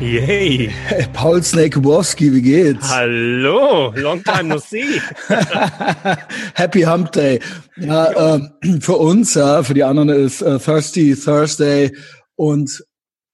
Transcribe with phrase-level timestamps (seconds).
[0.00, 0.70] Yay.
[1.12, 2.88] Paul Snake Wowski, wie geht's?
[2.88, 5.00] Hallo, long time no see.
[6.54, 7.40] Happy Hump Day.
[7.76, 11.90] Ja, ähm, für uns, ja, für die anderen ist äh, Thirsty Thursday
[12.36, 12.84] und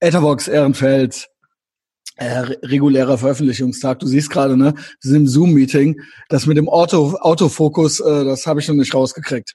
[0.01, 1.29] Etherbox Ehrenfeld
[2.17, 3.99] äh, regulärer Veröffentlichungstag.
[3.99, 6.01] Du siehst gerade, ne, wir sind im Zoom-Meeting.
[6.31, 9.55] Das mit dem Auto, Autofokus, äh, das habe ich noch nicht rausgekriegt.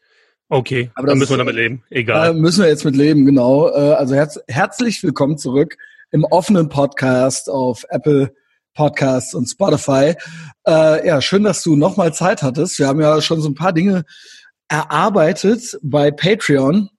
[0.49, 1.83] Okay, aber dann müssen wir damit leben.
[1.89, 2.29] Egal.
[2.29, 3.67] Äh, müssen wir jetzt mit leben, genau.
[3.69, 5.75] Äh, also herz herzlich willkommen zurück
[6.11, 8.33] im offenen Podcast auf Apple
[8.73, 10.15] Podcasts und Spotify.
[10.65, 12.79] Äh, ja, schön, dass du nochmal Zeit hattest.
[12.79, 14.05] Wir haben ja schon so ein paar Dinge
[14.69, 16.89] erarbeitet bei Patreon.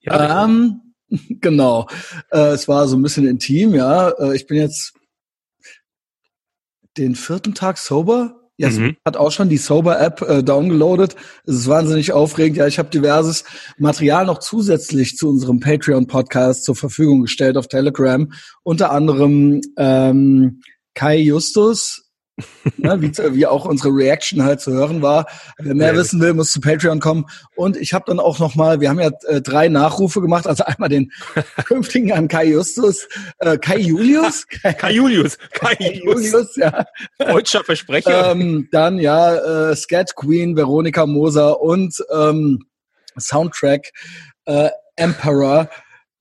[0.00, 0.94] Ja, ähm,
[1.28, 1.88] genau.
[2.30, 4.10] Äh, es war so ein bisschen intim, ja.
[4.10, 4.94] Äh, ich bin jetzt
[6.96, 8.43] den vierten Tag sober.
[8.56, 8.96] Ja, mhm.
[9.04, 11.16] hat auch schon die Sober-App äh, downgeloadet.
[11.44, 12.56] Es ist wahnsinnig aufregend.
[12.56, 13.44] Ja, ich habe diverses
[13.78, 18.32] Material noch zusätzlich zu unserem Patreon-Podcast zur Verfügung gestellt auf Telegram.
[18.62, 20.60] Unter anderem ähm,
[20.94, 22.03] Kai Justus,
[22.76, 25.26] ne, wie, wie auch unsere Reaction halt zu hören war.
[25.58, 27.26] Wer mehr wissen will, muss zu Patreon kommen.
[27.54, 30.64] Und ich habe dann auch noch mal, wir haben ja äh, drei Nachrufe gemacht, also
[30.64, 31.12] einmal den
[31.64, 34.46] künftigen an Kai Justus, äh, Kai Julius,
[34.78, 36.84] Kai, Julius, Kai, Kai Julius, ja.
[37.18, 38.32] Deutscher Versprecher.
[38.32, 42.64] ähm, dann ja äh, Scat Queen, Veronika Moser und ähm,
[43.18, 43.90] Soundtrack
[44.46, 45.68] äh, Emperor.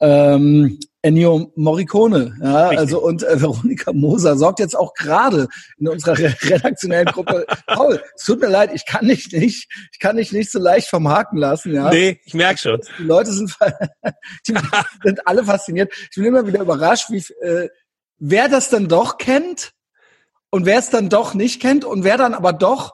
[0.03, 2.79] Ähm, Ennio Morricone, ja, Richtig.
[2.79, 7.45] also und äh, Veronika Moser sorgt jetzt auch gerade in unserer redaktionellen Gruppe.
[7.67, 10.89] Paul, es tut mir leid, ich kann dich nicht, ich kann dich nicht so leicht
[10.89, 11.89] vom Haken lassen, ja.
[11.89, 12.81] Nee, ich merk schon.
[12.99, 13.55] Die Leute sind,
[14.47, 14.55] die
[15.03, 15.93] sind alle fasziniert.
[15.93, 17.69] Ich bin immer wieder überrascht, wie äh,
[18.17, 19.71] wer das dann doch kennt
[20.51, 22.93] und wer es dann doch nicht kennt und wer dann aber doch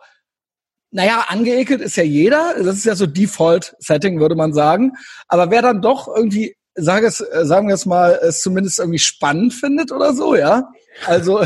[0.91, 2.55] naja, angeekelt ist ja jeder.
[2.57, 4.93] Das ist ja so Default-Setting, würde man sagen.
[5.27, 8.99] Aber wer dann doch irgendwie sag es, äh, sagen wir es mal, es zumindest irgendwie
[8.99, 10.69] spannend findet oder so, ja.
[11.05, 11.41] Also,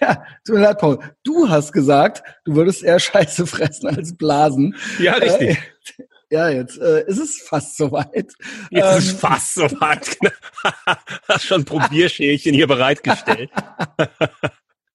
[0.00, 0.98] ja, tut mir leid, Paul.
[1.24, 4.76] Du hast gesagt, du würdest eher Scheiße fressen als Blasen.
[4.98, 5.58] Ja, richtig.
[5.98, 8.32] Äh, ja, jetzt äh, ist es fast soweit.
[8.70, 10.18] Jetzt ähm, ist es fast soweit.
[11.28, 13.50] Hast schon Probierschälchen hier bereitgestellt.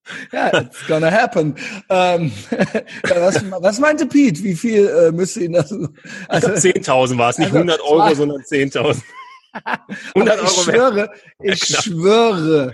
[0.32, 1.56] Ja, it's gonna happen.
[1.90, 2.32] Ähm,
[3.04, 4.44] was, was, meinte Pete?
[4.44, 5.72] Wie viel äh, müsste ihn das?
[6.28, 9.02] Also, 10.000 war es, nicht also, 100 Euro, war, sondern 10.000.
[10.16, 10.48] 100 Euro.
[10.48, 12.74] Ich schwöre, ich ja, schwöre,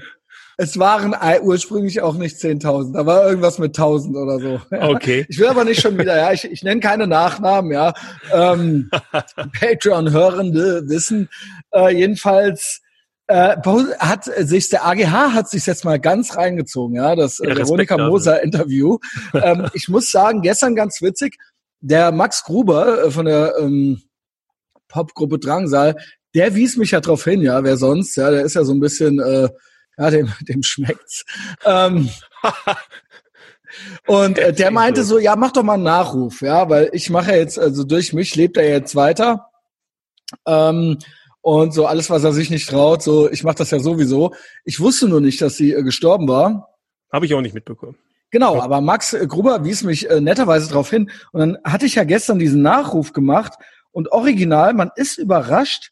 [0.57, 2.93] es waren ursprünglich auch nicht 10.000.
[2.93, 4.61] Da war irgendwas mit 1.000 oder so.
[4.75, 5.25] Okay.
[5.29, 7.93] Ich will aber nicht schon wieder, ja, ich, ich nenne keine Nachnamen, ja.
[8.33, 8.89] Ähm,
[9.59, 11.29] Patreon-Hörende wissen
[11.73, 12.81] äh, jedenfalls,
[13.27, 13.57] äh,
[13.99, 18.41] hat sich der AGH hat sich jetzt mal ganz reingezogen, ja, das ja, Veronika Moser
[18.41, 18.99] Interview.
[19.33, 21.37] ähm, ich muss sagen, gestern ganz witzig,
[21.79, 24.01] der Max Gruber äh, von der ähm,
[24.87, 25.97] Popgruppe Drangsal,
[26.33, 28.79] der wies mich ja drauf hin, ja, wer sonst, ja, der ist ja so ein
[28.79, 29.49] bisschen, äh,
[29.97, 31.25] ja, dem, dem schmeckt's.
[31.65, 32.09] Ähm,
[34.07, 37.33] und äh, der meinte so, ja, mach doch mal einen Nachruf, ja, weil ich mache
[37.33, 39.49] jetzt, also durch mich lebt er jetzt weiter.
[40.45, 40.99] Ähm,
[41.47, 44.33] und so alles, was er sich nicht traut, so ich mache das ja sowieso.
[44.65, 46.75] Ich wusste nur nicht, dass sie äh, gestorben war.
[47.09, 47.95] Habe ich auch nicht mitbekommen.
[48.31, 51.09] Genau, aber Max äh, Gruber wies mich äh, netterweise darauf hin.
[51.31, 53.53] Und dann hatte ich ja gestern diesen Nachruf gemacht
[53.91, 55.91] und original, man ist überrascht.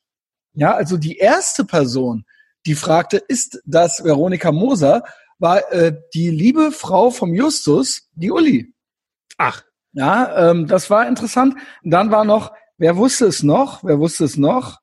[0.55, 2.25] Ja, also die erste Person,
[2.65, 5.03] die fragte, ist das Veronika Moser,
[5.39, 8.73] war äh, die liebe Frau vom Justus, die Uli.
[9.37, 9.63] Ach.
[9.93, 11.55] Ja, ähm, das war interessant.
[11.81, 13.85] dann war noch, wer wusste es noch?
[13.85, 14.81] Wer wusste es noch?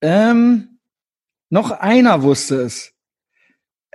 [0.00, 0.78] Ähm,
[1.48, 2.92] noch einer wusste es.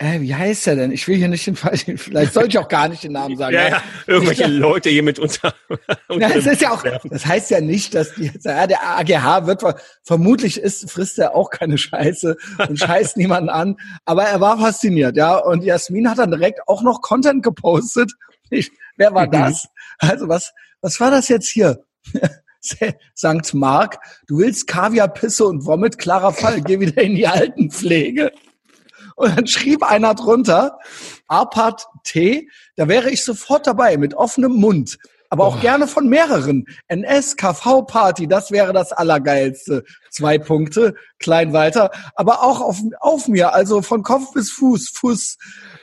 [0.01, 0.91] Äh, wie heißt er denn?
[0.91, 3.53] Ich will hier nicht den Fall, vielleicht sollte ich auch gar nicht den Namen sagen.
[3.53, 5.53] ja, ja, irgendwelche Leute hier mit unter.
[6.07, 9.61] unter das ist ja auch, das heißt ja nicht, dass die ja, der AGH wird
[10.03, 12.35] vermutlich ist, frisst er auch keine Scheiße
[12.67, 13.77] und scheißt niemanden an.
[14.05, 15.37] Aber er war fasziniert, ja.
[15.37, 18.11] Und Jasmin hat dann direkt auch noch Content gepostet.
[18.49, 19.31] Ich, wer war mhm.
[19.33, 19.67] das?
[19.99, 20.51] Also was,
[20.81, 21.83] was war das jetzt hier?
[23.15, 23.53] St.
[23.53, 28.31] Mark, du willst Kaviar, Pisse und Vomit, klarer Fall, geh wieder in die Altenpflege.
[29.15, 30.79] Und dann schrieb einer drunter,
[31.27, 34.97] Apart T, da wäre ich sofort dabei, mit offenem Mund.
[35.29, 35.61] Aber auch oh.
[35.61, 36.65] gerne von mehreren.
[36.89, 39.85] NS, KV Party, das wäre das Allergeilste.
[40.09, 41.89] Zwei Punkte, klein weiter.
[42.15, 45.37] Aber auch auf, auf mir, also von Kopf bis Fuß, Fuß.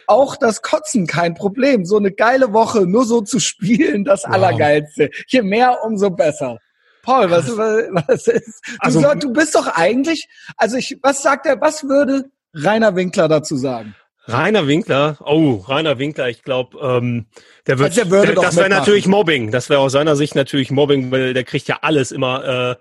[0.06, 1.86] Auch das Kotzen kein Problem.
[1.86, 4.32] So eine geile Woche, nur so zu spielen, das wow.
[4.32, 5.10] Allergeilste.
[5.28, 6.58] Je mehr, umso besser.
[7.08, 8.60] Paul, was, was ist?
[8.66, 10.28] Du, also, sag, du bist doch eigentlich,
[10.58, 13.94] also ich, was sagt er, was würde Rainer Winkler dazu sagen?
[14.26, 17.24] Rainer Winkler, oh, Rainer Winkler, ich glaube, ähm,
[17.66, 19.50] der wird, also der das wäre natürlich Mobbing.
[19.50, 22.76] Das wäre aus seiner Sicht natürlich Mobbing, weil der kriegt ja alles immer, äh,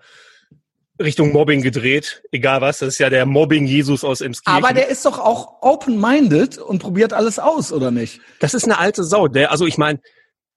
[1.02, 2.80] Richtung Mobbing gedreht, egal was.
[2.80, 4.64] Das ist ja der Mobbing-Jesus aus Emskirchen.
[4.64, 8.20] Aber der ist doch auch open-minded und probiert alles aus, oder nicht?
[8.40, 9.28] Das ist eine alte Sau.
[9.28, 10.00] Der, also ich meine,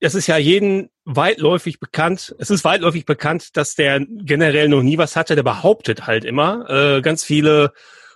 [0.01, 2.35] es ist ja jeden weitläufig bekannt.
[2.39, 5.35] Es ist weitläufig bekannt, dass der generell noch nie was hatte.
[5.35, 7.73] Der behauptet halt immer, äh, ganz viele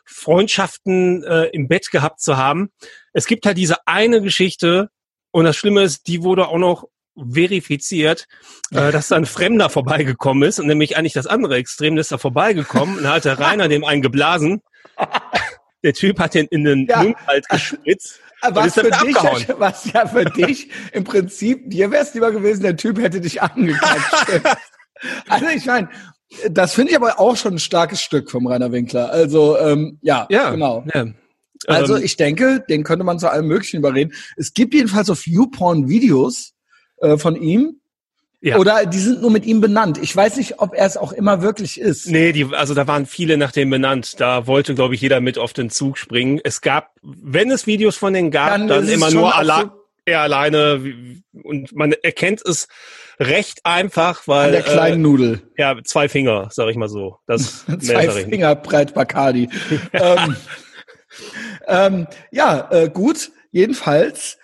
[0.07, 2.71] Freundschaften äh, im Bett gehabt zu haben.
[3.13, 4.89] Es gibt halt diese eine Geschichte
[5.31, 8.27] und das Schlimme ist, die wurde auch noch verifiziert,
[8.71, 12.19] äh, dass da ein Fremder vorbeigekommen ist und nämlich eigentlich das andere Extrem ist da
[12.19, 14.63] vorbeigekommen und hat der Rainer dem einen geblasen.
[15.83, 17.03] Der Typ hat den in den ja.
[17.03, 18.21] Mund halt gespritzt.
[18.51, 22.77] Was für dich, was ja für dich im Prinzip, dir wäre es lieber gewesen, der
[22.77, 24.43] Typ hätte dich angeklatscht.
[25.29, 25.89] also ich meine,
[26.51, 29.11] das finde ich aber auch schon ein starkes Stück vom Rainer Winkler.
[29.11, 30.85] Also ähm, ja, ja, genau.
[30.93, 31.07] Ja.
[31.67, 34.13] Also ähm, ich denke, den könnte man zu allem Möglichen überreden.
[34.37, 36.55] Es gibt jedenfalls auf YouPorn Videos
[36.99, 37.81] äh, von ihm.
[38.45, 38.59] Ja.
[38.59, 39.97] Oder die sind nur mit ihm benannt.
[39.97, 42.11] Ich weiß nicht, ob er es auch immer wirklich ist.
[42.11, 44.21] Nee, die, also da waren viele nach dem benannt.
[44.21, 46.41] Da wollte, glaube ich, jeder mit auf den Zug springen.
[46.45, 49.73] Es gab, wenn es Videos von denen gab, dann, dann immer nur alle,
[50.05, 51.23] er alleine.
[51.43, 52.69] Und man erkennt es
[53.19, 54.49] recht einfach, weil.
[54.49, 55.43] An der kleinen äh, Nudel.
[55.57, 57.17] Ja, zwei Finger, sag ich mal so.
[57.27, 59.49] Das zwei Finger breit Bacardi.
[59.95, 60.37] ähm,
[61.67, 63.31] ähm, ja, äh, gut.
[63.53, 64.37] Jedenfalls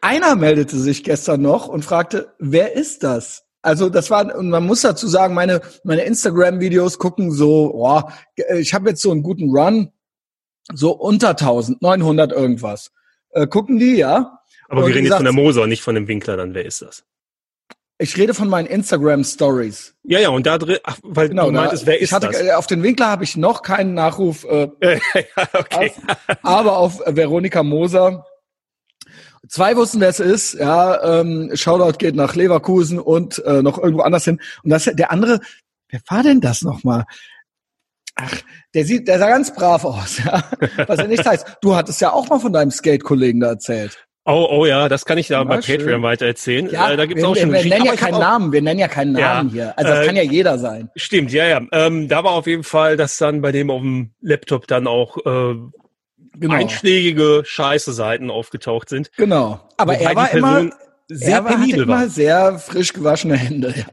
[0.00, 3.44] einer meldete sich gestern noch und fragte, wer ist das?
[3.62, 8.02] Also das war, und man muss dazu sagen, meine, meine Instagram-Videos gucken so, oh,
[8.56, 9.92] ich habe jetzt so einen guten Run,
[10.72, 12.90] so unter 1000, 900 irgendwas.
[13.30, 14.38] Äh, gucken die, ja?
[14.68, 16.80] Aber und wir reden jetzt von der Moser, nicht von dem Winkler, dann wer ist
[16.80, 17.04] das?
[17.98, 19.94] Ich rede von meinen Instagram Stories.
[20.04, 22.48] Ja, ja, und da drin, ach, weil genau, du meintest, wer ist hatte, das?
[22.54, 25.92] Auf den Winkler habe ich noch keinen Nachruf, äh, ja, okay.
[25.98, 28.24] auf, aber auf Veronika Moser
[29.48, 30.54] Zwei wussten, wer es ist.
[30.54, 34.40] Ja, ähm, Shoutout geht nach Leverkusen und äh, noch irgendwo anders hin.
[34.62, 35.40] Und das der andere,
[35.88, 37.04] wer war denn das nochmal?
[38.16, 38.36] Ach,
[38.74, 40.44] der sieht, der sah ganz brav aus, ja.
[40.86, 41.58] Was ja nichts heißt.
[41.62, 44.06] Du hattest ja auch mal von deinem Skate-Kollegen da erzählt.
[44.26, 45.78] Oh, oh ja, das kann ich da ja, bei schön.
[45.78, 46.68] Patreon weiter erzählen.
[46.70, 48.78] Ja, äh, da gibt's wir, auch schon wir, wir nennen ja keinen Namen, wir nennen
[48.78, 49.78] ja keinen Namen ja, hier.
[49.78, 50.90] Also das äh, kann ja jeder sein.
[50.94, 51.62] Stimmt, ja, ja.
[51.72, 55.16] Ähm, da war auf jeden Fall, dass dann bei dem auf dem Laptop dann auch
[55.24, 55.54] äh,
[56.38, 56.54] genau.
[56.54, 59.10] einschlägige scheiße Seiten aufgetaucht sind.
[59.16, 59.60] Genau.
[59.76, 60.70] Aber er war immer
[61.08, 62.02] sehr er penibel war.
[62.02, 63.74] immer sehr frisch gewaschene Hände.
[63.76, 63.86] Ja.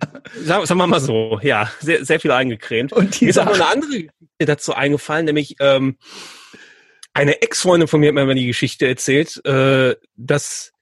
[0.44, 2.94] Sagen, sagen wir mal so, ja, sehr, sehr viel eingecremt.
[2.94, 5.98] Und die ist auch noch eine andere Geschichte dazu eingefallen, nämlich ähm,
[7.14, 10.74] eine Ex-Freundin von mir hat mir mal die Geschichte erzählt, äh, dass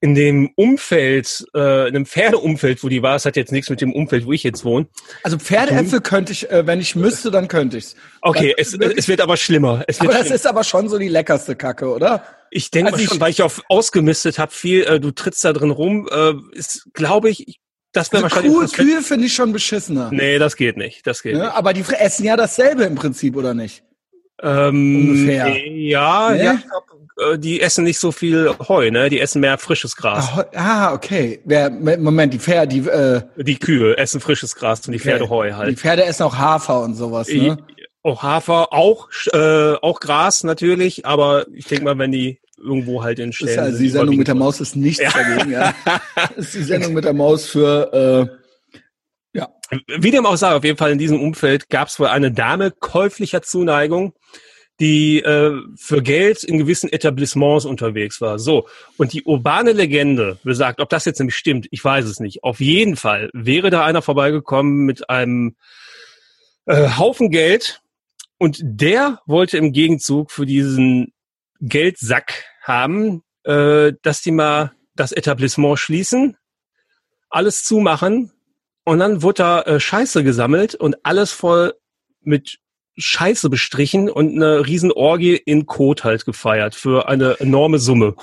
[0.00, 3.80] in dem Umfeld, äh, in einem Pferdeumfeld, wo die war, es hat jetzt nichts mit
[3.80, 4.86] dem Umfeld, wo ich jetzt wohne.
[5.24, 7.96] Also Pferdeäpfel könnte ich, äh, wenn ich müsste, dann könnte ich's.
[8.22, 9.84] Okay, es, es wird aber schlimmer.
[9.88, 10.34] Es aber das schlimmer.
[10.36, 12.22] ist aber schon so die leckerste Kacke, oder?
[12.50, 15.70] Ich denke also schon, weil ich auf ausgemistet habe, viel, äh, du trittst da drin
[15.70, 17.60] rum, äh, ist, glaube ich,
[17.92, 18.72] das wäre also wahrscheinlich.
[18.72, 20.10] Kuh, Kühe finde ich schon beschissener.
[20.12, 21.06] Nee, das geht nicht.
[21.06, 21.54] Das geht ja, nicht.
[21.54, 23.82] Aber die essen ja dasselbe im Prinzip, oder nicht?
[24.42, 25.48] Ähm, Ungefähr.
[25.66, 26.44] Ja, nee?
[26.44, 26.58] ja,
[27.18, 29.10] äh, die essen nicht so viel Heu, ne?
[29.10, 30.28] Die essen mehr frisches Gras.
[30.32, 31.40] Ah, ah okay.
[31.44, 35.10] Wer, Moment, die Pferde, die äh, die Kühe essen frisches Gras und die okay.
[35.10, 35.70] Pferde Heu halt.
[35.70, 37.58] Die Pferde essen auch Hafer und sowas, ne?
[38.04, 43.18] Auch Hafer, auch äh, auch Gras natürlich, aber ich denke mal, wenn die irgendwo halt
[43.18, 43.58] in Stellen.
[43.58, 45.10] Also die Sendung mit der Maus ist nichts ja.
[45.10, 45.74] dagegen, ja.
[46.36, 49.48] Ist die Sendung mit der Maus für äh, ja.
[49.98, 52.70] Wie dem auch sei, auf jeden Fall in diesem Umfeld gab es wohl eine Dame
[52.70, 54.14] käuflicher Zuneigung
[54.80, 58.38] die äh, für Geld in gewissen Etablissements unterwegs war.
[58.38, 62.44] So, und die urbane Legende besagt, ob das jetzt nämlich stimmt, ich weiß es nicht.
[62.44, 65.56] Auf jeden Fall wäre da einer vorbeigekommen mit einem
[66.66, 67.80] äh, Haufen Geld
[68.38, 71.12] und der wollte im Gegenzug für diesen
[71.60, 76.36] Geldsack haben, äh, dass die mal das Etablissement schließen,
[77.30, 78.32] alles zumachen
[78.84, 81.74] und dann wurde da äh, Scheiße gesammelt und alles voll
[82.20, 82.58] mit
[82.98, 88.14] Scheiße bestrichen und eine Riesenorgie in Kot halt gefeiert für eine enorme Summe.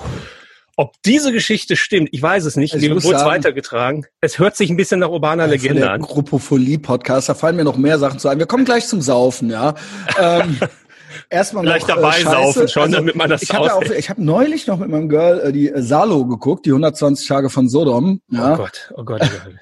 [0.78, 2.74] Ob diese Geschichte stimmt, ich weiß es nicht.
[2.74, 4.04] Also Mir wurde es weitergetragen.
[4.20, 6.02] Es hört sich ein bisschen nach urbaner Legende der an.
[6.02, 8.38] Gruppofolie-Podcast, da fallen mir noch mehr Sachen zu ein.
[8.38, 9.74] Wir kommen gleich zum Saufen, ja.
[10.20, 10.58] ähm,
[11.30, 14.10] erstmal Vielleicht noch, dabei äh, saufen schon, also, damit man das Ich habe ja ich
[14.10, 17.70] hab neulich noch mit meinem Girl äh, die äh, Salo geguckt, die 120 Tage von
[17.70, 18.20] Sodom.
[18.30, 18.52] Ja.
[18.52, 19.54] Oh Gott, oh Gott, oh Gott.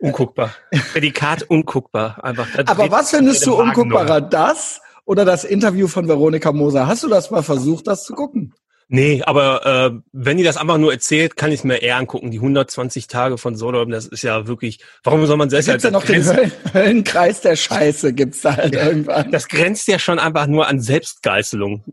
[0.00, 0.54] Unguckbar.
[0.92, 2.22] Prädikat unguckbar.
[2.22, 2.46] Einfach.
[2.66, 4.20] Aber was findest du unguckbarer?
[4.20, 6.86] Das oder das Interview von Veronika Moser?
[6.86, 8.54] Hast du das mal versucht, das zu gucken?
[8.92, 12.32] Nee, aber äh, wenn die das einfach nur erzählt, kann ich es mir eher angucken.
[12.32, 14.80] Die 120 Tage von Sodom, das ist ja wirklich.
[15.04, 18.74] Warum soll man selbst gibt's ja noch den Höllen, Höllenkreis der Scheiße gibt's da halt
[18.74, 19.30] irgendwann.
[19.30, 21.84] Das grenzt ja schon einfach nur an Selbstgeißelung.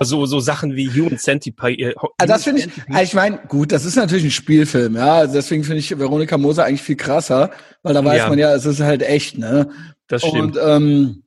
[0.00, 1.94] So so Sachen wie Human Centipede.
[2.16, 2.68] Also das finde ich.
[2.88, 5.16] Also ich meine, gut, das ist natürlich ein Spielfilm, ja.
[5.16, 7.50] Also deswegen finde ich Veronika Moser eigentlich viel krasser,
[7.82, 8.28] weil da weiß ja.
[8.30, 9.68] man ja, es ist halt echt, ne.
[10.08, 10.56] das stimmt.
[10.56, 11.22] Und ähm,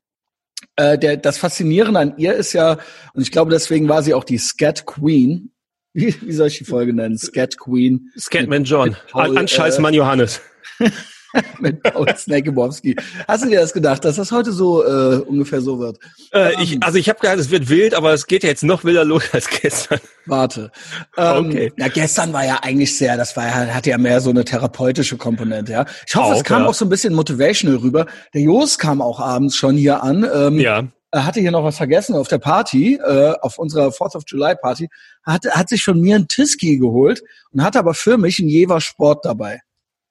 [0.79, 2.77] äh, der, das Faszinierende an ihr ist ja,
[3.13, 5.51] und ich glaube, deswegen war sie auch die Scat Queen.
[5.93, 7.17] Wie, wie soll ich die Folge nennen?
[7.17, 8.11] Scat Queen.
[8.17, 8.95] Scatman John.
[9.09, 10.39] Paul, An Scheiß äh, Mann Johannes.
[11.59, 12.95] mit Paul Snakebowski.
[13.27, 15.97] Hast du dir das gedacht, dass das heute so äh, ungefähr so wird?
[16.33, 18.83] Äh, ich, also ich habe gedacht, es wird wild, aber es geht ja jetzt noch
[18.83, 19.99] wilder los als gestern.
[20.25, 20.71] Warte.
[21.17, 21.71] Ähm, Okay.
[21.77, 25.17] Na, gestern war ja eigentlich sehr, das war ja, hatte ja mehr so eine therapeutische
[25.17, 25.85] Komponente, ja.
[26.07, 26.67] Ich hoffe, es Auch, kam ja.
[26.69, 28.05] auch so ein bisschen motivational rüber.
[28.33, 30.27] Der Jos kam auch abends schon hier an.
[30.33, 30.83] Ähm, Ja.
[31.11, 34.55] er hatte hier noch was vergessen auf der Party, äh, auf unserer Fourth of July
[34.61, 34.89] Party,
[35.23, 38.81] hat, hat sich von mir einen Tiski geholt und hat aber für mich einen Jever
[38.81, 39.61] Sport dabei.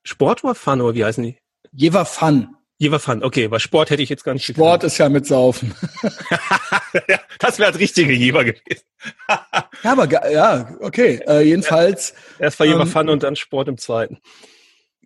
[0.08, 1.38] Sport oder Fun oder wie heißen die?
[1.72, 2.48] Jever Fun.
[2.80, 5.74] Jever Fun, okay, weil Sport hätte ich jetzt gar nicht Sport ist ja mit Saufen.
[7.08, 8.82] ja, das wäre das richtige Jever gewesen.
[9.84, 11.20] Ja, aber ja, okay.
[11.26, 14.18] Äh, jedenfalls, Erst war Jever Ähm, Fun und dann Sport im zweiten.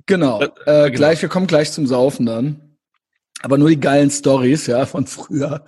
[0.06, 0.40] genau.
[0.40, 0.96] Äh, Äh, genau.
[0.96, 2.78] Gleich, wir kommen gleich zum Saufen dann.
[3.42, 5.64] Aber nur die geilen Stories, ja, von früher.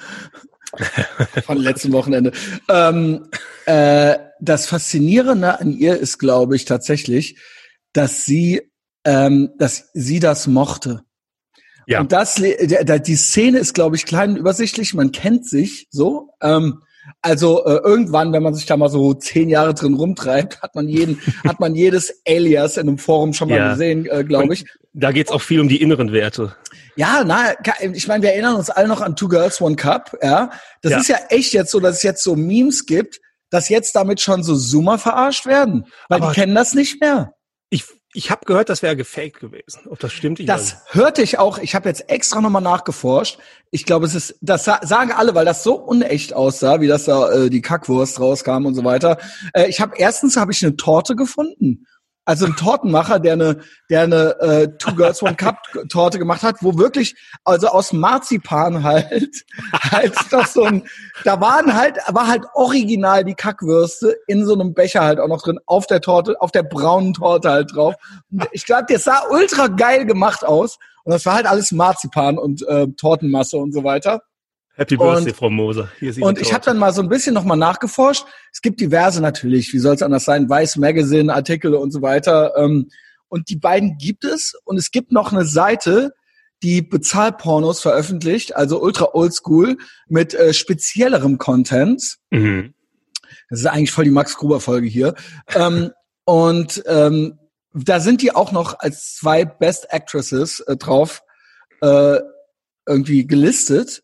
[1.44, 2.32] von letztem Wochenende.
[2.68, 3.28] Ähm,
[3.66, 7.38] äh, das Faszinierende an ihr ist, glaube ich, tatsächlich,
[7.92, 8.62] dass sie,
[9.04, 11.02] ähm, dass sie das mochte.
[11.86, 12.00] Ja.
[12.00, 14.94] Und das, le- der, der, die Szene ist, glaube ich, klein und übersichtlich.
[14.94, 16.30] Man kennt sich so.
[16.40, 16.80] Ähm,
[17.20, 20.88] also äh, irgendwann, wenn man sich da mal so zehn Jahre drin rumtreibt, hat man
[20.88, 23.72] jeden, hat man jedes Alias in einem Forum schon mal Ja.
[23.72, 24.64] gesehen, äh, glaube ich.
[24.94, 26.56] Da geht's auch viel um die inneren Werte.
[26.96, 27.52] Ja, na,
[27.92, 30.16] ich meine, wir erinnern uns alle noch an Two Girls One Cup.
[30.22, 30.98] Ja, das Ja.
[31.00, 33.20] ist ja echt jetzt so, dass es jetzt so Memes gibt,
[33.50, 37.33] dass jetzt damit schon so Zoomer verarscht werden, weil Aber- die kennen das nicht mehr.
[38.14, 39.82] Ich, habe gehört, das wäre gefaked gewesen.
[39.90, 41.58] Ob das stimmt, ich weiß Das hörte ich auch.
[41.58, 43.38] Ich habe jetzt extra nochmal nachgeforscht.
[43.70, 47.04] Ich glaube, es ist, das sa- sagen alle, weil das so unecht aussah, wie das
[47.04, 49.18] da äh, die Kackwurst rauskam und so weiter.
[49.52, 51.86] Äh, ich habe erstens habe ich eine Torte gefunden.
[52.26, 55.58] Also ein Tortenmacher, der eine, der eine äh, Two Girls One Cup
[55.90, 57.14] Torte gemacht hat, wo wirklich,
[57.44, 60.84] also aus Marzipan halt, halt noch so ein,
[61.24, 65.42] da waren halt, war halt original die Kackwürste in so einem Becher halt auch noch
[65.42, 67.94] drin, auf der Torte, auf der braunen Torte halt drauf.
[68.30, 70.78] Und ich glaube, das sah ultra geil gemacht aus.
[71.04, 74.22] Und das war halt alles Marzipan und äh, Tortenmasse und so weiter.
[74.76, 75.88] Happy Birthday, Frau Moser.
[76.20, 78.26] Und ich habe dann mal so ein bisschen nochmal nachgeforscht.
[78.52, 82.54] Es gibt diverse natürlich, wie soll es anders sein, Vice Magazine, Artikel und so weiter.
[82.56, 82.88] Ähm,
[83.28, 84.54] und die beiden gibt es.
[84.64, 86.12] Und es gibt noch eine Seite,
[86.62, 89.76] die Bezahlpornos veröffentlicht, also ultra oldschool,
[90.08, 92.16] mit äh, speziellerem Content.
[92.30, 92.74] Mhm.
[93.50, 95.14] Das ist eigentlich voll die Max Gruber Folge hier.
[95.54, 95.90] ähm,
[96.24, 97.38] und ähm,
[97.74, 101.22] da sind die auch noch als zwei Best Actresses äh, drauf
[101.80, 102.20] äh,
[102.86, 104.03] irgendwie gelistet.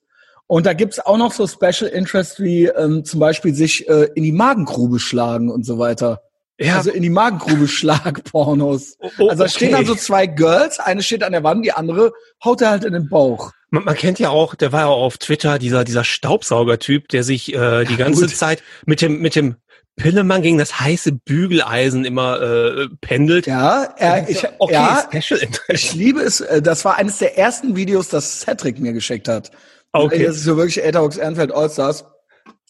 [0.51, 4.25] Und da gibt's auch noch so Special Interest wie ähm, zum Beispiel sich äh, in
[4.25, 6.23] die Magengrube schlagen und so weiter.
[6.59, 7.69] Ja, Also in die Magengrube
[8.15, 8.97] Schlag-Pornos.
[8.99, 9.85] Oh, oh, also da stehen okay.
[9.85, 12.13] dann so zwei Girls, eine steht an der Wand, die andere
[12.45, 13.53] haut er halt in den Bauch.
[13.71, 17.23] man, man kennt ja auch, der war ja auch auf Twitter, dieser, dieser Staubsaugertyp, der
[17.23, 18.35] sich äh, die Ja, ganze gut.
[18.37, 19.55] Zeit mit dem, mit dem
[19.95, 23.47] Pillemann gegen das heiße Bügeleisen immer äh, pendelt.
[23.47, 25.71] Ja, er, ich, okay, ja, Special Interest.
[25.71, 26.41] Ich liebe es.
[26.41, 29.53] äh, Das war eines der ersten Videos, das Cedric mir geschickt hat.
[29.93, 30.25] Okay.
[30.25, 32.05] Das ist so wirklich Etherbox Ehrenfeld Allstars.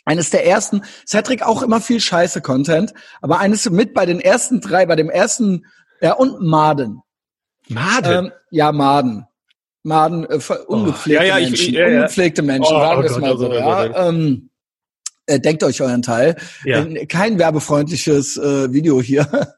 [0.07, 0.83] Eines der ersten.
[1.07, 5.11] Cedric auch immer viel scheiße Content, aber eines mit bei den ersten drei, bei dem
[5.11, 5.67] ersten,
[6.01, 7.03] ja, und Maden.
[7.69, 8.27] Maden.
[8.27, 9.27] Ähm, ja, Maden.
[9.83, 11.75] Maden, äh, ver- ungepflegte Oh, ja, ja, ich- Menschen.
[11.75, 11.97] ja, ja.
[12.01, 13.51] Ungepflegte Menschen, Oh, sagen oh wir es Gott, mal oh so.
[13.51, 13.91] Oh ja.
[13.91, 14.51] Oh Ähm,
[15.27, 16.37] äh, denkt euch euren Teil.
[16.65, 16.83] ja.
[16.83, 19.27] Äh, kein werbefreundliches äh, Video hier.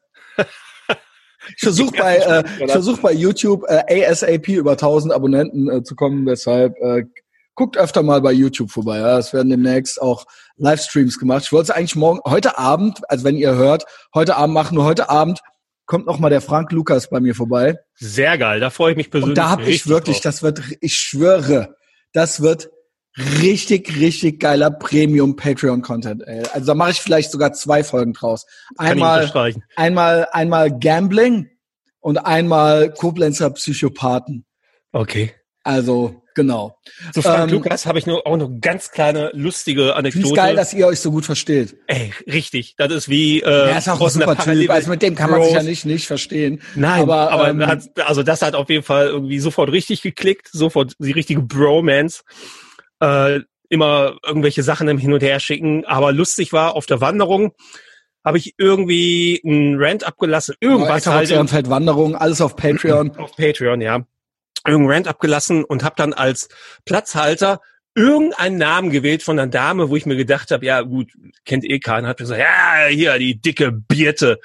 [1.57, 5.93] Ich versuche bei, äh, ich versuch bei YouTube äh, ASAP über 1000 Abonnenten äh, zu
[5.93, 6.25] kommen.
[6.25, 7.03] Deshalb äh,
[7.55, 8.99] guckt öfter mal bei YouTube vorbei.
[8.99, 9.17] Ja.
[9.17, 10.25] Es werden demnächst auch
[10.57, 11.43] Livestreams gemacht.
[11.45, 14.75] Ich wollte es eigentlich morgen, heute Abend, also wenn ihr hört, heute Abend machen.
[14.75, 15.39] Nur heute Abend
[15.85, 17.77] kommt noch mal der Frank Lukas bei mir vorbei.
[17.95, 19.31] Sehr geil, da freue ich mich persönlich.
[19.31, 20.23] Und da habe ich wirklich, drauf.
[20.23, 21.75] das wird, ich schwöre,
[22.13, 22.69] das wird
[23.17, 26.23] richtig, richtig geiler Premium Patreon Content.
[26.25, 26.43] Ey.
[26.53, 28.45] Also da mache ich vielleicht sogar zwei Folgen draus.
[28.77, 29.31] Einmal,
[29.75, 31.49] einmal, einmal Gambling
[31.99, 34.45] und einmal Koblenzer Psychopathen.
[34.91, 35.33] Okay.
[35.63, 36.77] Also genau.
[37.13, 40.27] Zu Frank Ähm, Lukas habe ich nur auch noch ganz kleine lustige Anekdote.
[40.27, 41.75] es geil, dass ihr euch so gut versteht.
[41.87, 42.75] Ey, richtig.
[42.77, 44.69] Das ist wie äh, er ist auch ein super Typ.
[44.69, 46.61] Also mit dem kann man sich ja nicht nicht verstehen.
[46.75, 50.49] Nein, aber, aber, ähm, hat, also das hat auf jeden Fall irgendwie sofort richtig geklickt,
[50.51, 52.23] sofort die richtige Bromance.
[52.99, 57.53] Äh, immer irgendwelche Sachen im Hin und Her schicken, aber lustig war auf der Wanderung
[58.25, 63.11] habe ich irgendwie einen Rant abgelassen, irgendwas halt im- Ehrenfeld Wanderung, alles auf Patreon.
[63.17, 64.05] auf Patreon, ja,
[64.65, 66.49] irgendeinen Rant abgelassen und habe dann als
[66.85, 67.61] Platzhalter
[67.95, 71.11] irgendeinen Namen gewählt von einer Dame, wo ich mir gedacht habe, ja gut,
[71.45, 74.39] kennt eh keiner, hat gesagt, ja, hier, die dicke Birte.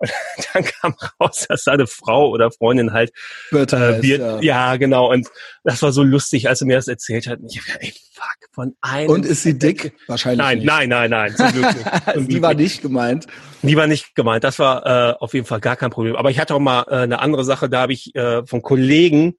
[0.00, 0.10] Und
[0.54, 3.12] dann kam raus, dass seine Frau oder Freundin halt
[3.50, 4.40] Birte äh, Bier, ja.
[4.40, 4.76] ja.
[4.76, 5.10] genau.
[5.10, 5.28] Und
[5.62, 7.38] das war so lustig, als er mir das erzählt hat.
[7.48, 9.10] Ich hab, ey, fuck, von einem.
[9.10, 9.92] Und ist sie dick?
[10.06, 10.66] Wahrscheinlich nein, nicht.
[10.66, 11.86] Nein, nein, nein, zum Glück nicht.
[12.14, 13.26] Zum die war nicht gemeint.
[13.62, 14.42] Die war nicht gemeint.
[14.42, 16.16] Das war äh, auf jeden Fall gar kein Problem.
[16.16, 17.68] Aber ich hatte auch mal äh, eine andere Sache.
[17.68, 19.34] Da habe ich äh, von Kollegen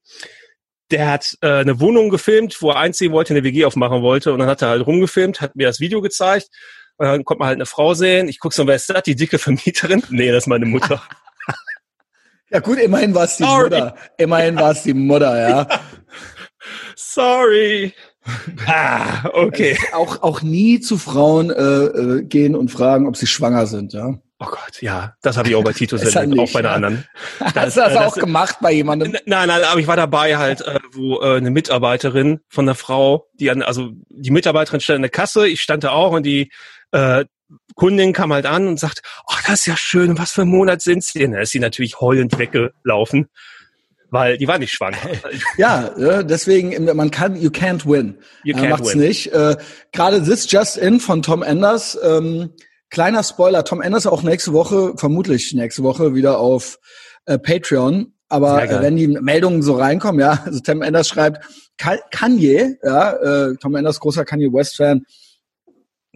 [0.91, 4.39] der hat äh, eine Wohnung gefilmt, wo er einziehen wollte, eine WG aufmachen wollte und
[4.39, 6.49] dann hat er halt rumgefilmt, hat mir das Video gezeigt
[7.01, 8.27] und dann kommt man halt eine Frau sehen.
[8.27, 9.01] Ich gucke so, wer ist das?
[9.01, 10.03] Die dicke Vermieterin?
[10.11, 11.01] Nee, das ist meine Mutter.
[12.51, 13.63] ja gut, immerhin war es die Sorry.
[13.63, 13.95] Mutter.
[14.19, 15.67] Immerhin war es die Mutter, ja.
[16.95, 17.93] Sorry.
[18.67, 19.75] Ah, okay.
[19.93, 24.19] Auch, auch nie zu Frauen äh, äh, gehen und fragen, ob sie schwanger sind, ja.
[24.37, 27.05] Oh Gott, ja, das habe ich auch bei Tito erlebt, auch bei einer anderen.
[27.39, 29.11] Das, Hast du das, das auch gemacht bei jemandem?
[29.25, 33.27] Nein, nein, aber ich war dabei halt, äh, wo äh, eine Mitarbeiterin von der Frau,
[33.33, 36.51] die an, also die Mitarbeiterin stand in der Kasse, ich stand da auch und die
[36.91, 37.25] äh,
[37.75, 40.81] Kundin kam halt an und sagt, oh, das ist ja schön, was für ein Monat
[40.81, 41.33] sind Sie denn?
[41.33, 43.27] Da ist sie natürlich heulend weggelaufen,
[44.09, 44.97] weil die war nicht schwanger.
[45.57, 48.17] ja, deswegen, man kann, you can't win.
[48.43, 48.99] You can't macht's win.
[48.99, 49.33] nicht.
[49.33, 49.57] Äh,
[49.91, 52.51] Gerade This Just In von Tom Enders, ähm,
[52.89, 56.77] Kleiner Spoiler, Tom Enders auch nächste Woche, vermutlich nächste Woche wieder auf
[57.25, 58.13] äh, Patreon.
[58.27, 61.45] Aber äh, wenn die Meldungen so reinkommen, ja, also Tom Enders schreibt,
[61.77, 65.05] Kanye, ja, äh, Tom Enders großer Kanye West Fan,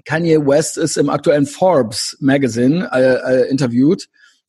[0.03, 4.07] Kanye West ist im aktuellen Forbes Magazine äh, äh, interviewt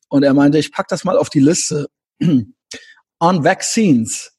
[0.09, 1.87] und er meinte, ich pack das mal auf die Liste.
[3.19, 4.33] On Vaccines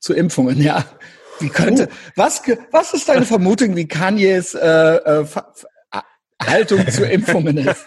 [0.00, 0.84] zu Impfungen, ja.
[1.40, 2.12] Wie könnte, oh.
[2.16, 5.26] was, was ist deine Vermutung, wie Kanyes äh, äh,
[6.42, 7.86] Haltung zu Impfungen ist.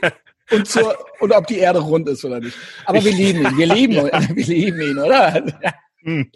[0.51, 2.57] Und, zur, und ob die Erde rund ist oder nicht.
[2.85, 3.57] Aber wir lieben ihn.
[3.57, 4.35] Wir lieben ihn.
[4.35, 5.43] Wir lieben ihn, oder?
[6.03, 6.31] Hm.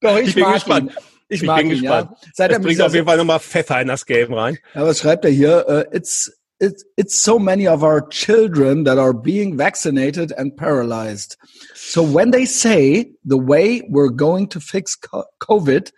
[0.00, 0.92] Doch, ich, ich mag gespannt.
[0.92, 0.98] ihn.
[1.28, 2.10] Ich, ich mag ihn, gespannt.
[2.10, 2.28] ja.
[2.34, 4.58] Seit er bringt auf jeden Fall nochmal Pfeffer in das Game rein.
[4.74, 5.66] Ja, was schreibt er hier?
[5.68, 11.36] Uh, it's, it's, it's so many of our children that are being vaccinated and paralyzed.
[11.74, 14.96] So when they say the way we're going to fix
[15.40, 15.92] COVID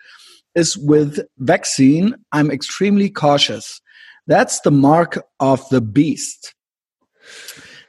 [0.55, 3.81] is with vaccine, I'm extremely cautious.
[4.27, 6.55] That's the mark of the beast.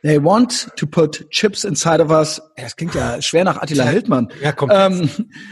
[0.03, 2.41] They want to put chips inside of us.
[2.57, 4.29] Das klingt ja schwer nach Attila Hildmann.
[4.41, 4.53] Ja.
[4.59, 5.09] Um,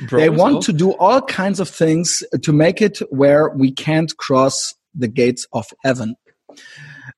[0.10, 4.74] they want to do all kinds of things to make it where we can't cross
[4.96, 6.16] the gates of heaven.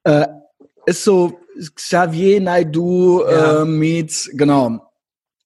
[0.06, 0.28] Uh,
[0.86, 1.40] ist so
[1.80, 3.62] Xavier Naidu ja.
[3.62, 4.80] uh, meets, genau.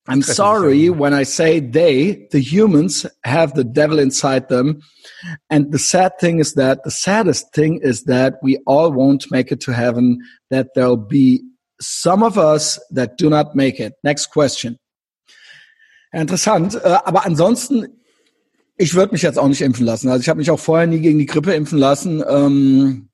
[0.07, 4.81] I'm sorry when I say they, the humans, have the devil inside them.
[5.49, 9.51] And the sad thing is that the saddest thing is that we all won't make
[9.51, 10.19] it to heaven,
[10.51, 11.41] that there'll be
[11.79, 13.93] some of us that do not make it.
[14.03, 14.77] Next question.
[16.11, 16.75] Interessant.
[16.75, 17.87] Äh, aber ansonsten,
[18.77, 20.09] ich würde mich jetzt auch nicht impfen lassen.
[20.09, 22.23] Also ich habe mich auch vorher nie gegen die Grippe impfen lassen.
[22.27, 23.09] Ähm,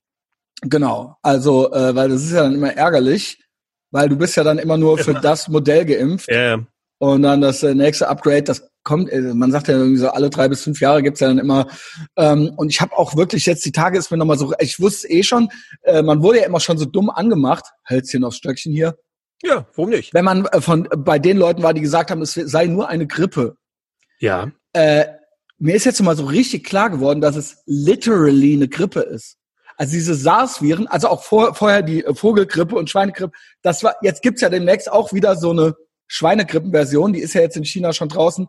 [0.62, 1.18] genau.
[1.22, 3.44] Also, äh, weil das ist ja dann immer ärgerlich,
[3.92, 6.30] weil du bist ja dann immer nur für das Modell geimpft.
[6.32, 6.60] Ja.
[7.00, 10.30] Und dann das äh, nächste Upgrade, das kommt, äh, man sagt ja irgendwie so, alle
[10.30, 11.68] drei bis fünf Jahre gibt's ja dann immer.
[12.16, 15.10] Ähm, und ich habe auch wirklich jetzt, die Tage ist mir nochmal so, ich wusste
[15.10, 15.50] eh schon,
[15.84, 18.98] äh, man wurde ja immer schon so dumm angemacht, Hölzchen aufs Stöckchen hier.
[19.44, 20.14] Ja, warum nicht?
[20.14, 23.08] Wenn man äh, von bei den Leuten war, die gesagt haben, es sei nur eine
[23.08, 23.56] Grippe.
[24.20, 24.52] Ja.
[24.74, 25.06] Äh,
[25.58, 29.38] mir ist jetzt mal so richtig klar geworden, dass es literally eine Grippe ist.
[29.78, 34.42] Also diese SARS-Viren, also auch vor, vorher die Vogelgrippe und Schweinegrippe, das war, jetzt gibt's
[34.42, 35.76] ja demnächst auch wieder so eine
[36.08, 38.48] Schweinegrippenversion, die ist ja jetzt in China schon draußen.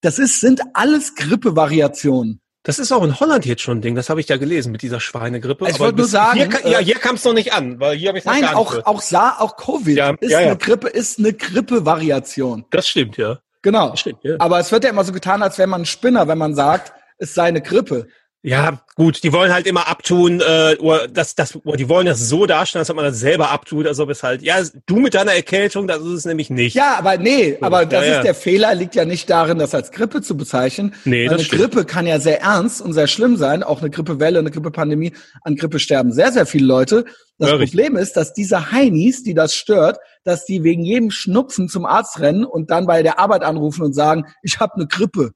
[0.00, 2.40] Das ist, sind alles Grippe-Variationen.
[2.62, 4.82] Das ist auch in Holland jetzt schon ein Ding, das habe ich ja gelesen mit
[4.82, 5.64] dieser Schweinegrippe.
[5.64, 7.96] Also ich wollte nur sagen, hier, äh, ja, hier kam es noch nicht an, weil
[7.96, 10.46] hier habe ich Nein, gar auch, auch SAR, auch Covid ja, ist ja, ja.
[10.48, 12.66] eine Grippe, ist eine Grippe-Variation.
[12.70, 13.38] Das stimmt, ja.
[13.62, 13.96] Genau.
[13.96, 14.36] Stimmt, ja.
[14.38, 16.92] Aber es wird ja immer so getan, als wäre man ein Spinner, wenn man sagt,
[17.18, 18.08] es sei eine Grippe.
[18.48, 22.28] Ja, gut, die wollen halt immer abtun, äh, oder das, das, oder die wollen das
[22.28, 24.56] so darstellen, als ob man das selber abtut, als ob es halt, ja,
[24.86, 26.74] du mit deiner Erkältung, das ist es nämlich nicht.
[26.74, 28.22] Ja, aber nee, aber das ja, ist ja.
[28.22, 30.94] der Fehler, liegt ja nicht darin, das als Grippe zu bezeichnen.
[31.04, 31.62] Nee, das eine stimmt.
[31.62, 35.56] Grippe kann ja sehr ernst und sehr schlimm sein, auch eine Grippewelle, eine Grippepandemie, an
[35.56, 37.04] Grippe sterben sehr, sehr viele Leute.
[37.38, 41.68] Das ja, Problem ist, dass diese Heinis, die das stört, dass die wegen jedem Schnupfen
[41.68, 45.32] zum Arzt rennen und dann bei der Arbeit anrufen und sagen, ich habe eine Grippe.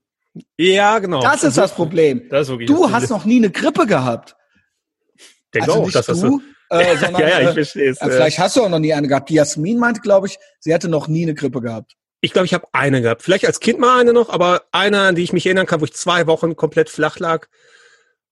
[0.56, 1.20] Ja, genau.
[1.20, 2.28] Das ist das Problem.
[2.30, 4.36] Das ist du hast noch nie eine Grippe gehabt.
[5.52, 6.40] Denke also auch, dass das du, so.
[6.70, 8.00] Äh, sondern, ja, ja, ich äh, verstehe es.
[8.00, 9.28] Äh, vielleicht hast du auch noch nie eine gehabt.
[9.28, 11.92] Die Jasmin meinte, glaube ich, sie hatte noch nie eine Grippe gehabt.
[12.22, 13.22] Ich glaube, ich habe eine gehabt.
[13.22, 15.84] Vielleicht als Kind mal eine noch, aber eine, an die ich mich erinnern kann, wo
[15.84, 17.48] ich zwei Wochen komplett flach lag.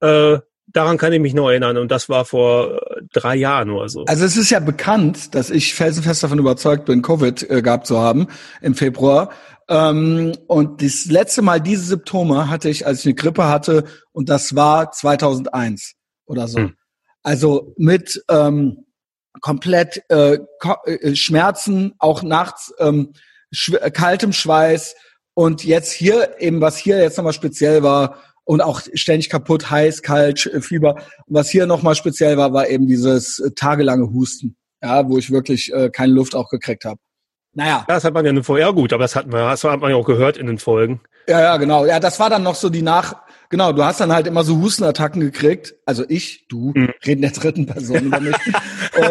[0.00, 0.38] Äh,
[0.72, 4.04] daran kann ich mich noch erinnern und das war vor äh, drei Jahren oder so.
[4.04, 7.98] Also es ist ja bekannt, dass ich felsenfest davon überzeugt bin, Covid äh, gehabt zu
[7.98, 8.28] haben
[8.62, 9.30] im Februar
[9.70, 14.28] ähm, und das letzte Mal diese Symptome hatte ich, als ich eine Grippe hatte, und
[14.28, 15.94] das war 2001
[16.26, 16.58] oder so.
[16.58, 16.76] Hm.
[17.22, 18.84] Also mit ähm,
[19.40, 20.38] komplett äh,
[20.84, 23.12] äh, Schmerzen, auch nachts ähm,
[23.52, 24.96] schw kaltem Schweiß
[25.34, 30.02] und jetzt hier eben, was hier jetzt nochmal speziell war und auch ständig kaputt, heiß,
[30.02, 30.96] kalt, Fieber.
[31.26, 35.30] Und was hier nochmal speziell war, war eben dieses äh, tagelange Husten, ja, wo ich
[35.30, 36.98] wirklich äh, keine Luft auch gekriegt habe.
[37.52, 37.84] Naja.
[37.88, 40.06] Das hat man ja vorher gut, aber das hat man, das hat man ja auch
[40.06, 41.00] gehört in den Folgen.
[41.28, 41.84] Ja, ja, genau.
[41.84, 43.14] Ja, das war dann noch so die Nach,
[43.48, 45.74] genau, du hast dann halt immer so Hustenattacken gekriegt.
[45.84, 46.90] Also ich, du, mhm.
[47.04, 48.36] reden der dritten Person über mich.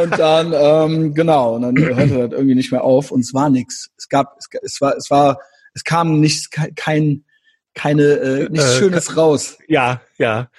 [0.02, 3.50] und dann, ähm, genau, und dann hörte das irgendwie nicht mehr auf und es war
[3.50, 3.90] nix.
[3.98, 5.40] Es gab, es, es war, es war,
[5.74, 7.26] es kam nichts, kein,
[7.74, 9.58] keine, äh, nichts äh, Schönes raus.
[9.68, 10.50] Ja, ja.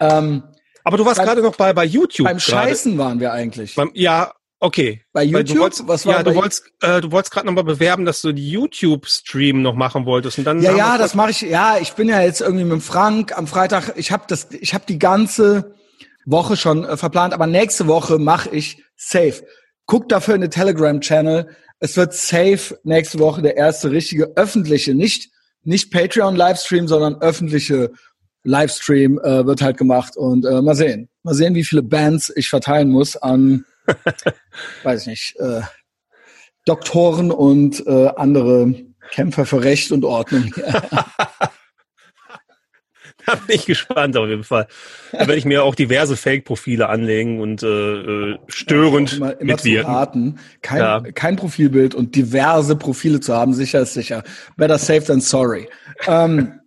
[0.00, 0.42] Ähm,
[0.84, 2.26] aber du warst gerade noch bei, bei YouTube.
[2.26, 3.74] Beim Scheißen waren wir eigentlich.
[3.74, 4.32] Beim, ja,
[4.64, 5.02] Okay.
[5.12, 5.58] Bei YouTube?
[5.58, 8.48] Wolltest, was war ja, du wolltest, äh, du wolltest gerade nochmal bewerben, dass du die
[8.48, 10.62] YouTube-Stream noch machen wolltest und dann.
[10.62, 11.40] Ja, ja, das mache ich.
[11.40, 13.94] Ja, ich bin ja jetzt irgendwie mit Frank am Freitag.
[13.96, 15.74] Ich habe das, ich habe die ganze
[16.26, 19.44] Woche schon äh, verplant, aber nächste Woche mache ich safe.
[19.86, 21.48] Guck dafür in den Telegram-Channel.
[21.80, 25.32] Es wird safe nächste Woche der erste richtige öffentliche, nicht
[25.64, 27.90] nicht Patreon-Livestream, sondern öffentliche
[28.44, 32.48] Livestream äh, wird halt gemacht und äh, mal sehen, mal sehen, wie viele Bands ich
[32.48, 33.64] verteilen muss an
[34.82, 35.62] weiß ich nicht, äh,
[36.64, 38.74] Doktoren und äh, andere
[39.10, 40.54] Kämpfer für Recht und Ordnung.
[43.26, 44.66] da bin ich gespannt auf jeden Fall.
[45.12, 49.52] Da werde ich mir auch diverse Fake-Profile anlegen und äh, äh störend ja, immer, immer
[49.52, 49.92] mitwirken.
[49.92, 51.00] Raten, kein, ja.
[51.00, 54.22] kein Profilbild und diverse Profile zu haben, sicher ist sicher.
[54.56, 55.68] Better safe than sorry.
[56.06, 56.58] ähm,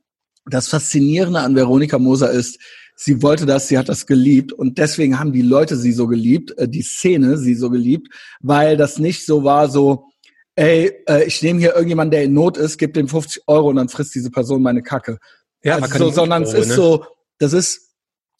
[0.48, 2.60] das Faszinierende an Veronika Moser ist,
[2.96, 6.58] sie wollte das, sie hat das geliebt und deswegen haben die Leute sie so geliebt,
[6.58, 8.08] äh, die Szene sie so geliebt,
[8.40, 10.08] weil das nicht so war, so,
[10.56, 13.76] ey, äh, ich nehme hier irgendjemanden, der in Not ist, gib dem 50 Euro und
[13.76, 15.20] dann frisst diese Person meine Kacke.
[15.64, 16.76] Ja, also so, sondern es ist ne?
[16.76, 17.06] so,
[17.40, 17.92] das ist,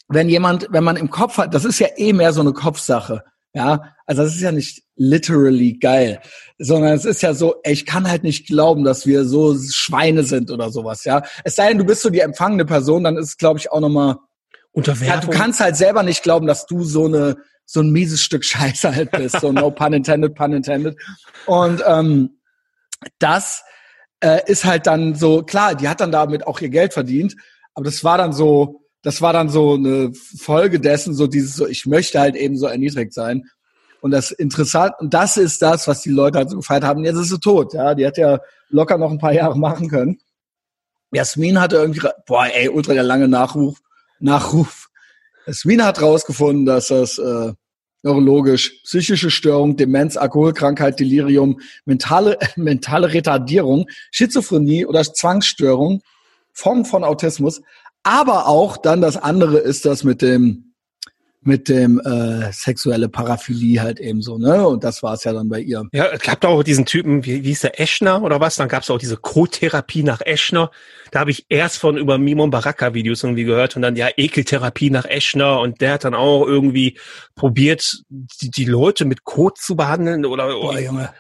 [0.08, 3.24] wenn jemand, wenn man im Kopf hat, das ist ja eh mehr so eine Kopfsache.
[3.54, 6.20] Ja, also das ist ja nicht literally geil,
[6.60, 10.24] sondern es ist ja so, ey, ich kann halt nicht glauben, dass wir so Schweine
[10.24, 11.24] sind oder sowas, ja.
[11.46, 13.80] Es sei denn, du bist so die empfangene Person, dann ist es, glaube ich, auch
[13.80, 14.18] nochmal
[14.76, 18.46] ja, du kannst halt selber nicht glauben, dass du so eine so ein mieses Stück
[18.46, 19.40] Scheiße halt bist.
[19.40, 20.98] So no pun intended, pun intended.
[21.46, 22.38] Und ähm,
[23.20, 23.64] das
[24.20, 27.36] äh, ist halt dann so, klar, die hat dann damit auch ihr Geld verdient,
[27.74, 31.68] aber das war dann so, das war dann so eine Folge dessen, so dieses so,
[31.68, 33.44] ich möchte halt eben so erniedrigt sein.
[34.02, 37.04] Und das interessant, und das ist das, was die Leute halt so gefeiert haben.
[37.04, 37.96] Jetzt ist sie tot, ja.
[37.96, 40.20] Die hat ja locker noch ein paar Jahre machen können.
[41.12, 43.80] Jasmin hatte irgendwie, boah, ey, ultra der lange Nachruf.
[44.20, 44.90] Nachruf.
[45.52, 47.54] Sween hat herausgefunden, dass das äh,
[48.04, 56.02] neurologisch psychische Störung, Demenz, Alkoholkrankheit, Delirium, mentale, mentale Retardierung, Schizophrenie oder Zwangsstörung,
[56.54, 57.62] Form von Autismus,
[58.04, 60.65] aber auch dann das andere ist das mit dem
[61.46, 64.68] mit dem äh, sexuelle Paraphilie halt eben so, ne?
[64.68, 65.84] Und das war es ja dann bei ihr.
[65.94, 68.56] Ja, es gab da auch diesen Typen, wie, wie hieß der, Eschner oder was?
[68.56, 70.72] Dann gab es auch diese Co-Therapie nach Eschner.
[71.12, 75.06] Da habe ich erst von über Mimon Baraka-Videos irgendwie gehört und dann ja Ekeltherapie nach
[75.06, 76.98] Eschner und der hat dann auch irgendwie
[77.36, 80.48] probiert, die, die Leute mit Kot zu behandeln oder.
[80.48, 81.14] Boah, Junge.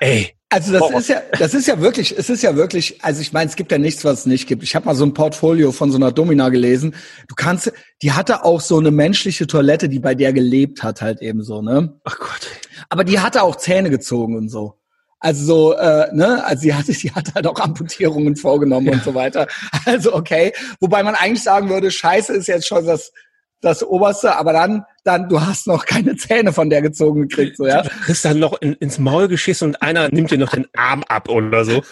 [0.00, 3.32] Ey, also das ist ja, das ist ja wirklich, es ist ja wirklich, also ich
[3.32, 4.62] meine, es gibt ja nichts, was es nicht gibt.
[4.62, 6.94] Ich habe mal so ein Portfolio von so einer Domina gelesen.
[7.28, 11.20] Du kannst, die hatte auch so eine menschliche Toilette, die bei der gelebt hat, halt
[11.20, 12.00] eben so, ne?
[12.04, 12.48] Ach Gott.
[12.88, 14.78] Aber die hatte auch Zähne gezogen und so.
[15.20, 18.92] Also so, äh, ne, also sie hatte, sie hat halt auch Amputierungen vorgenommen ja.
[18.94, 19.46] und so weiter.
[19.84, 23.12] Also okay, wobei man eigentlich sagen würde, Scheiße ist jetzt schon das
[23.60, 27.66] das Oberste, aber dann, dann, du hast noch keine Zähne von der gezogen gekriegt, so,
[27.66, 27.82] ja.
[27.82, 31.02] Du kriegst dann noch in, ins Maul geschissen und einer nimmt dir noch den Arm
[31.08, 31.82] ab oder so.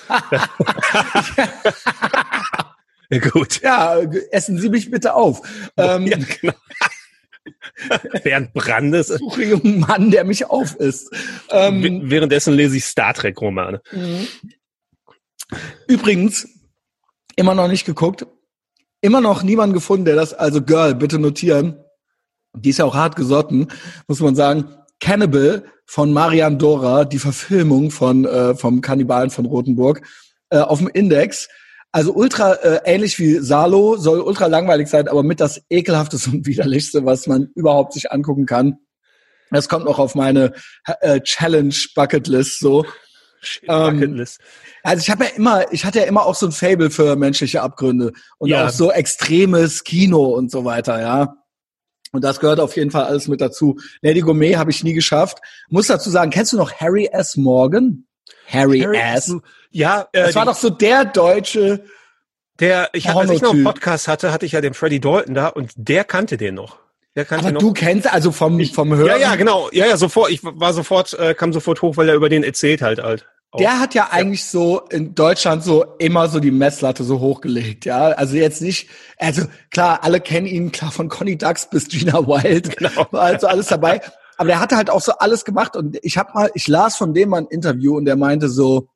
[3.10, 3.60] ja, gut.
[3.62, 3.98] Ja,
[4.30, 5.42] essen Sie mich bitte auf.
[5.76, 6.54] Ähm, ja, genau.
[8.22, 9.08] Während Brandes.
[9.08, 11.14] Suche einen Mann, der mich aufisst.
[11.50, 13.80] Ähm, Währenddessen lese ich Star Trek Romane.
[13.92, 14.26] Mhm.
[15.86, 16.48] Übrigens,
[17.36, 18.26] immer noch nicht geguckt,
[19.00, 21.78] immer noch niemand gefunden, der das, also Girl, bitte notieren.
[22.54, 23.68] Die ist ja auch hart gesotten,
[24.08, 24.70] muss man sagen.
[25.00, 30.02] Cannibal von Marian Dora, die Verfilmung von äh, vom Kannibalen von Rothenburg,
[30.50, 31.48] äh, auf dem Index.
[31.92, 36.46] Also ultra äh, ähnlich wie Salo, soll ultra langweilig sein, aber mit das ekelhafteste und
[36.46, 38.78] widerlichste, was man überhaupt sich angucken kann.
[39.50, 40.52] Das kommt noch auf meine
[41.00, 42.84] äh, Challenge Bucketlist so.
[43.68, 44.24] Ähm,
[44.86, 47.60] also ich habe ja immer, ich hatte ja immer auch so ein Fable für menschliche
[47.60, 48.66] Abgründe und ja.
[48.66, 51.34] auch so extremes Kino und so weiter, ja.
[52.12, 53.78] Und das gehört auf jeden Fall alles mit dazu.
[54.00, 55.38] Lady Gourmet habe ich nie geschafft.
[55.68, 57.36] Muss dazu sagen, kennst du noch Harry S.
[57.36, 58.06] Morgan?
[58.46, 59.34] Harry, Harry S.
[59.70, 61.84] Ja, äh, das war doch so der deutsche.
[62.60, 65.48] Der, ich, als ich noch einen Podcast hatte, hatte ich ja den Freddy Dalton da
[65.48, 66.78] und der kannte den noch.
[67.14, 69.08] Wer kann Aber du kennst also vom, vom Hören.
[69.08, 69.68] Ja, ja, genau.
[69.72, 70.30] Ja, ja, sofort.
[70.30, 73.26] Ich war sofort, äh, kam sofort hoch, weil er über den erzählt halt halt.
[73.58, 78.08] Der hat ja eigentlich so in Deutschland so immer so die Messlatte so hochgelegt, ja.
[78.08, 78.88] Also jetzt nicht,
[79.18, 83.06] also klar, alle kennen ihn, klar, von Conny Ducks bis Gina Wild, genau.
[83.10, 84.00] war also alles dabei.
[84.36, 87.14] Aber der hatte halt auch so alles gemacht und ich hab mal, ich las von
[87.14, 88.88] dem mal ein Interview und der meinte so,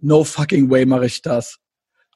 [0.00, 1.58] no fucking way mache ich das.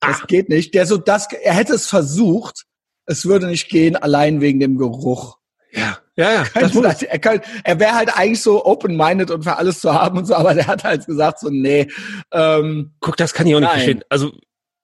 [0.00, 0.26] Das Ach.
[0.26, 0.74] geht nicht.
[0.74, 2.64] Der so, das, er hätte es versucht,
[3.06, 5.38] es würde nicht gehen, allein wegen dem Geruch.
[5.72, 6.44] Ja, ja, ja.
[6.54, 10.24] Das, er kann, er wäre halt eigentlich so open-minded und für alles zu haben und
[10.24, 11.88] so, aber der hat halt gesagt so, nee.
[12.32, 13.76] Ähm, Guck, das kann ich auch nicht nein.
[13.76, 14.04] verstehen.
[14.08, 14.32] Also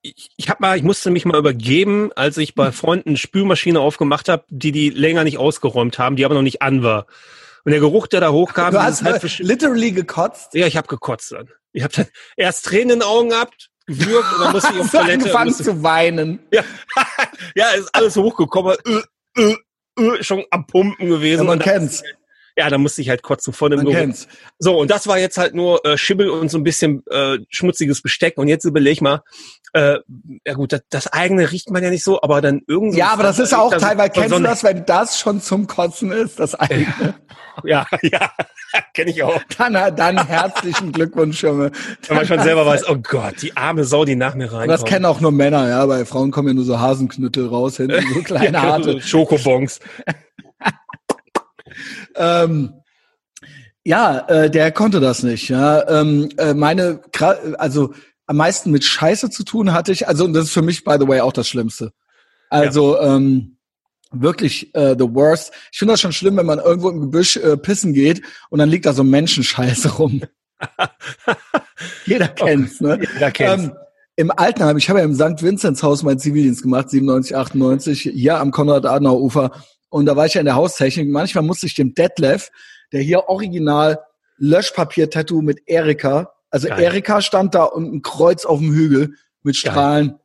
[0.03, 4.29] ich, ich habe mal, ich musste mich mal übergeben, als ich bei Freunden Spülmaschine aufgemacht
[4.29, 7.07] habe, die die länger nicht ausgeräumt haben, die aber noch nicht an war.
[7.65, 10.53] Und der Geruch, der da hochkam, du hast halt literally gekotzt.
[10.53, 11.49] Ja, ich habe gekotzt dann.
[11.71, 14.91] Ich habe dann erst Tränen in den Augen gehabt, gewürgt und dann musste ich auf
[14.91, 15.13] Toilette.
[15.13, 16.39] angefangen musste, zu weinen.
[16.51, 16.63] Ja,
[17.55, 18.75] ja, ist alles hochgekommen.
[18.85, 19.55] Äh, äh,
[20.21, 21.41] schon am Pumpen gewesen.
[21.41, 22.03] Ja, man kennt's.
[22.57, 24.15] Ja, da musste ich halt kotzen vor dem Geruch.
[24.59, 28.01] So, und das war jetzt halt nur äh, Schimmel und so ein bisschen äh, schmutziges
[28.01, 28.37] Besteck.
[28.37, 29.23] Und jetzt überleg mal,
[29.73, 29.97] äh,
[30.45, 32.99] ja gut, das, das eigene riecht man ja nicht so, aber dann irgendwie.
[32.99, 36.39] Ja, aber das ist auch teilweise, kennst du das, wenn das schon zum Kotzen ist,
[36.39, 37.15] das eigene?
[37.63, 38.31] Ja, ja,
[38.93, 39.39] kenne ich auch.
[39.57, 41.71] Dann, dann herzlichen Glückwunsch, Junge.
[42.07, 44.69] Wenn man schon selber weiß, oh Gott, die arme Sau, die nach mir reinkommt.
[44.69, 48.03] Das kennen auch nur Männer, ja, bei Frauen kommen ja nur so Hasenknüttel raus, hinten
[48.13, 49.01] so kleine ja, harte.
[49.01, 49.79] Schokobons.
[52.15, 52.73] Ähm,
[53.83, 55.49] ja, äh, der konnte das nicht.
[55.49, 57.01] Ja, ähm, äh, meine,
[57.57, 57.93] also
[58.25, 60.07] am meisten mit Scheiße zu tun hatte ich.
[60.07, 61.91] Also und das ist für mich by the way auch das Schlimmste.
[62.49, 63.15] Also ja.
[63.15, 63.57] ähm,
[64.11, 65.51] wirklich äh, the worst.
[65.71, 68.69] Ich finde das schon schlimm, wenn man irgendwo im Gebüsch äh, pissen geht und dann
[68.69, 70.21] liegt da so Menschenscheiße rum.
[72.05, 72.99] Jeder kennt's, ne?
[73.13, 73.65] Jeder kennt's.
[73.65, 73.73] Ähm,
[74.15, 75.41] Im Altenheim, ich habe ja im St.
[75.41, 79.51] Vinzenz Haus meinen Zivildienst gemacht, 97, 98, hier am Konrad-Adenauer-Ufer.
[79.93, 81.07] Und da war ich ja in der Haustechnik.
[81.07, 82.49] Manchmal musste ich dem Detlef,
[82.91, 83.99] der hier original
[84.39, 86.81] Löschpapier-Tattoo mit Erika, also Geil.
[86.81, 90.07] Erika stand da und ein Kreuz auf dem Hügel mit Strahlen.
[90.07, 90.19] Geil.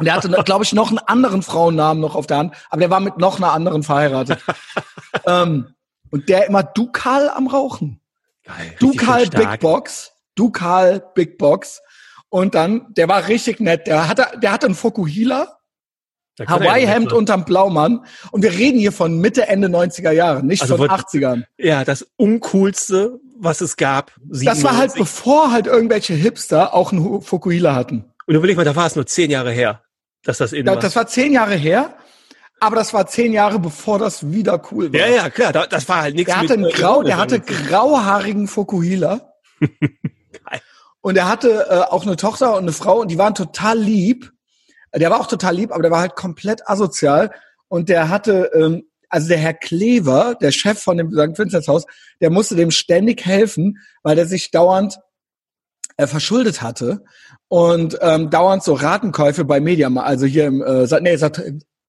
[0.00, 2.90] Und er hatte, glaube ich, noch einen anderen Frauennamen noch auf der Hand, aber der
[2.90, 4.38] war mit noch einer anderen verheiratet.
[5.26, 5.74] ähm,
[6.10, 8.02] und der immer Dukal am Rauchen.
[8.44, 10.12] Geil, Dukal Big Box.
[10.34, 11.80] Dukal Big Box.
[12.28, 13.86] Und dann, der war richtig nett.
[13.86, 15.56] Der hatte, der hatte einen Fokuhila
[16.46, 18.04] Hawaii-Hemd unterm Blaumann.
[18.30, 21.44] Und wir reden hier von Mitte, Ende 90er Jahre, nicht also von 80ern.
[21.58, 24.12] Ja, das uncoolste, was es gab.
[24.30, 24.46] 97.
[24.46, 28.04] Das war halt, bevor halt irgendwelche Hipster auch einen Fukuhila hatten.
[28.26, 29.82] Und überleg mal, da war es nur zehn Jahre her,
[30.22, 30.80] dass das in da, war.
[30.80, 31.94] Das war zehn Jahre her.
[32.62, 35.00] Aber das war zehn Jahre bevor das wieder cool war.
[35.00, 36.30] Ja, ja, klar, das war halt nichts.
[36.30, 39.32] Der hatte, einen grau, der hatte grauhaarigen Fukuhila.
[41.00, 44.30] und er hatte äh, auch eine Tochter und eine Frau und die waren total lieb.
[44.94, 47.30] Der war auch total lieb, aber der war halt komplett asozial
[47.68, 51.38] und der hatte, ähm, also der Herr Klever, der Chef von dem St.
[51.38, 51.84] Vinzenz Haus,
[52.20, 54.98] der musste dem ständig helfen, weil der sich dauernd
[55.96, 57.04] äh, verschuldet hatte
[57.48, 61.16] und ähm, dauernd so Ratenkäufe bei Media, also hier im, äh, nee,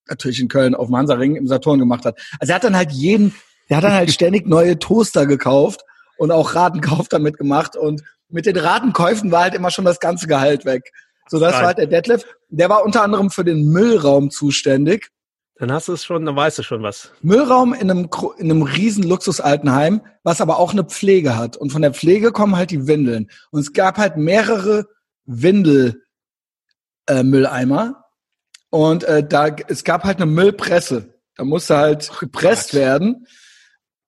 [0.09, 2.19] natürlich in Köln auf dem Hansaring im Saturn gemacht hat.
[2.39, 3.33] Also er hat dann halt jeden,
[3.69, 5.81] der hat dann halt ständig neue Toaster gekauft
[6.17, 10.27] und auch Ratenkauf damit gemacht und mit den Ratenkäufen war halt immer schon das ganze
[10.27, 10.91] Gehalt weg.
[11.31, 11.61] So, das Nein.
[11.61, 12.25] war halt der Detlef.
[12.49, 15.11] Der war unter anderem für den Müllraum zuständig.
[15.55, 17.13] Dann hast du es schon, dann weißt du schon was.
[17.21, 21.55] Müllraum in einem, in einem riesen Luxusaltenheim, was aber auch eine Pflege hat.
[21.55, 23.31] Und von der Pflege kommen halt die Windeln.
[23.49, 24.87] Und es gab halt mehrere
[25.23, 27.95] Windelmülleimer.
[27.95, 31.13] Äh, und äh, da es gab halt eine Müllpresse.
[31.37, 32.81] Da musste halt gepresst Gott.
[32.81, 33.25] werden.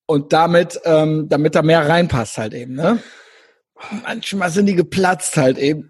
[0.08, 3.00] Und damit, ähm, damit da mehr reinpasst halt eben, ne?
[4.04, 5.90] Manchmal sind die geplatzt halt eben.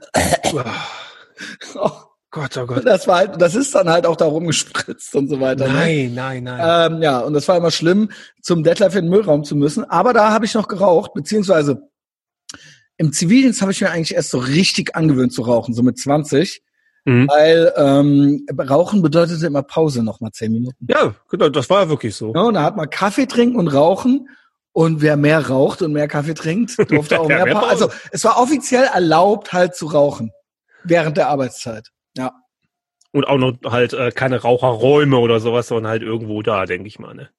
[1.75, 1.91] Oh.
[2.33, 2.83] Gott, oh Gott.
[2.83, 5.67] Das war halt, das ist dann halt auch da rumgespritzt und so weiter.
[5.67, 6.15] Nein, ne?
[6.15, 6.93] nein, nein.
[6.93, 8.09] Ähm, ja, und das war immer schlimm,
[8.41, 9.83] zum Detlef in den Müllraum zu müssen.
[9.87, 11.89] Aber da habe ich noch geraucht, beziehungsweise
[12.97, 16.63] im Zivildienst habe ich mir eigentlich erst so richtig angewöhnt zu rauchen, so mit 20.
[17.05, 17.27] Mhm.
[17.27, 20.87] Weil ähm, Rauchen bedeutete immer Pause noch mal zehn Minuten.
[20.89, 22.33] Ja, genau, das war ja wirklich so.
[22.33, 24.27] Ja, und da hat man Kaffee trinken und rauchen.
[24.71, 27.67] Und wer mehr raucht und mehr Kaffee trinkt, durfte auch mehr Pause.
[27.67, 30.31] Also es war offiziell erlaubt, halt zu rauchen
[30.83, 31.89] während der Arbeitszeit.
[32.17, 32.31] Ja.
[33.11, 36.99] Und auch noch halt äh, keine Raucherräume oder sowas, sondern halt irgendwo da, denke ich
[36.99, 37.13] mal.
[37.13, 37.29] Ne?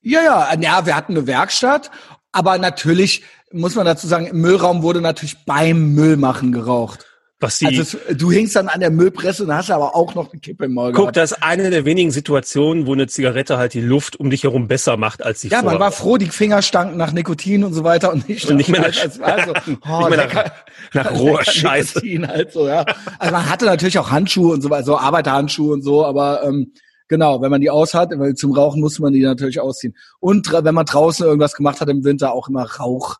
[0.00, 1.90] Ja, ja, ja, wir hatten eine Werkstatt,
[2.32, 7.07] aber natürlich muss man dazu sagen, im Müllraum wurde natürlich beim Müllmachen geraucht.
[7.40, 10.40] Was die, also du hingst dann an der Müllpresse und hast aber auch noch eine
[10.40, 11.16] Kippe im Maul Guck, gehabt.
[11.18, 14.66] das ist eine der wenigen Situationen, wo eine Zigarette halt die Luft um dich herum
[14.66, 15.70] besser macht als die Ja, vor.
[15.70, 18.70] man war froh, die Finger stanken nach Nikotin und so weiter und nicht, und nicht
[18.70, 19.52] mehr nach, als, also,
[19.88, 20.50] oh, nicht mehr nach,
[20.94, 22.00] nach roher Scheiße.
[22.26, 22.84] Halt so, ja.
[23.20, 26.72] Also man hatte natürlich auch Handschuhe und so weiter, so Arbeiterhandschuhe und so, aber ähm,
[27.08, 29.96] Genau, wenn man die aus hat, weil zum Rauchen muss man die natürlich ausziehen.
[30.20, 33.16] Und wenn man draußen irgendwas gemacht hat im Winter, auch immer Rauch.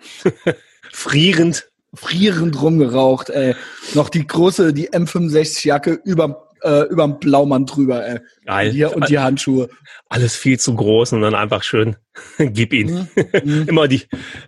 [0.90, 1.67] Frierend.
[1.94, 3.54] Frierend rumgeraucht, ey.
[3.94, 8.20] Noch die große, die M65-Jacke über äh, überm Blaumann drüber, ey.
[8.44, 8.68] Geil.
[8.68, 9.68] Und die, und die Handschuhe.
[10.08, 11.96] Alles viel zu groß und dann einfach schön,
[12.38, 13.08] gib ihn.
[13.44, 13.68] Mhm.
[13.68, 14.02] Immer die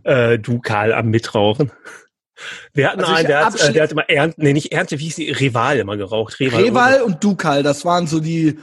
[0.04, 1.70] äh, Dukal am Mitrauchen.
[2.72, 5.04] Wir hatten also einen, der hat, äh, der hat immer Ernte, nee, nicht Ernte, wie
[5.04, 5.30] hieß die?
[5.30, 6.40] Rival immer geraucht.
[6.40, 8.58] Rival, Reval und Dukal, das waren so die,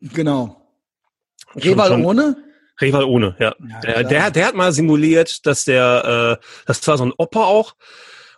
[0.00, 0.62] genau.
[1.54, 2.36] Reval schon, ohne?
[2.80, 3.54] Reval ohne, ja.
[3.68, 7.44] ja der, der, der, hat mal simuliert, dass der, äh, das war so ein Opa
[7.44, 7.74] auch,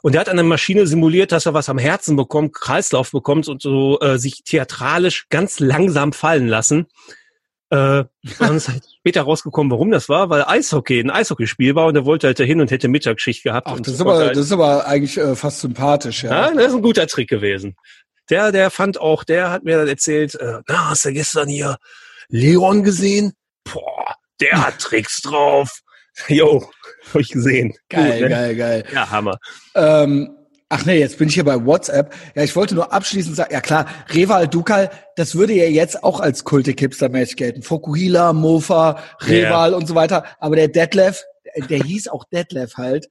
[0.03, 3.49] und der hat an der Maschine simuliert, dass er was am Herzen bekommt, Kreislauf bekommt
[3.49, 6.87] und so äh, sich theatralisch ganz langsam fallen lassen.
[7.71, 8.05] Äh,
[8.39, 12.05] dann ist halt später rausgekommen, warum das war, weil Eishockey ein Eishockeyspiel war und er
[12.05, 13.67] wollte halt dahin und hätte Mittagsschicht gehabt.
[13.69, 16.31] Ach, das, ist aber, halt das ist aber eigentlich äh, fast sympathisch, ja.
[16.31, 16.55] ja.
[16.55, 17.77] Das ist ein guter Trick gewesen.
[18.31, 21.77] Der, der fand auch, der hat mir dann erzählt, äh, na, hast du gestern hier
[22.29, 23.33] Leon gesehen?
[23.65, 25.83] Boah, der hat Tricks drauf.
[26.27, 26.69] Jo,
[27.13, 27.75] hab ich gesehen.
[27.89, 28.29] Geil, Gut, ne?
[28.29, 28.85] geil, geil.
[28.93, 29.39] Ja, Hammer.
[29.75, 30.37] Ähm,
[30.69, 32.13] ach nee, jetzt bin ich hier bei WhatsApp.
[32.35, 36.21] Ja, ich wollte nur abschließend sagen, ja klar, Reval Dukal, das würde ja jetzt auch
[36.21, 37.63] als Kultik-Hipster-Match gelten.
[37.63, 39.79] Fokuhila, Mofa, Reval yeah.
[39.79, 40.25] und so weiter.
[40.41, 41.23] Aber der Detlef,
[41.71, 43.09] der hieß auch Detlef halt.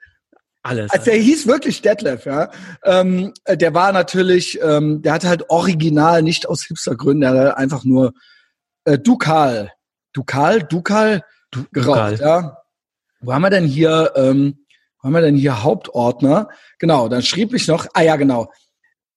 [0.63, 0.91] Alles.
[0.91, 2.51] Also der hieß wirklich Detlef, ja.
[2.83, 7.85] Ähm, der war natürlich, ähm, der hatte halt original nicht aus Hipstergründen, der hatte einfach
[7.85, 8.13] nur
[8.83, 9.71] äh, Dukal.
[10.17, 12.19] Dukal, Dukal, du, geraucht, Dukal.
[12.19, 12.57] ja.
[13.21, 14.65] Wo haben wir denn hier, ähm,
[14.99, 16.49] wo haben wir denn hier Hauptordner?
[16.79, 18.51] Genau, dann schrieb ich noch, ah ja, genau.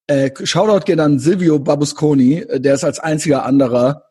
[0.07, 4.05] Äh, Shoutout geht an Silvio Babusconi, äh, der es als einziger anderer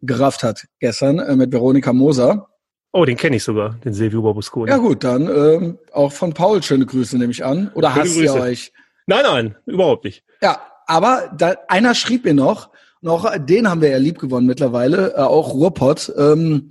[0.00, 2.48] gerafft hat gestern äh, mit Veronika Moser.
[2.92, 4.70] Oh, den kenne ich sogar, den Silvio Babusconi.
[4.70, 7.70] Ja gut, dann ähm, auch von Paul schöne Grüße nehme ich an.
[7.74, 8.24] Oder schöne hasst Grüße.
[8.24, 8.72] ihr euch?
[9.06, 10.24] Nein, nein, überhaupt nicht.
[10.40, 12.70] Ja, aber da, einer schrieb mir noch,
[13.02, 16.12] noch, den haben wir ja lieb gewonnen mittlerweile, äh, auch Ruhrpott.
[16.16, 16.70] Ähm,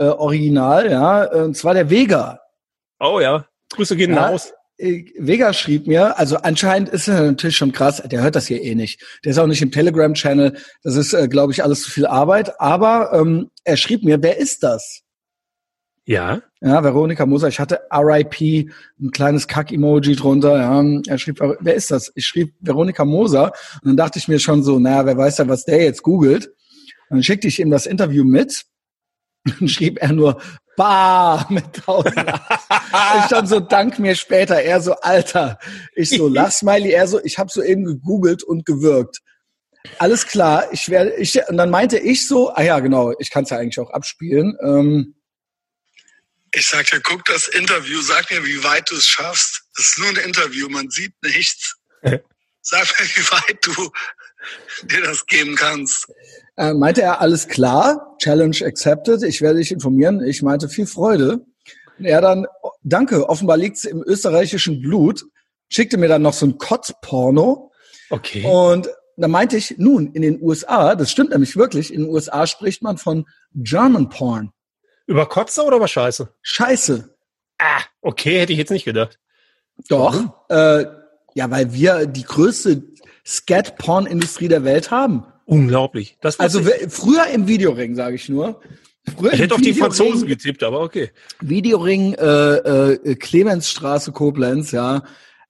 [0.00, 2.40] äh, Original, ja, und zwar der Vega.
[2.98, 4.52] Oh ja, Grüße gehen ja, raus.
[4.78, 8.62] Äh, Vega schrieb mir, also anscheinend ist er natürlich schon krass, der hört das hier
[8.62, 9.02] eh nicht.
[9.24, 12.58] Der ist auch nicht im Telegram-Channel, das ist, äh, glaube ich, alles zu viel Arbeit,
[12.60, 14.99] aber ähm, er schrieb mir, wer ist das?
[16.06, 16.42] Ja.
[16.60, 20.82] Ja, Veronika Moser, ich hatte RIP, ein kleines Kack-Emoji drunter, ja.
[21.06, 22.12] Er schrieb, wer ist das?
[22.14, 25.48] Ich schrieb Veronika Moser und dann dachte ich mir schon so, naja, wer weiß ja,
[25.48, 26.46] was der jetzt googelt.
[27.08, 28.64] Und dann schickte ich ihm das Interview mit
[29.58, 30.40] dann schrieb er nur
[30.76, 32.16] Bah mit tausend.
[32.16, 34.62] ich dann so, dank mir später.
[34.62, 35.58] Er so, Alter.
[35.94, 36.90] Ich so, lass Smiley.
[36.90, 39.20] Er so, ich habe so eben gegoogelt und gewirkt.
[39.98, 43.44] Alles klar, ich werde, ich, und dann meinte ich so, ah ja, genau, ich kann
[43.44, 44.56] es ja eigentlich auch abspielen.
[44.62, 45.14] Ähm,
[46.52, 49.62] ich sagte, guck das Interview, sag mir, wie weit du es schaffst.
[49.76, 51.76] Es ist nur ein Interview, man sieht nichts.
[52.62, 53.90] Sag mir, wie weit du
[54.86, 56.06] dir das geben kannst.
[56.56, 60.22] Äh, meinte er, alles klar, Challenge accepted, ich werde dich informieren.
[60.22, 61.40] Ich meinte, viel Freude.
[61.98, 62.46] Und er dann,
[62.82, 65.24] danke, offenbar liegt es im österreichischen Blut,
[65.70, 67.72] schickte mir dann noch so ein Kotzporno.
[68.10, 68.44] Okay.
[68.44, 72.46] Und dann meinte ich, nun, in den USA, das stimmt nämlich wirklich, in den USA
[72.46, 74.52] spricht man von German Porn.
[75.10, 76.32] Über Kotze oder über Scheiße?
[76.40, 77.16] Scheiße.
[77.58, 79.18] Ah, okay, hätte ich jetzt nicht gedacht.
[79.88, 80.46] Doch.
[80.48, 80.84] Äh,
[81.34, 82.84] ja, weil wir die größte
[83.26, 85.24] Scat-Porn-Industrie der Welt haben.
[85.46, 86.16] Unglaublich.
[86.20, 88.60] Das also früher im Videoring, sage ich nur.
[89.16, 91.10] Früher ich hätte auf die Franzosen getippt, aber okay.
[91.40, 92.54] Videoring, äh,
[92.94, 95.02] äh, Clemensstraße, Koblenz, ja.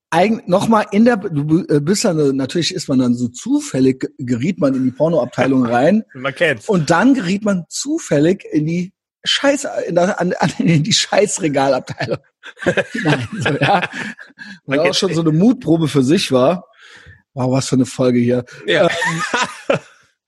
[0.09, 4.59] Eigen, nochmal in der, du äh, bist dann, natürlich ist man dann so zufällig, geriet
[4.59, 6.05] man in die Pornoabteilung rein.
[6.15, 6.67] man kennt's.
[6.67, 8.93] Und dann geriet man zufällig in die
[9.25, 12.19] Scheiß, in, der, an, in die Scheißregalabteilung.
[13.05, 13.83] Nein, so, ja.
[14.65, 16.67] Was auch schon so eine Mutprobe für sich war.
[17.35, 18.45] Wow, was für eine Folge hier.
[18.67, 18.89] Ja.
[18.89, 19.79] Ähm,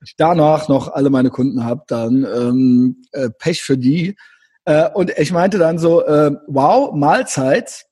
[0.04, 4.16] ich danach noch alle meine Kunden habe, dann ähm, äh, Pech für die.
[4.64, 7.84] Äh, und ich meinte dann so, äh, wow, Mahlzeit.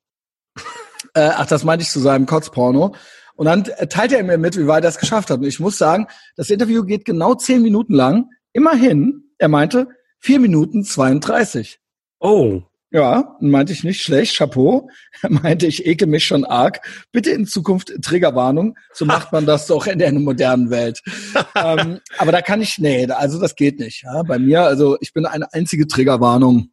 [1.15, 2.95] Äh, ach, das meinte ich zu seinem Kotzporno.
[3.35, 5.39] Und dann teilt er mir mit, wie weit er es geschafft hat.
[5.39, 8.29] Und ich muss sagen, das Interview geht genau zehn Minuten lang.
[8.53, 9.89] Immerhin, er meinte,
[10.21, 11.81] vier Minuten 32.
[12.21, 12.63] Oh.
[12.93, 14.91] Ja, meinte ich nicht schlecht, Chapeau.
[15.29, 16.81] meinte ich ekel mich schon arg.
[17.13, 18.77] Bitte in Zukunft Triggerwarnung.
[18.93, 21.01] So macht man das doch in der modernen Welt.
[21.55, 24.03] ähm, aber da kann ich, nee, also das geht nicht.
[24.03, 26.73] Ja, bei mir, also ich bin eine einzige Triggerwarnung.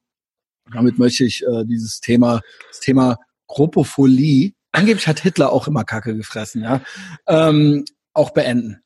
[0.74, 3.17] Damit möchte ich äh, dieses Thema, das Thema
[3.47, 6.82] Kropophilie, angeblich hat Hitler auch immer Kacke gefressen, ja,
[7.28, 8.82] ähm, auch beenden.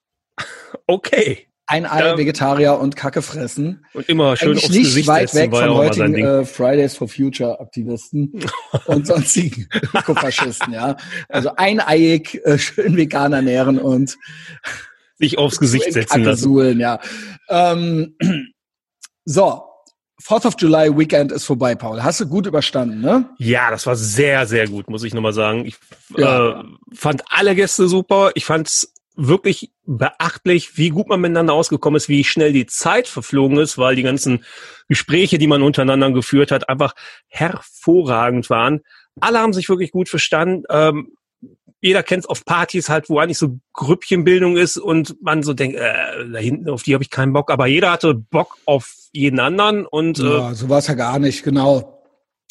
[0.86, 2.18] Okay ein Ei, ja.
[2.18, 3.86] Vegetarier und Kacke fressen.
[3.94, 7.60] Und immer schön Eigentlich aufs nicht Gesicht weit weg von heutigen äh, Fridays for Future
[7.62, 8.44] Aktivisten
[8.88, 10.98] und sonstigen Ökofaschisten, ja.
[11.30, 14.18] Also eineiig, äh, schön vegan ernähren und
[15.16, 16.42] sich aufs Gesicht setzen lassen.
[16.42, 17.00] Suhlen, ja.
[17.48, 18.18] Ähm,
[19.24, 19.64] so,
[20.22, 22.04] 4th of July Weekend ist vorbei, Paul.
[22.04, 23.30] Hast du gut überstanden, ne?
[23.38, 25.66] Ja, das war sehr, sehr gut, muss ich nochmal sagen.
[25.66, 25.78] Ich
[26.18, 26.60] ja.
[26.60, 26.64] äh,
[26.94, 28.32] fand alle Gäste super.
[28.36, 28.94] Ich fand's
[29.28, 33.96] wirklich beachtlich, wie gut man miteinander ausgekommen ist, wie schnell die Zeit verflogen ist, weil
[33.96, 34.44] die ganzen
[34.88, 36.94] Gespräche, die man untereinander geführt hat, einfach
[37.28, 38.82] hervorragend waren.
[39.20, 40.64] Alle haben sich wirklich gut verstanden.
[40.70, 41.14] Ähm,
[41.82, 45.78] jeder kennt es auf Partys halt, wo eigentlich so Grüppchenbildung ist und man so denkt,
[45.78, 47.52] äh, da hinten auf die habe ich keinen Bock.
[47.52, 51.20] Aber jeder hatte Bock auf jeden anderen und äh, ja, so war es ja gar
[51.20, 52.01] nicht, genau.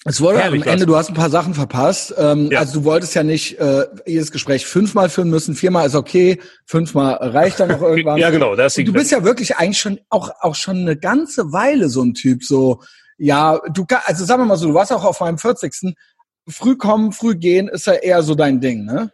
[0.07, 2.15] Es wurde am Ende, du hast ein paar Sachen verpasst.
[2.17, 2.61] Ähm, ja.
[2.61, 5.55] Also du wolltest ja nicht äh, jedes Gespräch fünfmal führen müssen.
[5.55, 8.17] Viermal ist okay, fünfmal reicht dann noch irgendwann.
[8.17, 8.57] ja, genau.
[8.57, 12.03] Das ist du bist ja wirklich eigentlich schon auch auch schon eine ganze Weile so
[12.03, 12.45] ein Typ.
[12.45, 12.83] So,
[13.19, 15.95] ja, du also sagen wir mal so, du warst auch auf meinem 40.
[16.49, 19.13] Früh kommen, früh gehen ist ja eher so dein Ding, ne?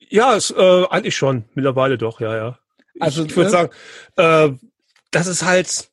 [0.00, 1.44] Ja, ist, äh, eigentlich schon.
[1.54, 2.58] Mittlerweile doch, ja, ja.
[2.98, 3.50] Also ich, ich würde ne?
[3.50, 3.70] sagen,
[4.16, 4.66] äh,
[5.12, 5.88] das ist halt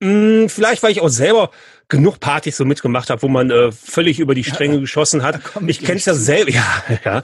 [0.00, 1.50] mh, hm, vielleicht, weil ich auch selber
[1.92, 5.40] genug Partys so mitgemacht habe, wo man äh, völlig über die Stränge ja, geschossen hat.
[5.66, 7.22] Ich kenne es ja selber, ja, ja.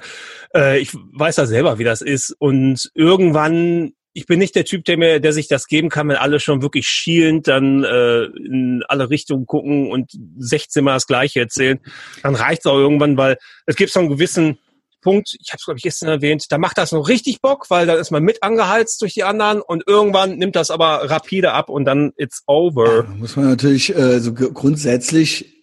[0.54, 2.36] Äh, ich weiß ja selber, wie das ist.
[2.38, 6.16] Und irgendwann, ich bin nicht der Typ, der mir, der sich das geben kann, wenn
[6.16, 11.40] alle schon wirklich schielend dann äh, in alle Richtungen gucken und 16 Mal das Gleiche
[11.40, 11.80] erzählen.
[12.22, 14.58] Dann reicht's auch irgendwann, weil es gibt so einen gewissen
[15.01, 17.86] Punkt, ich habe es glaube ich gestern erwähnt, da macht das noch richtig Bock, weil
[17.86, 21.68] da ist man mit angeheizt durch die anderen und irgendwann nimmt das aber rapide ab
[21.68, 23.05] und dann it's over.
[23.05, 25.55] Ja, muss man natürlich äh, so grundsätzlich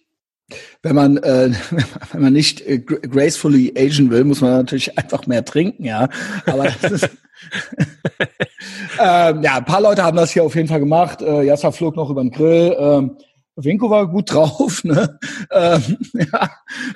[0.82, 1.50] wenn man äh,
[2.12, 6.08] wenn man nicht äh, gracefully Asian will, muss man natürlich einfach mehr trinken, ja.
[6.46, 7.04] Aber das ist,
[8.98, 11.20] ähm, ja, ein paar Leute haben das hier auf jeden Fall gemacht.
[11.22, 12.76] Äh, Jasser flog noch über den Grill.
[12.78, 13.16] Ähm,
[13.56, 15.18] Winko war gut drauf, ne?
[15.50, 15.98] Ähm,
[16.32, 16.50] ja,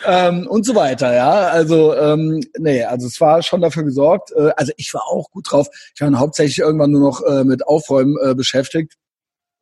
[0.04, 1.30] ähm, und so weiter, ja.
[1.48, 4.30] Also, ähm, nee, also es war schon dafür gesorgt.
[4.32, 5.68] Äh, also ich war auch gut drauf.
[5.94, 8.94] Ich war hauptsächlich irgendwann nur noch äh, mit Aufräumen äh, beschäftigt.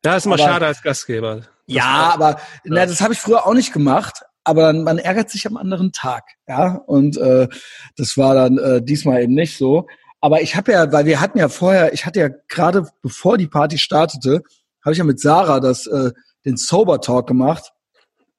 [0.05, 1.37] Ja, ist immer aber, schade als Gastgeber.
[1.37, 2.39] Das ja, aber ja.
[2.65, 4.23] Na, das habe ich früher auch nicht gemacht.
[4.45, 6.81] Aber dann, man ärgert sich am anderen Tag, ja.
[6.87, 7.47] Und äh,
[7.97, 9.87] das war dann äh, diesmal eben nicht so.
[10.21, 13.47] Aber ich habe ja, weil wir hatten ja vorher, ich hatte ja gerade bevor die
[13.47, 14.41] Party startete,
[14.83, 16.11] habe ich ja mit Sarah das äh,
[16.45, 17.71] den Sober Talk gemacht.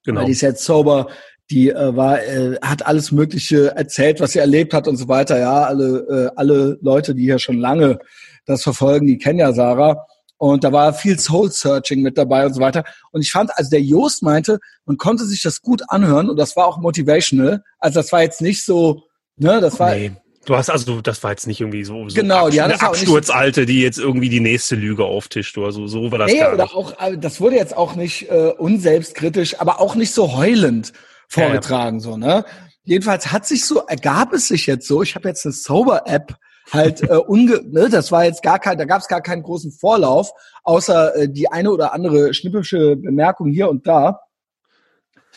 [0.05, 0.21] Genau.
[0.21, 1.09] Weil die ist jetzt sober,
[1.51, 5.39] die äh, war, äh, hat alles Mögliche erzählt, was sie erlebt hat und so weiter.
[5.39, 7.99] Ja, alle, äh, alle Leute, die hier schon lange
[8.47, 10.07] das verfolgen, die kennen ja Sarah.
[10.39, 12.85] Und da war viel Soul Searching mit dabei und so weiter.
[13.13, 16.57] Und ich fand, also der Jost meinte, man konnte sich das gut anhören und das
[16.57, 17.63] war auch motivational.
[17.79, 19.03] Also das war jetzt nicht so,
[19.37, 19.95] ne, das war.
[19.95, 20.13] Nee.
[20.47, 23.67] Du hast also, das war jetzt nicht irgendwie so, so genau, Abs die eine Absturzalte,
[23.67, 25.87] die jetzt irgendwie die nächste Lüge auftischt oder so.
[25.87, 26.75] So war das nee, gar oder nicht.
[26.75, 30.93] auch, äh, das wurde jetzt auch nicht äh, unselbstkritisch, aber auch nicht so heulend
[31.29, 32.03] vorgetragen, ja.
[32.03, 32.45] so, ne?
[32.85, 36.35] Jedenfalls hat sich so, ergab es sich jetzt so, ich habe jetzt eine Sober-App
[36.73, 39.73] halt äh, unge ne, das war jetzt gar kein, da gab es gar keinen großen
[39.73, 40.31] Vorlauf,
[40.65, 44.21] außer äh, die eine oder andere schnippische Bemerkung hier und da.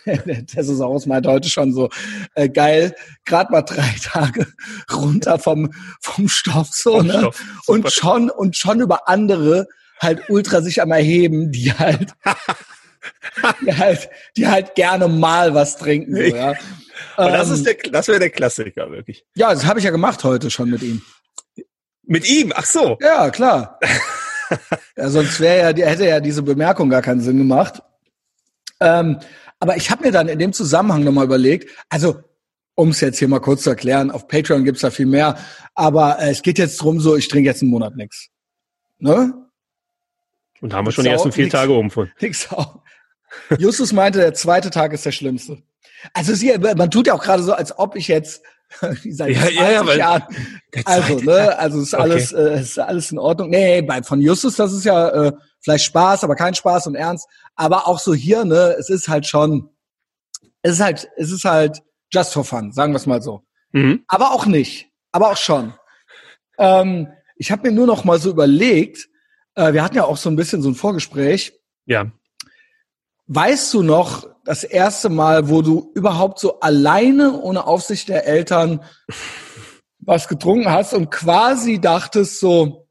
[0.06, 1.90] Der Thesaurus meint heute schon so,
[2.36, 2.96] äh, geil,
[3.26, 4.48] gerade mal drei Tage
[4.92, 7.20] runter vom, vom Stoff so, vom ne?
[7.20, 9.68] Stoff, und schon, und schon über andere
[10.00, 12.12] halt ultra sich am erheben, die halt,
[13.66, 16.54] die halt, die halt gerne mal was trinken, so, ja.
[17.16, 19.26] Aber ähm, das ist der, das wäre der Klassiker, wirklich.
[19.36, 21.02] Ja, das habe ich ja gemacht heute schon mit ihm.
[22.04, 22.54] Mit ihm?
[22.56, 22.98] Ach so.
[23.02, 23.80] Ja, klar.
[24.98, 27.82] ja, sonst wäre ja, hätte ja diese Bemerkung gar keinen Sinn gemacht.
[28.80, 29.20] Ähm,
[29.64, 32.22] aber ich habe mir dann in dem Zusammenhang nochmal überlegt, also
[32.76, 35.38] um es jetzt hier mal kurz zu erklären, auf Patreon gibt's da viel mehr,
[35.74, 38.28] aber äh, es geht jetzt drum so, ich trinke jetzt einen Monat nix.
[39.00, 39.34] Ne?
[40.60, 42.12] Und haben wir schon die ersten vier nix, Tage um von.
[42.20, 42.82] Nix auch.
[43.58, 45.64] Justus meinte, der zweite Tag ist der schlimmste.
[46.12, 48.44] Also sie, man tut ja auch gerade so, als ob ich jetzt
[49.10, 50.24] seit ja, ja, ja, Jahren.
[50.86, 52.44] Also, ne, also ist alles, okay.
[52.44, 53.50] äh, ist alles in Ordnung.
[53.50, 57.28] Nee, bei von Justus, das ist ja äh, vielleicht Spaß, aber kein Spaß und Ernst.
[57.56, 59.70] Aber auch so hier, ne, es ist halt schon,
[60.62, 63.44] es ist halt, es ist halt just for fun, sagen wir es mal so.
[63.72, 64.04] Mhm.
[64.08, 65.74] Aber auch nicht, aber auch schon.
[66.58, 69.10] Ähm, ich habe mir nur noch mal so überlegt,
[69.56, 71.54] äh, wir hatten ja auch so ein bisschen so ein Vorgespräch.
[71.86, 72.12] Ja.
[73.28, 78.84] Weißt du noch das erste Mal, wo du überhaupt so alleine ohne Aufsicht der Eltern
[80.00, 82.88] was getrunken hast und quasi dachtest so,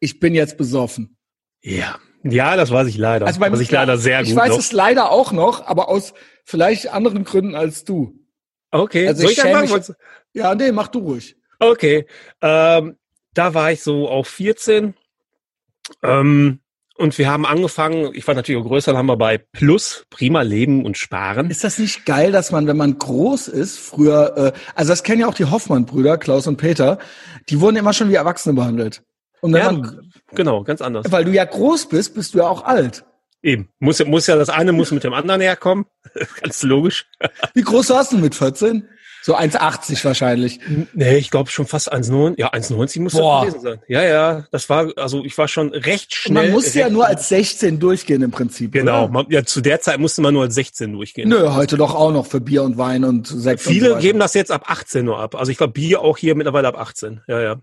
[0.00, 1.16] ich bin jetzt besoffen?
[1.62, 1.98] Ja.
[2.22, 3.26] Ja, das weiß ich leider.
[3.26, 4.32] Also weiß ich leider sehr ich gut.
[4.32, 4.58] Ich weiß noch.
[4.58, 6.12] es leider auch noch, aber aus
[6.44, 8.14] vielleicht anderen Gründen als du.
[8.70, 9.08] Okay.
[9.08, 9.96] Also Soll ich, ich mich,
[10.34, 11.36] Ja, nee, mach du ruhig.
[11.58, 12.06] Okay.
[12.42, 12.98] Ähm,
[13.32, 14.94] da war ich so auf 14.
[16.02, 16.59] Ähm,
[17.00, 20.42] Und wir haben angefangen, ich war natürlich auch größer, dann haben wir bei Plus, prima
[20.42, 21.48] Leben und Sparen.
[21.48, 25.22] Ist das nicht geil, dass man, wenn man groß ist, früher, äh, also das kennen
[25.22, 26.98] ja auch die Hoffmann-Brüder, Klaus und Peter,
[27.48, 29.02] die wurden immer schon wie Erwachsene behandelt.
[29.40, 31.10] Und wenn Ja, man, genau, ganz anders.
[31.10, 33.02] weil du ja groß bist, bist du ja auch alt.
[33.42, 33.70] Eben.
[33.78, 35.86] Muss, ja- muss ja, das eine muss mit dem anderen herkommen.
[36.42, 37.06] ganz logisch.
[37.54, 38.86] Wie groß warst du mit 14?
[39.22, 40.60] So 1,80 wahrscheinlich.
[40.94, 42.34] Nee, ich glaube schon fast 1,9.
[42.38, 43.42] Ja, 1,90 muss das Boah.
[43.44, 43.78] gewesen sein.
[43.86, 46.42] Ja, ja, das war, also ich war schon recht Und schnell.
[46.44, 48.72] man musste ja nur als 16 durchgehen im Prinzip.
[48.72, 51.28] Genau, man, ja, zu der Zeit musste man nur als 16 durchgehen.
[51.28, 53.66] Nö, heute doch auch noch für Bier und Wein und Sekt.
[53.66, 54.02] und Viele so weiter.
[54.02, 55.34] geben das jetzt ab 18 nur ab.
[55.34, 57.20] Also ich glaube, Bier auch hier mittlerweile ab 18.
[57.28, 57.56] Ja, ja.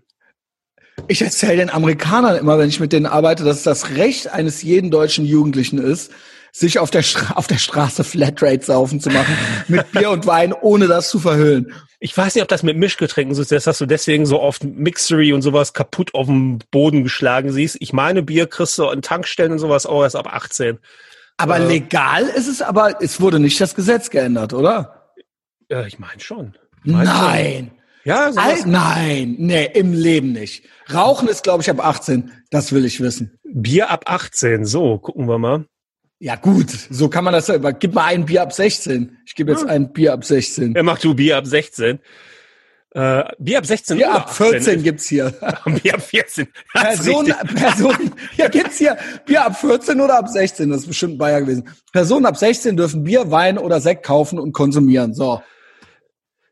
[1.06, 4.62] Ich erzähle den Amerikanern immer, wenn ich mit denen arbeite, dass es das Recht eines
[4.62, 6.10] jeden deutschen Jugendlichen ist,
[6.52, 9.36] sich auf der, Stra auf der Straße Flatrate saufen zu machen
[9.68, 11.72] mit Bier und Wein, ohne das zu verhüllen.
[12.00, 15.32] Ich weiß nicht, ob das mit Mischgetränken so ist, dass du deswegen so oft Mixery
[15.32, 17.76] und sowas kaputt auf dem Boden geschlagen siehst.
[17.80, 20.78] Ich meine, Bier kriegst du an Tankstellen und sowas auch erst ab 18.
[21.36, 21.66] Aber Äh.
[21.66, 25.12] legal ist es, aber es wurde nicht das Gesetz geändert, oder?
[25.68, 26.56] Ja, ich meine schon.
[26.84, 27.56] Ich mein Nein.
[27.68, 27.78] Schon.
[28.04, 28.64] Ja, sowas.
[28.64, 30.64] Nein, nee, im Leben nicht.
[30.92, 32.32] Rauchen ist, glaube ich, ab 18.
[32.50, 33.38] Das will ich wissen.
[33.44, 34.64] Bier ab 18.
[34.64, 35.66] So, gucken wir mal.
[36.20, 37.58] Ja, gut, so kann man das ja.
[37.58, 39.18] Gib mal ein Bier ab 16.
[39.24, 40.74] Ich gebe jetzt ein Bier ab 16.
[40.74, 42.00] Wer macht du Bier ab 16?
[42.90, 44.82] Äh, Bier ab 16 Bier ab 14 18?
[44.82, 45.32] gibt's hier.
[45.80, 46.48] Bier ab 14.
[46.74, 47.34] Das ist Person.
[47.54, 48.96] Person, ja, gibt's hier
[49.26, 50.70] Bier ab 14 oder ab 16?
[50.70, 51.68] Das ist bestimmt ein Bayer gewesen.
[51.92, 55.14] Personen ab 16 dürfen Bier, Wein oder Sekt kaufen und konsumieren.
[55.14, 55.40] So.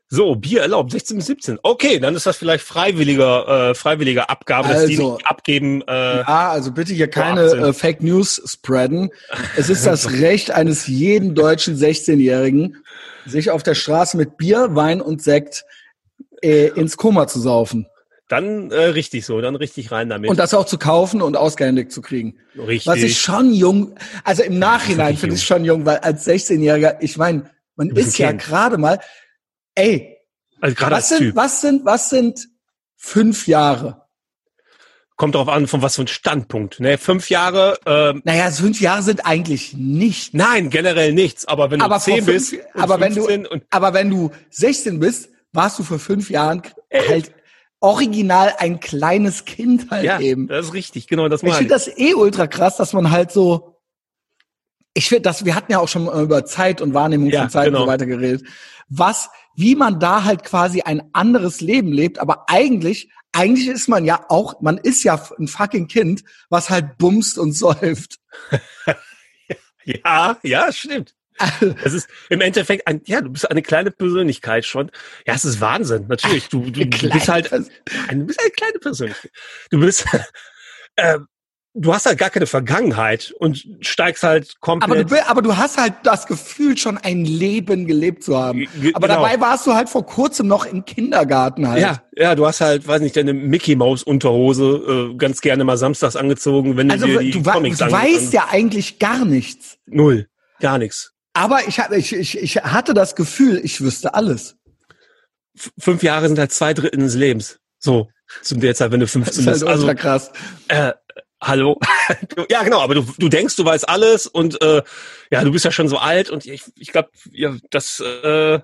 [0.09, 1.59] So, Bier erlaubt, 16 bis 17.
[1.63, 5.15] Okay, dann ist das vielleicht freiwilliger, äh, freiwilliger Abgabe, dass die Also.
[5.15, 5.81] nicht abgeben.
[5.81, 5.91] Äh,
[6.25, 7.63] Ah, also bitte hier keine 18.
[7.63, 9.09] äh, Fake News spreaden.
[9.57, 12.77] Es ist das Recht eines jeden deutschen 16-Jährigen,
[13.25, 15.65] sich auf der Straße mit Bier, Wein und Sekt
[16.41, 17.87] äh, ins Koma zu saufen.
[18.29, 20.29] Dann äh, richtig so, dann richtig rein damit.
[20.29, 22.37] Und das auch zu kaufen und ausgehändigt zu kriegen.
[22.57, 22.87] richtig.
[22.87, 27.17] Was ich schon jung, also im Nachhinein finde ich schon jung, weil als 16-Jähriger, ich
[27.17, 28.99] meine, man ist ja gerade mal,
[29.77, 30.17] ey,
[30.61, 31.35] also gerade was als sind, Typ.
[31.35, 32.47] was sind, was sind
[32.95, 34.03] fünf Jahre?
[35.15, 36.79] Kommt darauf an, von was für ein Standpunkt.
[36.79, 40.33] Ne, fünf Jahre, ähm, Naja, fünf Jahre sind eigentlich nicht.
[40.35, 41.45] nein, generell nichts.
[41.47, 43.93] Aber wenn du Aber vor 10 fünf- bist, und aber wenn du- 15 und Aber
[43.95, 46.61] wenn du 16 bist, warst du vor fünf Jahren
[47.09, 47.31] halt
[47.79, 50.47] original ein kleines Kind halt ja, eben.
[50.47, 53.31] das ist richtig, genau, das Ich meine finde das eh ultra krass, dass man halt
[53.31, 53.79] so.
[54.93, 57.67] Ich finde, dass wir hatten ja auch schon über Zeit und Wahrnehmung Ja, von Zeit
[57.67, 57.85] und genau.
[57.85, 58.43] so weiter geredet.
[58.89, 64.05] Was, wie man da halt quasi ein anderes Leben lebt, aber eigentlich, eigentlich ist man
[64.05, 68.19] ja auch, man ist ja ein fucking Kind, was halt bumst und säuft.
[69.83, 71.15] Ja, ja, stimmt.
[71.83, 74.91] Es ist im Endeffekt ein, ja, du bist eine kleine Persönlichkeit schon.
[75.25, 76.49] Ja, es ist Wahnsinn, natürlich.
[76.49, 79.31] Du, du, bist halt, du bist eine kleine Persönlichkeit.
[79.71, 80.05] Du bist,
[80.97, 81.19] äh,
[81.73, 85.11] du hast halt gar keine Vergangenheit und steigst halt Aber komplett.
[85.11, 88.67] du, bi- aber du hast halt das Gefühl, schon ein Leben gelebt zu haben.
[88.81, 89.21] Ge- Aber genau.
[89.21, 91.81] dabei warst du halt vor kurzem noch im Kindergarten halt.
[91.81, 95.77] ja, ja, du hast halt, weiß nicht, deine Mickey Maus Unterhose äh, ganz gerne mal
[95.77, 99.77] samstags angezogen, wenn Also du dir die du, Comics du weißt ja eigentlich gar nichts.
[99.85, 100.27] null,
[100.59, 101.13] gar nichts.
[101.33, 104.55] Aber ich, ich, ich, ich hatte das Gefühl, ich wüsste alles.
[105.55, 107.59] F fünf Jahre sind halt zwei Drittel des Lebens.
[107.79, 108.09] So,
[108.41, 109.67] zum derzeit, wenn du Das 15 ist halt bist.
[109.67, 110.31] Also, krass.
[110.67, 110.93] äh,
[111.41, 111.79] hallo?
[112.49, 114.81] Ja, genau, aber du, du denkst, du weißt alles und äh,
[115.31, 118.59] ja, du bist ja schon so alt und ich, ich glaube, ja, das äh,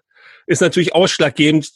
[0.47, 1.71] ist natürlich ausschlaggebend,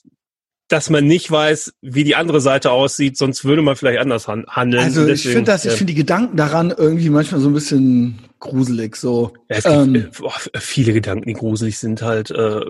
[0.68, 4.46] dass man nicht weiß, wie die andere Seite aussieht, sonst würde man vielleicht anders han
[4.48, 4.84] handeln.
[4.84, 5.78] Also ich Deswegen, finde das, ich ja.
[5.78, 8.98] finde die Gedanken daran irgendwie manchmal so ein bisschen gruselig.
[8.98, 9.34] So.
[9.50, 12.62] Ja, es gibt ähm, äh, boah, viele Gedanken, die gruselig sind, halt äh,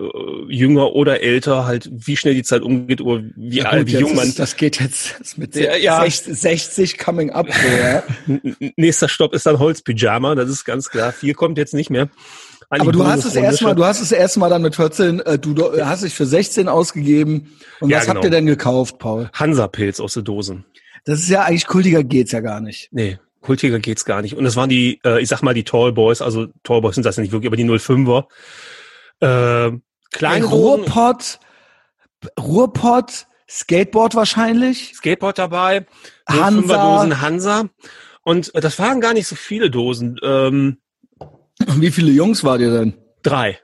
[0.48, 4.00] jünger oder älter, halt wie schnell die Zeit umgeht oder wie, ja alt, gut, wie
[4.00, 4.28] jung man.
[4.28, 6.00] ist, das geht jetzt mit Ja, ja.
[6.00, 7.48] 60, 60 coming up.
[7.50, 8.02] So, ja.
[8.76, 11.12] Nächster Stopp ist dann Holzpyjama, das ist ganz klar.
[11.12, 12.08] Viel kommt jetzt nicht mehr.
[12.70, 15.84] Aber du hast es erstmal, du hast es erstmal dann mit 14, äh, du, du
[15.86, 17.56] hast dich für 16 ausgegeben.
[17.80, 18.26] Und Ja, was habt genau.
[18.26, 19.30] ihr denn gekauft, Paul?
[19.32, 20.64] Hansa-Pilz aus der Dose.
[21.04, 22.88] Das ist ja eigentlich kultiger geht's ja gar nicht.
[22.92, 24.36] Nee, kultiger geht's gar nicht.
[24.36, 27.06] Und das waren die, äh, ich sag mal, die Tall Boys, also Tall Boys sind
[27.06, 28.26] das ja nicht wirklich, aber die 05er.
[29.20, 29.78] Äh,
[30.12, 31.38] kleine Ruhrpott,
[32.38, 34.92] Ruhrpott, Skateboard wahrscheinlich.
[34.94, 35.86] Skateboard dabei,
[36.28, 36.74] Hansa.
[36.74, 37.64] 05er Dosen Hansa.
[38.22, 40.20] Und äh, das waren gar nicht so viele Dosen.
[40.22, 40.78] Ähm,
[41.66, 42.94] wie viele Jungs war dir denn?
[43.22, 43.58] drei.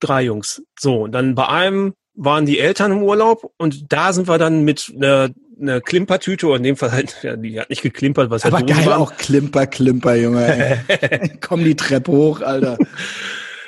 [0.00, 0.62] Drei Jungs.
[0.78, 4.62] So, und dann bei einem waren die Eltern im Urlaub und da sind wir dann
[4.62, 5.30] mit einer,
[5.60, 8.68] einer Klimpertüte, oder in dem Fall halt, ja, die hat nicht geklimpert, was Aber halt
[8.68, 9.00] geil waren.
[9.00, 10.84] auch Klimper, Klimper, Junge.
[11.40, 12.78] Komm die Treppe hoch, Alter.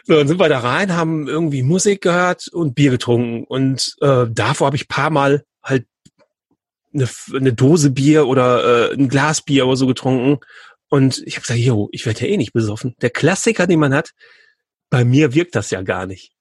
[0.04, 3.44] So, dann sind wir da rein, haben irgendwie Musik gehört und Bier getrunken.
[3.44, 5.86] Und äh, davor habe ich paar Mal halt
[6.94, 10.38] eine, eine Dose Bier oder äh, ein Glas Bier oder so getrunken.
[10.88, 12.94] Und ich habe gesagt, jo, ich werde ja eh nicht besoffen.
[13.00, 14.10] Der Klassiker, den man hat,
[14.90, 16.32] bei mir wirkt das ja gar nicht.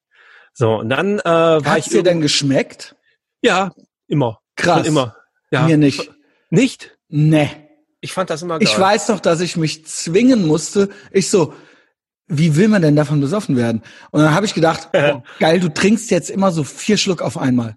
[0.54, 1.94] So, und dann äh, war Hat's ich.
[1.94, 2.96] dir denn geschmeckt?
[3.42, 3.74] Ja,
[4.08, 4.40] immer.
[4.56, 4.80] Krass.
[4.80, 5.16] Schon immer.
[5.52, 5.66] Ja.
[5.66, 6.12] Mir nicht.
[6.50, 6.98] Nicht?
[7.10, 7.50] Nee.
[8.02, 8.68] Ich fand das immer geil.
[8.68, 10.90] Ich weiß noch, dass ich mich zwingen musste.
[11.12, 11.54] Ich so,
[12.28, 13.82] wie will man denn davon besoffen werden?
[14.12, 17.38] Und dann habe ich gedacht, oh, geil, du trinkst jetzt immer so vier Schluck auf
[17.38, 17.76] einmal.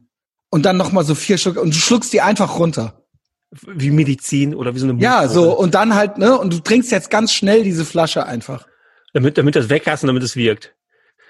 [0.51, 3.03] Und dann nochmal so vier Schluck und du schluckst die einfach runter.
[3.51, 6.39] Wie Medizin oder wie so eine Ja, so und dann halt, ne?
[6.39, 8.67] Und du trinkst jetzt ganz schnell diese Flasche einfach.
[9.15, 10.75] Damit, damit das weg hast und damit es wirkt.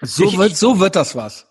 [0.02, 1.46] So Ich- wird, so wird das was.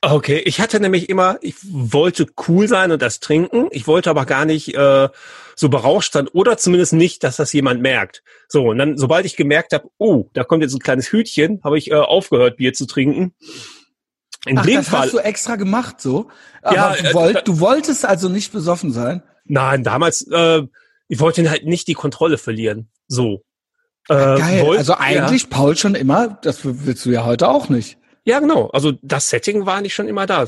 [0.00, 3.66] Okay, ich hatte nämlich immer, ich wollte cool sein und das trinken.
[3.72, 5.08] Ich wollte aber gar nicht äh,
[5.56, 8.22] so berauscht sein oder zumindest nicht, dass das jemand merkt.
[8.48, 11.78] So, und dann, sobald ich gemerkt habe, oh, da kommt jetzt ein kleines Hütchen, habe
[11.78, 13.34] ich äh, aufgehört, Bier zu trinken.
[14.46, 16.30] In Ach, dem das Fall, hast du extra gemacht, so.
[16.62, 19.22] Aber Ja, du, äh, wollt, da- du wolltest also nicht besoffen sein.
[19.48, 20.62] Nein, damals, äh,
[21.08, 22.88] ich wollte halt nicht die Kontrolle verlieren.
[23.08, 23.42] So.
[24.08, 24.62] Äh, Geil.
[24.66, 27.98] wollt- also eigentlich Paul schon immer, das willst du ja heute auch nicht.
[28.24, 28.68] Ja, ja, genau.
[28.68, 30.46] Also das Setting war nicht schon immer da.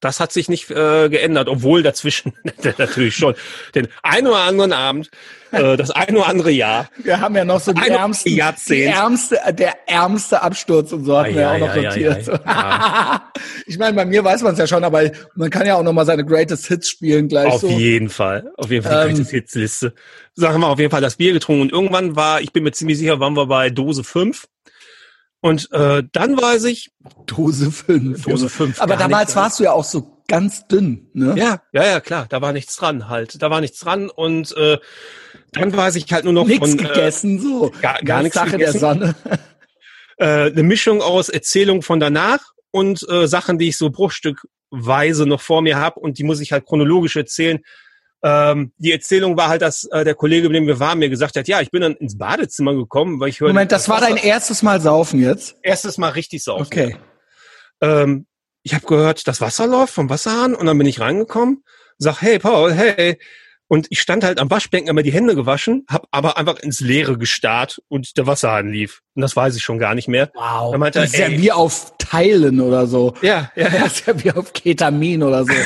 [0.00, 2.32] Das hat sich nicht äh, geändert, obwohl dazwischen
[2.78, 3.34] natürlich schon
[3.74, 5.10] den ein oder anderen Abend,
[5.52, 6.88] äh, das ein oder andere Jahr.
[6.96, 8.80] Wir haben ja noch so die ärmsten, Jahrzehnt.
[8.80, 12.28] die ärmste, der ärmste Absturz und so hatten wir ei, auch noch notiert.
[12.46, 13.18] ei,
[13.66, 15.92] ich meine, bei mir weiß man es ja schon, aber man kann ja auch noch
[15.92, 17.68] mal seine Greatest Hits spielen gleich Auf so.
[17.68, 18.50] jeden Fall.
[18.56, 19.94] Auf jeden Fall die Ähm, Greatest Hits Liste.
[20.34, 22.96] Sagen wir auf jeden Fall das Bier getrunken und irgendwann war, ich bin mir ziemlich
[22.98, 24.46] sicher, waren wir bei Dose 5.
[25.42, 26.90] Und äh, dann weiß ich,
[27.26, 28.24] Dose 5.
[28.24, 28.80] Dose 5.
[28.80, 31.34] Aber damals warst du ja auch so ganz dünn, ne?
[31.36, 33.42] Ja, ja, ja, klar, da war nichts dran halt.
[33.42, 34.78] Da war nichts dran und äh,
[35.52, 37.70] dann weiß ich halt nur noch Nichts von gegessen, so.
[37.80, 38.80] gar- gar Ganz nichts Sache gegessen.
[38.80, 39.14] der Sonne.
[40.18, 45.40] äh, eine Mischung aus Erzählung von danach und äh, Sachen, die ich so bruchstückweise noch
[45.40, 47.60] vor mir habe und die muss ich halt chronologisch erzählen.
[48.22, 51.36] Ähm, die Erzählung war halt, dass äh, der Kollege, mit dem wir waren, mir gesagt
[51.36, 54.16] hat, ja, ich bin dann ins Badezimmer gekommen, weil ich höre Moment, das war dein
[54.16, 55.56] erstes Mal saufen jetzt?
[55.62, 56.66] erstes Mal richtig saufen.
[56.66, 56.96] Okay.
[57.80, 58.26] Ähm,
[58.62, 61.64] ich habe gehört, das Wasser läuft vom Wasserhahn und dann bin ich reingekommen,
[61.96, 63.18] sag, hey Paul, hey.
[63.70, 67.16] Und ich stand halt am Waschbecken, mir die Hände gewaschen, hab aber einfach ins Leere
[67.16, 69.00] gestarrt und der Wasserhahn lief.
[69.14, 70.32] Und das weiß ich schon gar nicht mehr.
[70.34, 70.72] Wow.
[70.72, 73.14] Dann meinte er, das ist ja wie auf Teilen oder so.
[73.22, 75.52] Ja, ja, Das ist ja wie auf Ketamin oder so.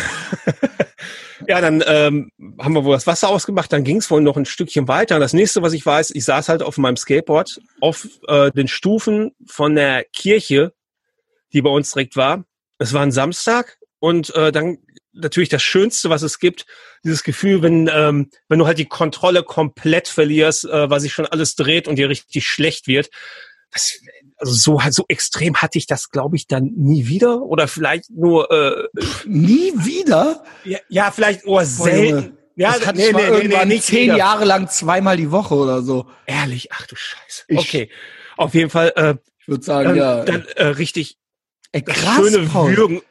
[1.47, 4.47] Ja, dann ähm, haben wir wohl das Wasser ausgemacht, dann ging es wohl noch ein
[4.47, 5.17] Stückchen weiter.
[5.17, 8.67] Und das nächste, was ich weiß, ich saß halt auf meinem Skateboard auf äh, den
[8.67, 10.73] Stufen von der Kirche,
[11.53, 12.45] die bei uns direkt war.
[12.79, 14.79] Es war ein Samstag und äh, dann
[15.15, 16.67] natürlich das Schönste, was es gibt,
[17.05, 21.27] dieses Gefühl, wenn, ähm, wenn du halt die Kontrolle komplett verlierst, äh, weil sich schon
[21.27, 23.11] alles dreht und dir richtig schlecht wird.
[23.73, 23.99] Das,
[24.37, 27.43] also so, so extrem hatte ich das, glaube ich, dann nie wieder.
[27.43, 28.89] Oder vielleicht nur äh,
[29.27, 30.45] Nie wieder?
[30.65, 32.37] ja, ja, vielleicht oh, Boah, selten.
[32.57, 34.17] Ja, das hatte ich mal irgendwann zehn wieder.
[34.17, 36.07] Jahre lang zweimal die Woche oder so.
[36.27, 37.45] Ehrlich, ach du Scheiße.
[37.49, 37.91] Ich- okay.
[38.37, 40.25] Auf jeden Fall äh, Ich würde sagen, dann, ja.
[40.25, 41.19] dann äh, richtig
[41.73, 42.77] Ey, krass, schöne Paul.
[42.77, 43.03] Würgen.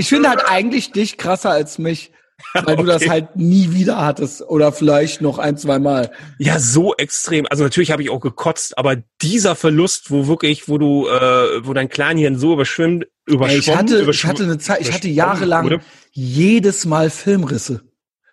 [0.00, 2.10] Ich finde halt eigentlich dich krasser als mich,
[2.54, 3.10] weil du das Okay.
[3.10, 6.10] halt nie wieder hattest oder vielleicht noch ein, zwei Mal.
[6.38, 7.46] Ja, so extrem.
[7.50, 11.74] Also natürlich habe ich auch gekotzt, aber dieser Verlust, wo wirklich, wo du, äh, wo
[11.74, 15.80] dein Kleinhirn so überschwimmt, überschwommen, ich hatte, ich hatte eine Zeit, ich hatte jahrelang wurde.
[16.12, 17.82] jedes Mal Filmrisse.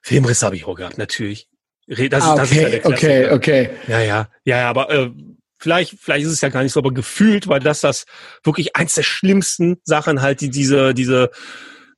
[0.02, 1.50] Filmriss habe ich auch gehabt, natürlich.
[1.88, 3.70] Das, Ah, das ist ja okay, okay, okay.
[3.88, 5.10] Ja, ja, ja, aber äh,
[5.58, 8.06] vielleicht, vielleicht ist es ja gar nicht so, aber gefühlt war das das
[8.44, 11.32] wirklich eins der schlimmsten Sachen halt, die diese, diese,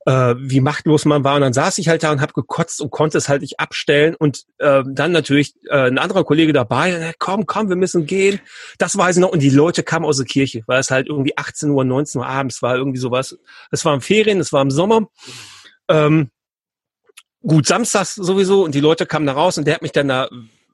[0.05, 1.35] äh, wie machtlos man war.
[1.35, 4.15] Und dann saß ich halt da und habe gekotzt und konnte es halt nicht abstellen.
[4.15, 8.39] Und äh, dann natürlich äh, ein anderer Kollege dabei, äh, komm, komm, wir müssen gehen.
[8.77, 9.31] Das weiß ich noch.
[9.31, 12.27] Und die Leute kamen aus der Kirche, weil es halt irgendwie 18 Uhr, 19 Uhr
[12.27, 13.37] abends war, irgendwie sowas.
[13.71, 15.07] Es war im Ferien, es war im Sommer.
[15.89, 16.29] Ähm,
[17.41, 18.63] gut, samstags sowieso.
[18.63, 20.29] Und die Leute kamen da raus und der hat mich dann da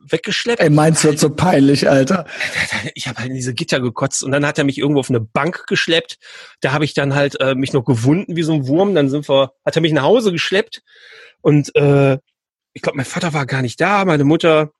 [0.09, 2.25] weggeschleppt Ey, meins wird so peinlich, Alter.
[2.95, 5.19] ich habe halt in diese Gitter gekotzt und dann hat er mich irgendwo auf eine
[5.19, 6.17] Bank geschleppt.
[6.61, 8.95] Da habe ich dann halt äh, mich noch gewunden wie so ein Wurm.
[8.95, 10.81] Dann sind wir, hat er mich nach Hause geschleppt
[11.41, 12.17] und äh,
[12.73, 14.03] ich glaube, mein Vater war gar nicht da.
[14.05, 14.71] Meine Mutter,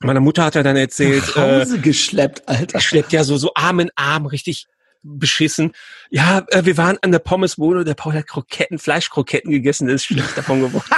[0.00, 2.74] meine Mutter hat er dann erzählt, Nach äh, Hause geschleppt, Alter.
[2.74, 4.66] er schleppt ja so so Arm in Arm, richtig
[5.02, 5.72] beschissen.
[6.10, 10.04] Ja, äh, wir waren an der Pommesbude, der Paul hat Kroketten, Fleischkroketten gegessen, der ist
[10.04, 10.84] schlecht davon geworden.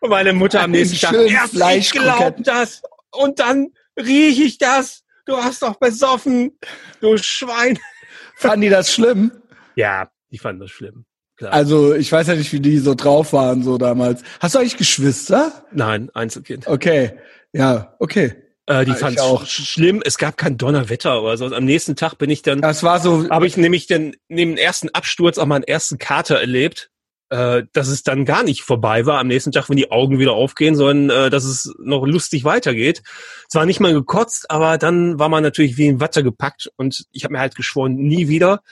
[0.00, 3.68] Und meine Mutter am nächsten Tag, erst ich glaub das und dann
[3.98, 5.02] riech ich das.
[5.26, 6.58] Du hast doch besoffen,
[7.00, 7.78] du Schwein.
[8.36, 9.32] Fanden die das schlimm?
[9.74, 11.04] Ja, die fanden das schlimm.
[11.36, 11.52] Klar.
[11.52, 14.22] Also, ich weiß ja nicht, wie die so drauf waren, so damals.
[14.40, 15.64] Hast du eigentlich Geschwister?
[15.72, 16.66] Nein, Einzelkind.
[16.66, 17.12] Okay.
[17.52, 18.34] Ja, okay.
[18.66, 19.46] Äh, die Ja, fanden auch.
[19.46, 20.02] schlimm.
[20.04, 21.46] Es gab kein Donnerwetter oder so.
[21.46, 24.58] Am nächsten Tag bin ich dann, Das war so, habe ich nämlich dann neben dem
[24.58, 26.90] ersten Absturz auch meinen ersten Kater erlebt.
[27.30, 30.32] Äh, dass es dann gar nicht vorbei war am nächsten Tag, wenn die Augen wieder
[30.32, 33.02] aufgehen, sondern äh, dass es noch lustig weitergeht.
[33.48, 37.24] Zwar nicht mal gekotzt, aber dann war man natürlich wie in Watte gepackt und ich
[37.24, 38.62] habe mir halt geschworen, nie wieder.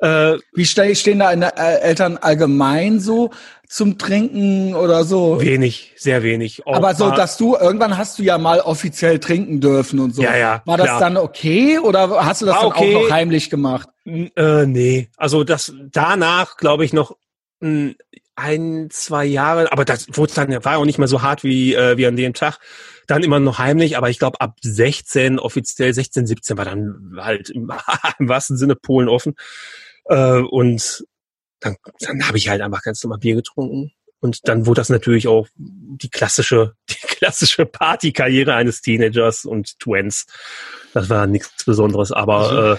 [0.00, 3.30] Äh, Wie stehen da äh, Eltern allgemein so
[3.68, 5.40] zum Trinken oder so?
[5.40, 6.66] Wenig, sehr wenig.
[6.66, 10.22] Auch Aber so, dass du, irgendwann hast du ja mal offiziell trinken dürfen und so.
[10.22, 10.62] Ja, ja.
[10.66, 11.00] War das klar.
[11.00, 12.96] dann okay oder hast du das war dann okay.
[12.96, 13.88] auch noch heimlich gemacht?
[14.04, 17.16] Äh, nee, also das danach glaube ich noch
[18.36, 21.96] ein, zwei Jahre, aber das wurde dann, war auch nicht mehr so hart wie, äh,
[21.96, 22.58] wie an dem Tag.
[23.06, 27.50] Dann immer noch heimlich, aber ich glaube ab 16, offiziell 16, 17 war dann halt
[27.50, 27.72] im,
[28.18, 29.34] im wahrsten Sinne Polen offen.
[30.06, 31.04] Äh, und
[31.60, 33.92] dann, dann habe ich halt einfach ganz normal Bier getrunken.
[34.20, 40.26] Und dann wurde das natürlich auch die klassische, die klassische Partykarriere eines Teenagers und Twins.
[40.92, 42.76] Das war nichts Besonderes, aber also, äh,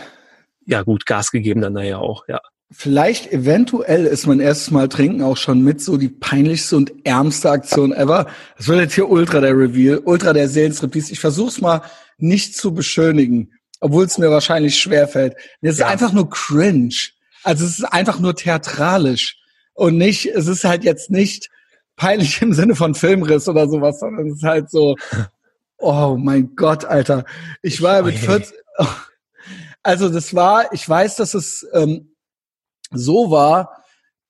[0.66, 2.42] ja gut, Gas gegeben dann naja auch, ja.
[2.72, 7.52] Vielleicht eventuell ist mein erstes Mal trinken auch schon mit so die peinlichste und ärmste
[7.52, 8.28] Aktion ever.
[8.58, 11.14] Das wird jetzt hier ultra der Reveal, ultra der Seelenstriptease.
[11.14, 11.84] Ich versuch's mal
[12.18, 13.52] nicht zu beschönigen,
[13.82, 15.36] obwohl es mir wahrscheinlich schwerfällt.
[15.62, 15.88] Es ist ja.
[15.88, 16.96] einfach nur cringe.
[17.44, 19.38] Also es ist einfach nur theatralisch
[19.74, 21.50] und nicht, es ist halt jetzt nicht
[21.96, 24.96] peinlich im Sinne von Filmriss oder sowas, sondern es ist halt so,
[25.78, 27.26] oh mein Gott, Alter.
[27.62, 28.56] Ich war mit 14,
[29.84, 32.15] also das war, ich weiß, dass es ähm,
[32.92, 33.84] so war,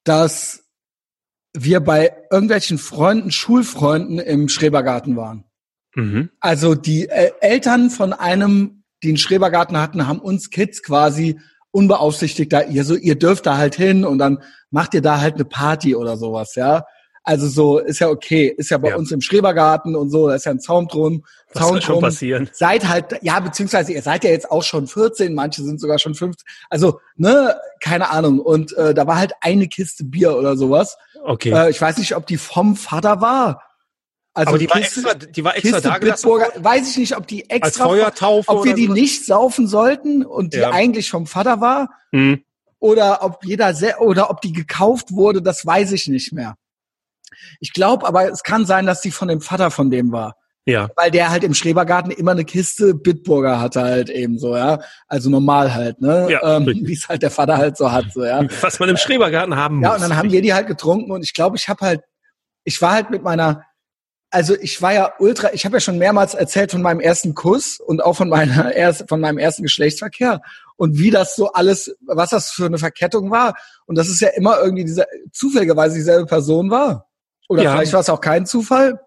[0.04, 0.64] dass
[1.54, 5.46] wir bei irgendwelchen Freunden, Schulfreunden im Schrebergarten waren.
[5.96, 6.30] Mhm.
[6.40, 11.40] Also die äh, Eltern von einem, die einen Schrebergarten hatten, haben uns Kids quasi
[11.72, 15.36] unbeaufsichtigt da, ihr so, ihr dürft da halt hin und dann macht ihr da halt
[15.36, 16.86] eine Party oder sowas, ja.
[17.28, 18.98] Also so ist ja okay, ist ja bei ja.
[18.98, 21.26] uns im Schrebergarten und so, da ist ja ein Zaun drum.
[21.54, 22.50] Was Zaun soll schon passieren?
[22.54, 26.14] Seid halt, ja, beziehungsweise ihr seid ja jetzt auch schon 14, manche sind sogar schon
[26.14, 26.46] 15.
[26.70, 28.40] Also, ne, keine Ahnung.
[28.40, 30.98] Und äh, da war halt eine Kiste Bier oder sowas.
[31.24, 31.50] Okay.
[31.50, 33.60] Äh, ich weiß nicht, ob die vom Vater war
[34.36, 36.30] also aber die Kiste, war extra, die war extra Kiste da gelassen.
[36.58, 40.72] Weiß ich nicht, ob die extra, ob wir die nicht saufen sollten und die ja.
[40.72, 42.44] eigentlich vom Vater war, hm.
[42.80, 46.56] oder ob jeder sehr, oder ob die gekauft wurde, das weiß ich nicht mehr.
[47.60, 50.36] Ich glaube, aber es kann sein, dass die von dem Vater von dem war.
[50.68, 50.90] Ja.
[50.96, 54.80] Weil der halt im Schrebergarten immer eine Kiste Bitburger hatte halt eben so, ja.
[55.08, 56.28] Also normal halt, ne?
[56.30, 58.44] Ja, ähm, Wie es halt der Vater halt so hat, so, ja.
[58.62, 59.86] Was man im Schrebergarten haben muss.
[59.86, 62.02] Ja, und dann haben wir die halt getrunken und ich glaube, ich habe halt,
[62.64, 63.64] ich war halt mit meiner
[64.36, 67.80] also ich war ja ultra, ich habe ja schon mehrmals erzählt von meinem ersten Kuss
[67.80, 70.42] und auch von meiner erst, von meinem ersten Geschlechtsverkehr
[70.76, 74.28] und wie das so alles, was das für eine Verkettung war und dass es ja
[74.30, 77.08] immer irgendwie diese zufälligerweise dieselbe Person war.
[77.50, 77.74] Oder ja.
[77.74, 79.00] vielleicht war es auch kein Zufall.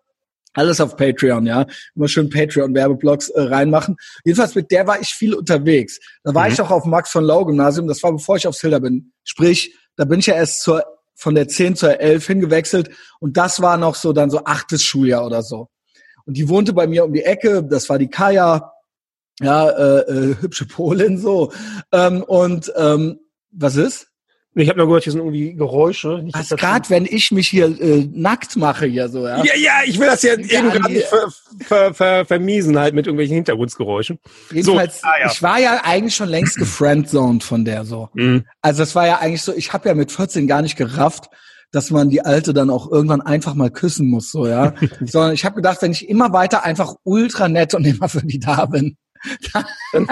[0.54, 1.66] Alles auf Patreon, ja.
[1.94, 3.96] Immer schön Patreon-Werbeblogs äh, reinmachen.
[4.24, 6.00] Jedenfalls mit der war ich viel unterwegs.
[6.24, 6.52] Da war mhm.
[6.52, 7.86] ich auch auf dem Max von Lau Gymnasium.
[7.86, 9.12] Das war bevor ich aufs Hilda bin.
[9.24, 10.84] Sprich, da bin ich ja erst zur
[11.18, 15.26] von der 10 zur 11 hingewechselt und das war noch so dann so achtes Schuljahr
[15.26, 15.68] oder so.
[16.24, 18.72] Und die wohnte bei mir um die Ecke, das war die Kaya,
[19.40, 21.52] ja, äh, äh, hübsche Polin so.
[21.90, 23.18] Ähm, und ähm,
[23.50, 24.08] was ist?
[24.54, 26.20] Ich habe nur gehört, hier sind irgendwie Geräusche.
[26.22, 29.44] Nicht, Was gerade, wenn ich mich hier äh, nackt mache hier so, ja?
[29.44, 31.28] Ja, ja, ich will das ja, ja eben gerade nicht ver,
[31.60, 34.18] ver, ver, vermiesen halt mit irgendwelchen Hintergrundgeräuschen.
[34.50, 35.30] Jedenfalls, so, ah, ja.
[35.30, 38.08] ich war ja eigentlich schon längst gefriendzoned von der so.
[38.14, 38.46] Mhm.
[38.62, 41.26] Also es war ja eigentlich so, ich habe ja mit 14 gar nicht gerafft,
[41.70, 44.74] dass man die Alte dann auch irgendwann einfach mal küssen muss, so, ja.
[45.04, 48.40] Sondern ich habe gedacht, wenn ich immer weiter einfach ultra nett und immer für die
[48.40, 48.96] da bin,
[49.92, 50.08] dann,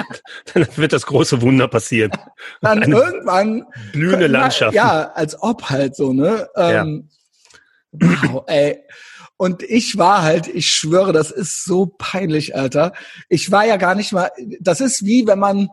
[0.54, 2.12] dann, wird das große Wunder passieren.
[2.60, 4.74] Dann Eine irgendwann blühende Landschaft.
[4.74, 6.48] Ja, als ob halt so, ne?
[6.56, 7.08] Ähm,
[7.92, 8.32] ja.
[8.32, 8.78] Wow, ey.
[9.38, 12.92] Und ich war halt, ich schwöre, das ist so peinlich, Alter.
[13.28, 14.30] Ich war ja gar nicht mal,
[14.60, 15.68] das ist wie wenn man,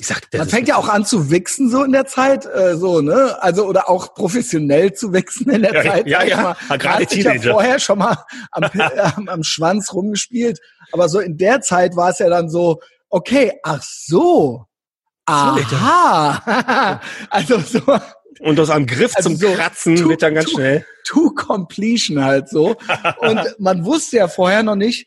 [0.00, 3.02] ich sag, man fängt ja auch an zu wichsen so in der Zeit, äh, so,
[3.02, 3.40] ne?
[3.40, 6.06] Also, oder auch professionell zu wichsen in der ja, Zeit.
[6.08, 6.76] Ja, ja, ja.
[6.76, 7.36] gerade Teenager.
[7.36, 8.16] Ich ja vorher schon mal
[8.50, 8.64] am,
[9.16, 10.58] am, am Schwanz rumgespielt.
[10.92, 14.66] Aber so in der Zeit war es ja dann so, okay, ach so.
[15.26, 17.00] Aha.
[17.30, 17.80] also so.
[18.40, 20.86] Und aus einem Griff also zum so Kratzen to, wird dann ganz to, schnell.
[21.06, 22.76] To completion halt so.
[23.18, 25.06] Und man wusste ja vorher noch nicht,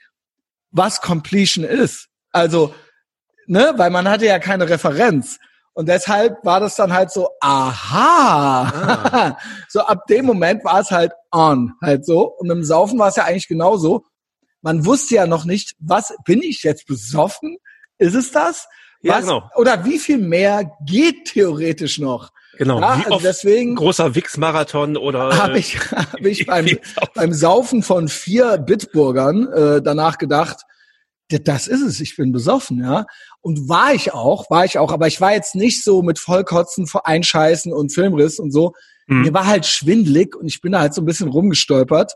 [0.71, 2.07] was completion ist.
[2.31, 2.73] Also,
[3.47, 5.37] ne, weil man hatte ja keine Referenz.
[5.73, 8.71] Und deshalb war das dann halt so, aha.
[9.11, 9.37] Ah.
[9.69, 12.31] so ab dem Moment war es halt on, halt so.
[12.37, 14.05] Und im Saufen war es ja eigentlich genauso
[14.65, 17.57] man wusste ja noch nicht, was bin ich jetzt besoffen?
[17.99, 18.67] Ist es das?
[19.01, 19.49] Was, ja, genau.
[19.55, 22.31] Oder wie viel mehr geht theoretisch noch?
[22.57, 22.79] Genau.
[22.79, 26.67] Ja, also deswegen großer Wix-Marathon oder habe ich, hab ich beim,
[27.13, 30.61] beim Saufen von vier Bitburgern äh, danach gedacht,
[31.29, 33.05] das ist es, ich bin besoffen, ja.
[33.41, 36.89] Und war ich auch, war ich auch, aber ich war jetzt nicht so mit Vollkotzen,
[37.03, 38.73] Einscheißen und Filmriss und so.
[39.05, 39.21] Mhm.
[39.21, 42.13] Mir war halt schwindlig und ich bin da halt so ein bisschen rumgestolpert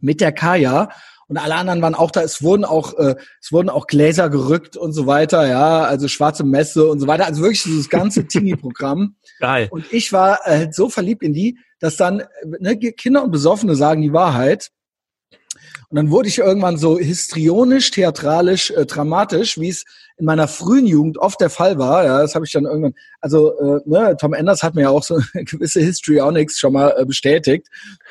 [0.00, 0.88] mit der Kaya
[1.28, 2.22] und alle anderen waren auch da.
[2.22, 6.44] Es wurden auch, äh, es wurden auch Gläser gerückt und so weiter, ja, also schwarze
[6.44, 7.26] Messe und so weiter.
[7.26, 9.16] Also wirklich dieses ganze Teenie-Programm.
[9.40, 9.68] Geil.
[9.70, 14.02] Und ich war halt so verliebt in die, dass dann ne, Kinder und Besoffene sagen
[14.02, 14.70] die Wahrheit.
[15.88, 19.84] Und dann wurde ich irgendwann so histrionisch, theatralisch, äh, dramatisch, wie es
[20.16, 22.04] in meiner frühen Jugend oft der Fall war.
[22.04, 22.94] Ja, das habe ich dann irgendwann.
[23.20, 27.04] Also äh, ne, Tom Enders hat mir ja auch so gewisse Histrionics schon mal äh,
[27.04, 27.68] bestätigt.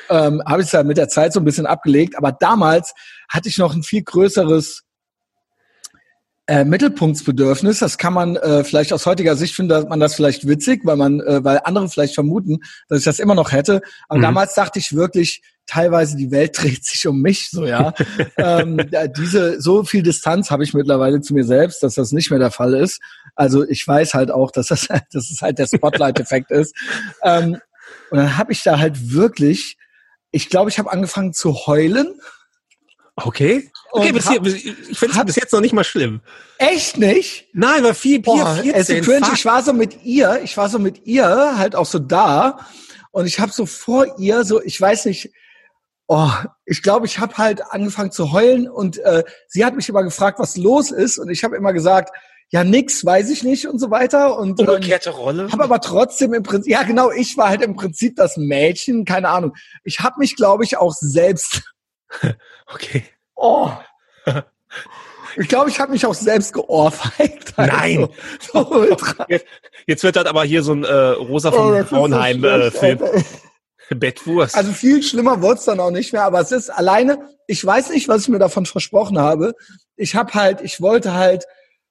[0.10, 2.18] Ähm, habe ich es dann mit der Zeit so ein bisschen abgelegt.
[2.18, 2.94] Aber damals
[3.28, 4.86] hatte ich noch ein viel größeres
[6.48, 10.82] äh, Mittelpunktsbedürfnis, das kann man äh, vielleicht aus heutiger Sicht finden, man das vielleicht witzig,
[10.84, 13.82] weil man, äh, weil andere vielleicht vermuten, dass ich das immer noch hätte.
[14.10, 14.24] Aber mhm.
[14.24, 17.94] damals dachte ich wirklich, teilweise die Welt dreht sich um mich, so ja.
[18.38, 18.80] ähm,
[19.18, 22.52] diese so viel Distanz habe ich mittlerweile zu mir selbst, dass das nicht mehr der
[22.52, 23.02] Fall ist.
[23.36, 26.76] Also ich weiß halt auch, dass das, dass es halt der Spotlight-Effekt ist.
[27.24, 27.58] Ähm,
[28.10, 29.78] und dann habe ich da halt wirklich,
[30.32, 32.20] ich glaube, ich habe angefangen zu heulen.
[33.18, 33.70] Okay.
[33.92, 36.20] Okay, bis hier, ich finde es bis jetzt noch nicht mal schlimm.
[36.58, 37.48] Echt nicht?
[37.54, 39.04] Nein, war viel Bier, Boah, 14.
[39.04, 39.28] Cringe.
[39.34, 42.60] Ich war so mit ihr, ich war so mit ihr halt auch so da
[43.12, 45.32] und ich habe so vor ihr so, ich weiß nicht,
[46.08, 46.32] oh,
[46.66, 50.40] ich glaube, ich habe halt angefangen zu heulen und äh, sie hat mich immer gefragt,
[50.40, 52.12] was los ist und ich habe immer gesagt,
[52.50, 55.52] ja nix, weiß ich nicht und so weiter und ähm, umgekehrte Rolle.
[55.52, 59.30] Habe aber trotzdem im Prinzip, ja genau, ich war halt im Prinzip das Mädchen, keine
[59.30, 59.54] Ahnung.
[59.84, 61.64] Ich habe mich, glaube ich, auch selbst.
[62.68, 63.04] okay.
[63.36, 63.72] Oh.
[65.38, 67.58] Ich glaube, ich habe mich auch selbst geohrfeigt.
[67.58, 67.76] Also.
[67.76, 68.08] Nein.
[68.40, 68.86] So
[69.28, 69.46] jetzt,
[69.86, 73.04] jetzt, wird das aber hier so ein äh, Rosa von oh, Frauenheim-Film.
[73.04, 73.24] Äh,
[73.96, 74.56] Bettwurst.
[74.56, 77.90] Also viel schlimmer wurde es dann auch nicht mehr, aber es ist alleine, ich weiß
[77.90, 79.54] nicht, was ich mir davon versprochen habe.
[79.96, 81.46] Ich habe halt, ich wollte halt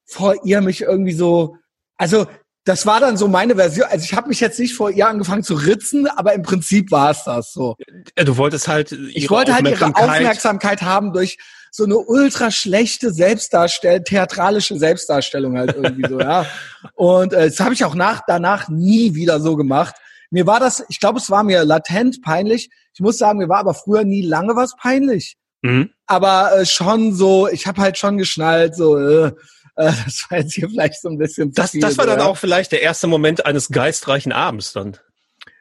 [0.07, 1.57] vor ihr mich irgendwie so,
[1.97, 2.27] also
[2.65, 3.87] das war dann so meine Version.
[3.91, 7.11] Also ich habe mich jetzt nicht vor ihr angefangen zu ritzen, aber im Prinzip war
[7.11, 7.77] es das so.
[8.17, 11.37] Du wolltest halt ihre ich wollte halt ihre Aufmerksamkeit haben durch
[11.71, 16.47] so eine ultra schlechte Selbstdarstellung, theatralische Selbstdarstellung halt irgendwie so, ja.
[16.95, 19.97] Und äh, das habe ich auch nach danach nie wieder so gemacht.
[20.31, 22.71] Mir war das, ich glaube, es war mir latent peinlich.
[22.95, 25.37] Ich muss sagen, mir war aber früher nie lange was peinlich.
[25.63, 25.91] Mhm.
[26.07, 29.33] Aber äh, schon so, ich habe halt schon geschnallt, so, äh,
[29.77, 31.53] äh, das war jetzt hier vielleicht so ein bisschen.
[31.53, 32.27] Das, viel, das war dann ja.
[32.27, 34.99] auch vielleicht der erste Moment eines geistreichen Abends dann.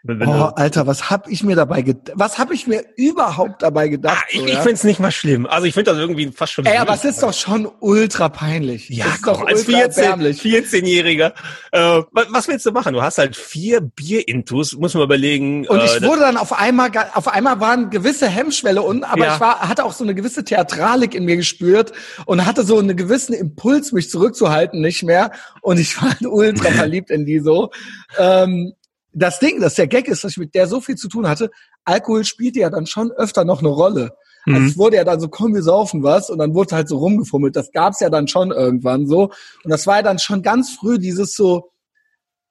[0.05, 2.11] Wenn, oh, Alter, was hab ich mir dabei gedacht?
[2.15, 4.17] Was hab ich mir überhaupt dabei gedacht?
[4.19, 5.45] Ah, ich so, ich finde es nicht mal schlimm.
[5.45, 6.65] Also ich finde das irgendwie fast schon.
[6.65, 8.89] Ey, aber es ist doch schon ultra peinlich.
[8.89, 11.31] Ja, ist komm, doch als 14, 14-Jähriger.
[11.71, 12.93] Äh, was willst du machen?
[12.93, 15.65] Du hast halt vier Bier-Intus, muss man überlegen.
[15.67, 19.35] Und ich äh, wurde dann auf einmal, auf einmal waren gewisse Hemmschwelle unten, aber ja.
[19.35, 21.93] ich war, hatte auch so eine gewisse Theatralik in mir gespürt
[22.25, 25.31] und hatte so einen gewissen Impuls, mich zurückzuhalten, nicht mehr.
[25.61, 27.71] Und ich war ultra verliebt in die so.
[28.19, 28.73] Ähm,
[29.13, 31.51] das Ding, dass der Gag ist, dass ich mit der so viel zu tun hatte,
[31.85, 34.15] Alkohol spielte ja dann schon öfter noch eine Rolle.
[34.45, 34.55] Mhm.
[34.55, 36.97] Also es wurde ja dann so, komm, wir saufen was und dann wurde halt so
[36.97, 37.55] rumgefummelt.
[37.55, 39.31] Das gab's ja dann schon irgendwann so.
[39.63, 41.71] Und das war ja dann schon ganz früh dieses so,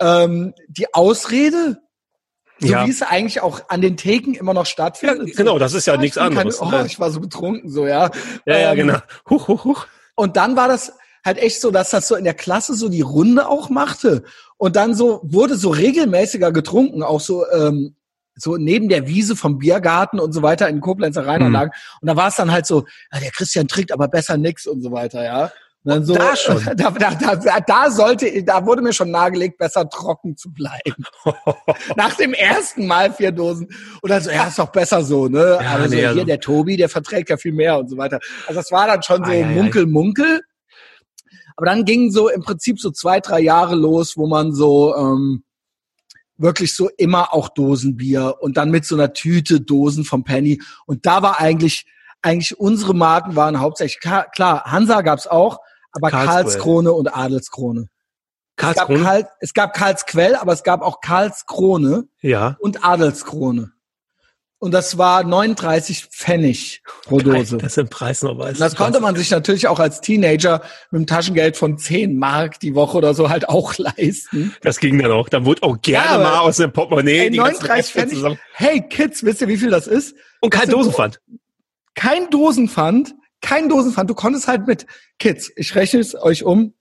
[0.00, 1.80] ähm, die Ausrede,
[2.58, 2.86] so ja.
[2.86, 5.28] wie es eigentlich auch an den Theken immer noch stattfindet.
[5.28, 6.58] Ja, genau, das ist ja nichts anderes.
[6.58, 8.10] Keine, oh, ich war so betrunken, so, ja.
[8.46, 8.98] Ja, ja, ähm, genau.
[9.28, 9.86] Huch, huch, huch.
[10.14, 10.92] Und dann war das
[11.24, 14.24] halt echt so, dass das so in der Klasse so die Runde auch machte.
[14.62, 17.96] Und dann so wurde so regelmäßiger getrunken, auch so ähm,
[18.36, 21.72] so neben der Wiese vom Biergarten und so weiter in Koblenzer Rheinanlagen.
[21.74, 21.98] Mhm.
[22.00, 24.80] Und da war es dann halt so, ja, der Christian trinkt aber besser nix und
[24.80, 25.50] so weiter, ja.
[25.82, 26.62] Und dann so, da schon.
[26.76, 31.06] Da, da, da, da sollte, da wurde mir schon nahegelegt, besser trocken zu bleiben.
[31.96, 33.66] Nach dem ersten Mal vier Dosen.
[34.00, 35.58] Und dann so, ja, ist doch besser so, ne?
[35.60, 36.24] Ja, also nee, hier also.
[36.24, 38.20] der Tobi, der verträgt ja viel mehr und so weiter.
[38.46, 40.42] Also das war dann schon so ah, Munkel, Munkel.
[41.56, 45.44] Aber dann ging so im Prinzip so zwei, drei Jahre los, wo man so ähm,
[46.36, 50.60] wirklich so immer auch Dosenbier und dann mit so einer Tüte Dosen vom Penny.
[50.86, 51.86] Und da war eigentlich,
[52.22, 55.58] eigentlich unsere Marken waren hauptsächlich, klar, Hansa gab's auch,
[55.92, 57.88] aber Karlskrone und Adelskrone.
[58.56, 58.98] Karlskrone?
[58.98, 62.56] Es gab, Karl, es gab Karlsquell, aber es gab auch Karlskrone ja.
[62.60, 63.72] und Adelskrone
[64.62, 67.56] und das war 39 Pfennig pro Dose.
[67.56, 68.58] Das sind Preisnachweis.
[68.58, 72.76] Das konnte man sich natürlich auch als Teenager mit einem Taschengeld von 10 Mark die
[72.76, 74.54] Woche oder so halt auch leisten.
[74.60, 75.28] Das ging dann auch.
[75.28, 78.14] Dann wurde auch gerne ja, mal aus dem Portemonnaie ey, die 39 Pfennig.
[78.14, 78.38] Zusammen.
[78.52, 80.14] Hey Kids, wisst ihr, wie viel das ist?
[80.40, 81.20] Und kein Dosenpfand.
[81.96, 83.16] Kein Dosenpfand.
[83.40, 84.10] Kein Dosenpfand.
[84.10, 84.86] Du konntest halt mit
[85.18, 86.72] Kids, ich rechne es euch um,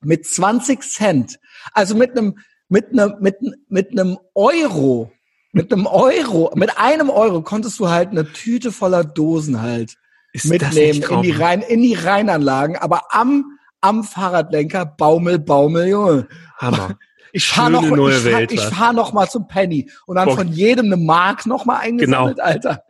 [0.00, 1.40] mit 20 Cent.
[1.72, 3.34] Also mit einem, mit einem, mit,
[3.68, 5.10] mit einem Euro
[5.56, 9.94] mit einem Euro, mit einem Euro konntest du halt eine Tüte voller Dosen halt
[10.34, 16.28] Ist mitnehmen in die Rhein, in die Rheinanlagen, aber am, am Fahrradlenker Baumel, Baumel, Junge.
[16.58, 16.98] Hammer.
[17.32, 20.36] Ich fahre noch, ich fahr, ich fahr noch mal zum Penny und dann Bock.
[20.36, 22.82] von jedem eine Mark noch mal eingesammelt, Alter.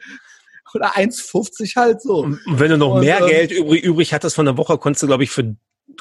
[0.75, 2.25] Oder 1,50 halt so.
[2.25, 5.05] Und wenn du noch Und, mehr ähm, Geld übrig, übrig hattest von der Woche, konntest
[5.05, 5.57] du, glaube ich, für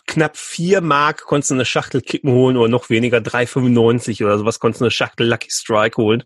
[0.07, 4.59] knapp vier Mark konntest du eine Schachtel Kippen holen oder noch weniger, 3,95 oder sowas,
[4.59, 6.23] konntest du eine Schachtel Lucky Strike holen.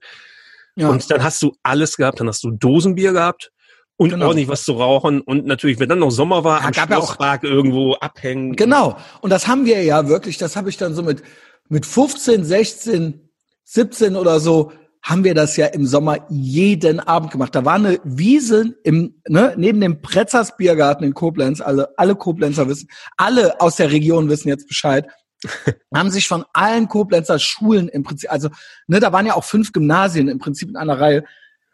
[0.80, 0.90] Ja.
[0.90, 3.52] Und dann hast du alles gehabt, dann hast du Dosenbier gehabt
[3.98, 4.28] und Genau.
[4.28, 6.98] ordentlich was zu rauchen und natürlich, wenn dann noch Sommer war, Ja, am gab ja
[6.98, 8.56] auch- Schlosspark irgendwo abhängen.
[8.56, 8.96] Genau.
[9.22, 11.22] Und das haben wir ja wirklich, das habe ich dann so mit,
[11.68, 13.30] mit 15, 16,
[13.66, 14.72] 17 oder so,
[15.02, 17.56] haben wir das ja im Sommer jeden Abend gemacht.
[17.56, 22.68] Da war eine Wiese im, ne, neben dem Pretzers Biergarten in Koblenz, alle, alle Koblenzer
[22.68, 25.08] wissen, alle aus der Region wissen jetzt Bescheid,
[25.94, 28.50] haben sich von allen Koblenzer Schulen im Prinzip, also,
[28.88, 31.24] ne, da waren ja auch fünf Gymnasien im Prinzip in einer Reihe,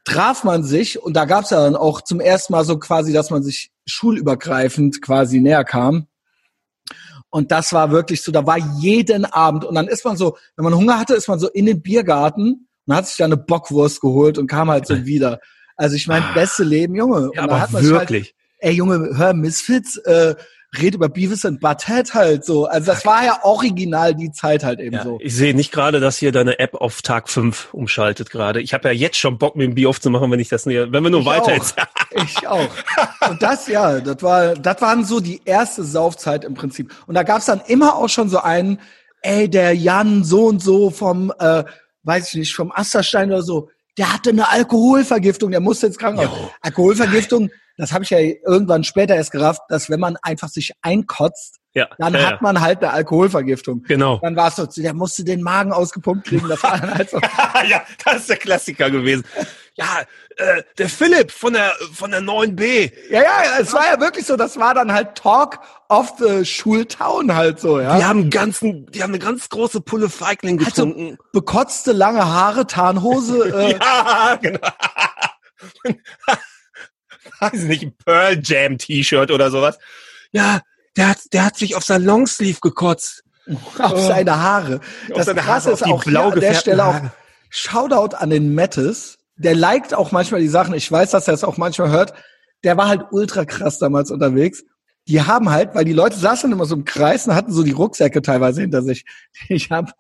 [0.04, 3.32] traf man sich und da gab's ja dann auch zum ersten Mal so quasi, dass
[3.32, 6.08] man sich schulübergreifend quasi näher kam.
[7.30, 9.66] Und das war wirklich so, da war jeden Abend.
[9.66, 12.70] Und dann ist man so, wenn man Hunger hatte, ist man so in den Biergarten
[12.86, 15.42] und hat sich da eine Bockwurst geholt und kam halt so wieder.
[15.76, 17.32] Also ich meine, beste Leben, Junge.
[17.34, 18.36] Ja, aber hat man sich halt, wirklich.
[18.60, 20.36] ey Junge, hör Misfits, äh,
[20.82, 22.66] red über Beavis and Butthead halt so.
[22.66, 25.18] Also das war ja original die Zeit halt eben Ja, so.
[25.22, 28.62] ich sehe nicht gerade, dass hier deine App auf Tag 5 umschaltet gerade.
[28.62, 31.04] Ich habe ja jetzt schon Bock, mir ein Bier aufzumachen, wenn ich das näher, wenn
[31.04, 31.50] wir nur Ich weiter auch.
[31.50, 31.76] jetzt.
[32.16, 32.70] Ich auch.
[33.30, 36.94] Und das, ja, das war, das waren so die erste Saufzeit im Prinzip.
[37.08, 38.80] Und da gab's dann immer auch schon so einen,
[39.22, 41.64] ey, der Jan so und so vom, äh,
[42.04, 46.38] weiß ich nicht, vom Asterstein oder so, der hatte eine Alkoholvergiftung, der musste ins Krankenhaus.
[46.38, 46.52] Jo.
[46.62, 51.60] Alkoholvergiftung, das habe ich ja irgendwann später erst gerafft, dass wenn man einfach sich einkotzt,
[51.74, 53.84] Ja, dann ja, hat man halt eine Alkoholvergiftung.
[53.84, 54.20] Genau.
[54.22, 56.48] Dann war es so, der musste den Magen ausgepumpt kriegen.
[56.48, 57.20] Das war dann halt so.
[57.70, 59.26] ja, das ist der Klassiker gewesen.
[59.78, 60.04] Ja,
[60.38, 62.94] äh, der Philipp von der von der 9B.
[63.10, 65.60] Ja, ja, es war ja wirklich so, das war dann halt Talk
[65.90, 67.98] of the Schultown halt so, ja.
[67.98, 71.18] Die haben ganzen, die haben eine ganz große Pulle Feigling Also getrunken.
[71.34, 74.60] bekotzte lange Haare, Tarnhose, äh, ja, genau.
[77.40, 79.78] Weiß ich nicht, ein Pearl Jam T-Shirt oder sowas.
[80.32, 80.62] Ja,
[80.96, 83.24] der hat, der hat sich auf sein Longsleeve gekotzt.
[83.78, 84.76] auf seine Haare.
[85.12, 87.02] Auf Das seine Krasse Haare, ist die auch hier blau an der Stelle auch.
[87.50, 89.18] Shoutout an den Mettes.
[89.38, 90.74] Der liked auch manchmal die Sachen.
[90.74, 92.14] Ich weiß, dass er es auch manchmal hört.
[92.64, 94.64] Der war halt ultra krass damals unterwegs.
[95.08, 97.72] Die haben halt, weil die Leute saßen immer so im Kreis und hatten so die
[97.72, 99.06] Rucksäcke teilweise hinter sich.
[99.50, 99.92] Ich hab,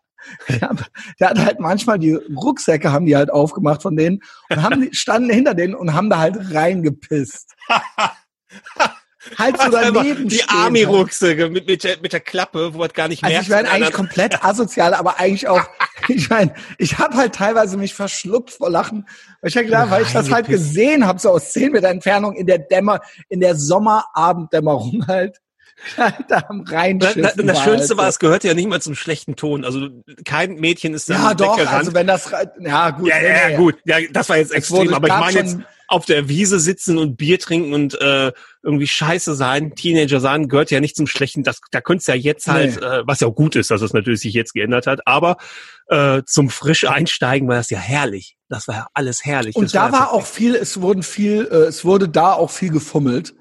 [0.47, 0.83] ich hab,
[1.19, 4.95] der hat halt manchmal die Rucksäcke haben die halt aufgemacht von denen und haben die,
[4.95, 7.53] standen hinter denen und haben da halt reingepisst.
[9.37, 13.23] halt so daneben die Army-Rucksäcke mit, mit, der, mit der Klappe, wo man gar nicht
[13.23, 13.47] also merkt.
[13.47, 15.63] ich meine eigentlich komplett asozial, aber eigentlich auch,
[16.07, 19.07] ich meine, ich habe halt teilweise mich verschluckt vor Lachen,
[19.41, 22.35] weil ich ja gedacht, weil ich das halt gesehen habe, so aus zehn Meter Entfernung
[22.35, 25.39] in der Dämmer, in der Sommerabenddämmerung halt,
[26.27, 29.35] da am Reinschiffen das, das war Schönste war, es gehört ja nicht mal zum schlechten
[29.35, 29.65] Ton.
[29.65, 29.89] Also
[30.23, 31.77] kein Mädchen ist dann ja doch, weggerannt.
[31.77, 33.75] also wenn das, ja gut, ja, ja, ja, gut.
[33.85, 34.93] Ja, das war jetzt extrem.
[34.93, 35.57] aber ich meine jetzt
[35.87, 38.31] auf der Wiese sitzen und Bier trinken und äh,
[38.63, 41.43] irgendwie Scheiße sein, Teenager sein, gehört ja nicht zum Schlechten.
[41.43, 42.85] Das, da könntest ja jetzt halt, Nee.
[42.85, 45.37] äh, was ja auch gut ist, dass es natürlich sich jetzt geändert hat, aber
[45.87, 48.37] äh, zum frisch Einsteigen war das ja herrlich.
[48.49, 49.55] Das war ja alles herrlich.
[49.55, 52.49] Und das da ja war auch viel, es wurden viel, äh, es wurde da auch
[52.49, 53.35] viel gefummelt.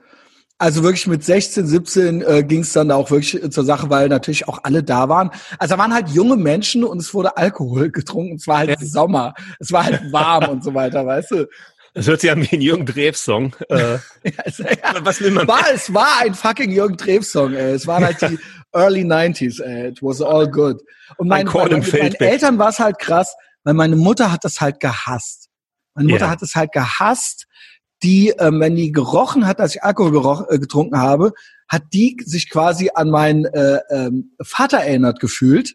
[0.64, 3.90] Also wirklich mit 16, 17 äh, ging es dann da auch wirklich äh, zur Sache,
[3.90, 5.30] weil natürlich auch alle da waren.
[5.58, 8.36] Also da waren halt junge Menschen und es wurde Alkohol getrunken.
[8.36, 8.76] Es war halt Ja.
[8.80, 11.46] Sommer, es war halt warm und so weiter, weißt du?
[11.92, 13.54] Das hört sich an wie ein Jürgen Drews-Song.
[13.68, 15.46] Äh, ja, was will man?
[15.46, 17.72] war, es war ein fucking Jürgen Drews Song, ey.
[17.72, 18.38] Es waren halt die
[18.72, 19.88] early 90s, ey.
[19.88, 20.80] It was all good.
[21.18, 22.14] Und mein, mein, mit meinen.
[22.14, 25.50] Eltern war es halt krass, weil meine Mutter hat das halt gehasst.
[25.94, 26.30] Meine Mutter Ja.
[26.30, 27.46] hat es halt gehasst,
[28.04, 31.32] die, ähm, wenn die gerochen hat, dass ich Alkohol geroch, äh, getrunken habe,
[31.68, 35.74] hat die sich quasi an meinen äh, ähm, Vater erinnert gefühlt.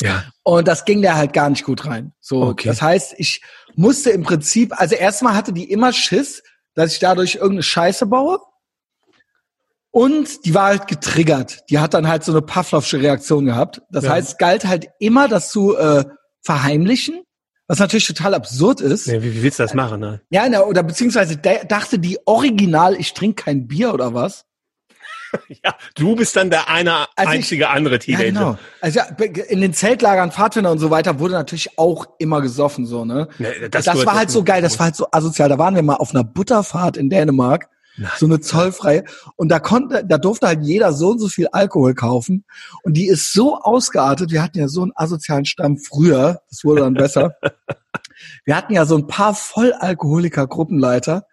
[0.00, 0.24] Ja.
[0.44, 2.12] Und das ging der halt gar nicht gut rein.
[2.20, 2.68] So, Okay.
[2.68, 3.42] das heißt, ich
[3.74, 6.42] musste im Prinzip, also erstmal hatte die immer Schiss,
[6.74, 8.38] dass ich dadurch irgendeine Scheiße baue.
[9.90, 11.62] Und die war halt getriggert.
[11.70, 13.80] Die hat dann halt so eine Pavlovsche Reaktion gehabt.
[13.90, 14.10] Das Ja.
[14.10, 16.04] heißt, es galt halt immer, das zu äh,
[16.42, 17.22] verheimlichen,
[17.66, 19.06] was natürlich total absurd ist.
[19.08, 20.00] Nee, wie, wie willst du das machen?
[20.00, 20.20] Ne?
[20.30, 24.44] Ja, na, oder beziehungsweise dachte die original, ich trinke kein Bier oder was.
[25.64, 28.24] Ja, du bist dann der eine Also ich- einzige andere Ja, Teenager.
[28.26, 28.58] genau.
[28.80, 29.06] Also ja,
[29.48, 33.26] in den Zeltlagern, Pfadfinder und so weiter wurde natürlich auch immer gesoffen, so, ne?
[33.38, 35.48] Nee, Das, gehört war halt so geil, das war halt so asozial.
[35.48, 38.10] Da waren wir mal auf einer Butterfahrt in Dänemark, Nein.
[38.18, 39.04] so eine zollfreie,
[39.36, 42.44] und da konnte, da durfte halt jeder so und so viel Alkohol kaufen.
[42.82, 44.30] Und die ist so ausgeartet.
[44.32, 47.36] Wir hatten ja so einen asozialen Stamm früher, das wurde dann besser.
[48.44, 51.26] wir hatten ja so ein paar Vollalkoholiker-Gruppenleiter,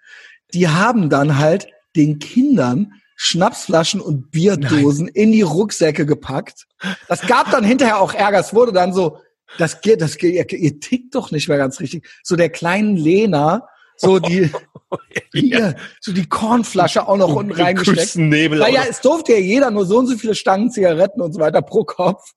[0.54, 2.94] die haben dann halt den Kindern
[3.24, 5.14] Schnapsflaschen und Bierdosen Nein.
[5.14, 6.66] in die Rucksäcke gepackt.
[7.08, 8.40] Das gab dann hinterher auch Ärger.
[8.40, 9.20] Es wurde dann so,
[9.60, 12.08] das geht, das geht, ihr, ihr tickt doch nicht mehr ganz richtig.
[12.24, 13.68] So der kleinen Lena,
[14.02, 14.52] so die,
[15.34, 18.16] hier, so die Kornflasche auch noch unten reingesteckt.
[18.16, 21.40] Nebel, Naja, es durfte ja jeder nur so und so viele Stangen Zigaretten und so
[21.40, 22.32] weiter pro Kopf.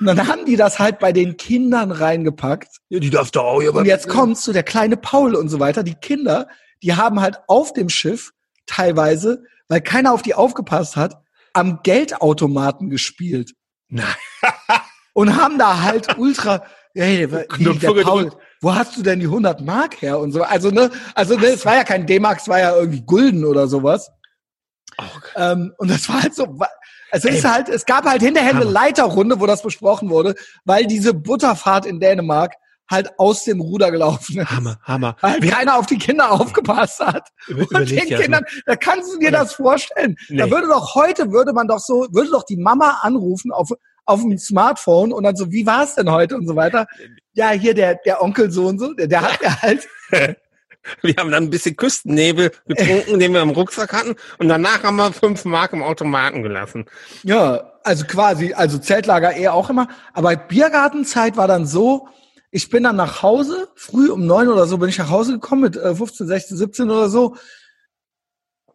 [0.00, 2.68] Und dann haben die das halt bei den Kindern reingepackt.
[2.88, 3.62] Ja, die darf da auch.
[3.62, 5.82] Ja, und jetzt kommst du, der kleine Paul und so weiter.
[5.82, 6.48] Die Kinder,
[6.82, 8.32] die haben halt auf dem Schiff
[8.66, 11.22] teilweise, weil keiner auf die aufgepasst hat,
[11.52, 13.52] am Geldautomaten gespielt.
[13.88, 14.06] Nein.
[15.12, 16.64] und haben da halt ultra,
[16.94, 18.32] hey, wie, der Paul,
[18.62, 20.42] wo hast du denn die 100 Mark her und so?
[20.42, 23.66] Also ne, also ne, es war ja kein D-Mark, es war ja irgendwie Gulden oder
[23.66, 24.10] sowas.
[24.98, 25.04] Oh,
[25.36, 26.58] ähm, und das war halt so,
[27.10, 30.34] es ist halt, es gab halt hinterher eine Leiterrunde, wo das besprochen wurde,
[30.64, 32.54] weil diese Butterfahrt in Dänemark
[32.88, 34.50] halt aus dem Ruder gelaufen ist.
[34.50, 35.16] Hammer, Hammer.
[35.20, 37.28] Weil Wir keiner auf die Kinder aufgepasst hat.
[37.48, 40.16] Über, und den Kindern, da kannst du dir das vorstellen.
[40.28, 40.38] Nee.
[40.38, 43.70] Da würde doch heute, würde man doch so, würde doch die Mama anrufen auf,
[44.04, 46.86] auf dem Smartphone und dann so, wie war es denn heute und so weiter.
[47.34, 49.88] Ja, hier der, der Onkel so und so, der, der hat ja halt.
[51.00, 54.16] Wir haben dann ein bisschen Küstennebel getrunken, den wir im Rucksack hatten.
[54.38, 56.86] Und danach haben wir fünf Mark im Automaten gelassen.
[57.22, 59.86] Ja, also quasi, also Zeltlager eher auch immer.
[60.12, 62.08] Aber Biergartenzeit war dann so,
[62.50, 65.62] ich bin dann nach Hause, früh um neun oder so bin ich nach Hause gekommen
[65.62, 67.36] mit äh, 15, 16, 17 oder so.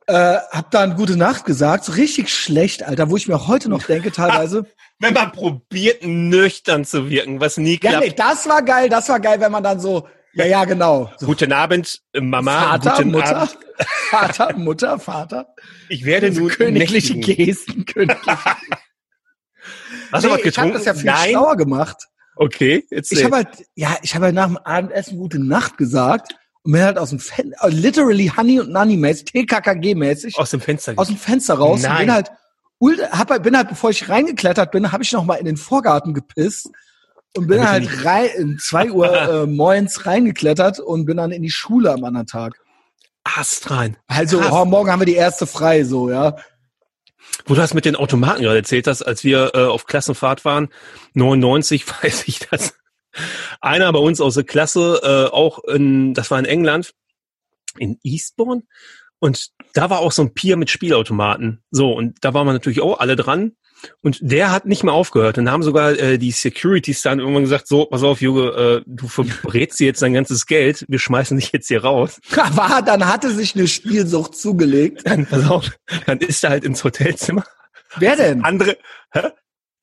[0.08, 3.84] Äh, hab dann gute Nacht gesagt, so richtig schlecht, Alter, wo ich mir heute noch
[3.84, 4.66] denke teilweise.
[5.00, 7.94] wenn man probiert, nüchtern zu wirken, was nie klappt.
[7.94, 11.12] Ja, nee, das war geil, das war geil, wenn man dann so, ja, ja, genau.
[11.18, 11.26] So.
[11.26, 12.52] Guten Abend, Mama.
[12.52, 13.38] Vater, guten Mutter.
[13.38, 13.58] Abend.
[14.10, 15.48] Vater, Mutter, Vater.
[15.90, 17.46] Ich werde so nun königliche nächtigen.
[17.46, 18.38] Gesten, königliche.
[20.12, 20.46] Hast du nee, was getrunken?
[20.46, 21.30] Ich habe das ja viel Nein.
[21.32, 21.98] schlauer gemacht.
[22.36, 26.36] Okay, jetzt Ich habe halt, ja, ich habe halt nach dem Abendessen gute Nacht gesagt
[26.62, 30.38] und bin halt aus dem Fenster, äh, literally Honey und Nanny mäßig, TKKG mäßig.
[30.38, 30.94] Aus dem Fenster.
[30.98, 31.92] Aus dem Fenster raus Nein.
[31.92, 32.32] und bin halt,
[32.82, 36.14] hab, halt, bin halt, bevor ich reingeklettert bin, habe ich noch mal in den Vorgarten
[36.14, 36.70] gepisst
[37.36, 39.12] und bin halt rein, in zwei Uhr
[39.44, 42.54] äh, moins reingeklettert und bin dann in die Schule am anderen Tag.
[43.24, 43.98] Ast rein.
[44.08, 46.36] Also, oh, morgen haben wir die erste frei, so, ja.
[47.46, 50.70] Wo du das mit den Automaten gerade erzählt hast, als wir äh, auf Klassenfahrt waren,
[51.14, 52.76] 99 weiß ich das.
[53.62, 56.94] Einer bei uns aus der Klasse, äh, auch in, das war in England,
[57.78, 58.64] in Eastbourne.
[59.20, 61.64] Und da war auch so ein Pier mit Spielautomaten.
[61.72, 63.54] So, und da waren wir natürlich auch alle dran.
[64.02, 65.38] Und der hat nicht mehr aufgehört.
[65.38, 68.82] Und dann haben sogar äh, die Securities dann irgendwann gesagt, so, pass auf, Junge, äh,
[68.88, 72.20] du verbrätst dir jetzt dein ganzes Geld, wir schmeißen dich jetzt hier raus.
[72.36, 75.02] Aber dann hatte sich eine Spielsucht zugelegt.
[75.06, 75.72] Dann, pass auf,
[76.06, 77.44] dann ist er halt ins Hotelzimmer.
[77.98, 78.44] Wer denn?
[78.44, 78.78] Andere,
[79.12, 79.30] hä?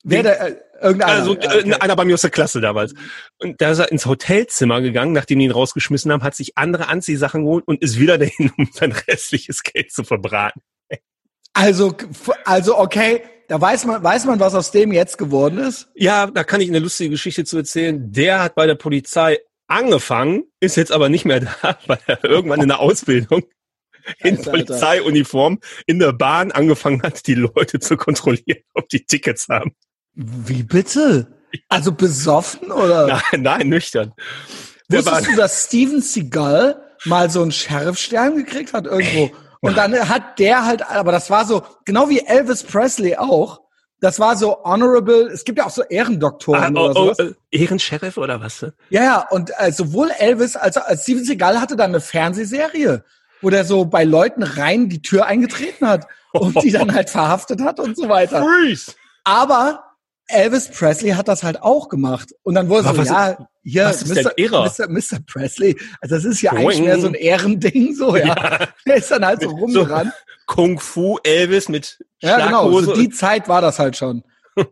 [0.04, 1.12] Wer der, äh, irgendeiner?
[1.12, 1.74] Also äh, okay.
[1.80, 2.94] einer bei mir aus der Klasse damals.
[3.38, 6.88] Und da ist er ins Hotelzimmer gegangen, nachdem die ihn rausgeschmissen haben, hat sich andere
[6.88, 10.60] Anziehsachen geholt und ist wieder dahin, um sein restliches Geld zu verbraten.
[11.54, 11.94] Also,
[12.44, 15.88] also okay, da weiß man, weiß man, was aus dem jetzt geworden ist?
[15.94, 18.12] Ja, da kann ich eine lustige Geschichte zu erzählen.
[18.12, 22.60] Der hat bei der Polizei angefangen, ist jetzt aber nicht mehr da, weil er irgendwann
[22.60, 23.44] in der Ausbildung
[24.18, 29.48] in Alter, Polizeiuniform in der Bahn angefangen hat, die Leute zu kontrollieren, ob die Tickets
[29.48, 29.74] haben.
[30.14, 31.26] Wie bitte?
[31.68, 33.06] Also besoffen oder?
[33.32, 34.12] Nein, nein, nüchtern.
[34.88, 39.30] Wusstest du, dass Steven Seagal mal so einen Sheriffstern gekriegt hat irgendwo?
[39.60, 43.62] Und dann hat der halt, aber das war so, genau wie Elvis Presley auch,
[44.00, 47.16] das war so honorable, es gibt ja auch so Ehrendoktoren ah, oh, oder sowas.
[47.20, 48.60] Oh, Ehrensheriff oder was?
[48.90, 53.04] Ja, ja, und äh, sowohl Elvis als auch als Steven Seagal hatte dann eine Fernsehserie,
[53.40, 57.62] wo der so bei Leuten rein die Tür eingetreten hat und die dann halt verhaftet
[57.62, 58.44] hat und so weiter.
[58.44, 58.92] Freeze.
[59.24, 59.93] Aber
[60.28, 62.34] Elvis Presley hat das halt auch gemacht.
[62.42, 64.32] Und dann wurde so, ja, hier, Mr.
[64.36, 65.18] Mr., Mr.
[65.26, 68.26] Presley, also das ist ja eigentlich mehr so ein Ehrending, so, ja.
[68.26, 68.68] ja.
[68.86, 70.12] Der ist dann halt so rumgerannt.
[70.12, 74.22] So Kung Fu Elvis mit Ja, genau, so die Zeit war das halt schon.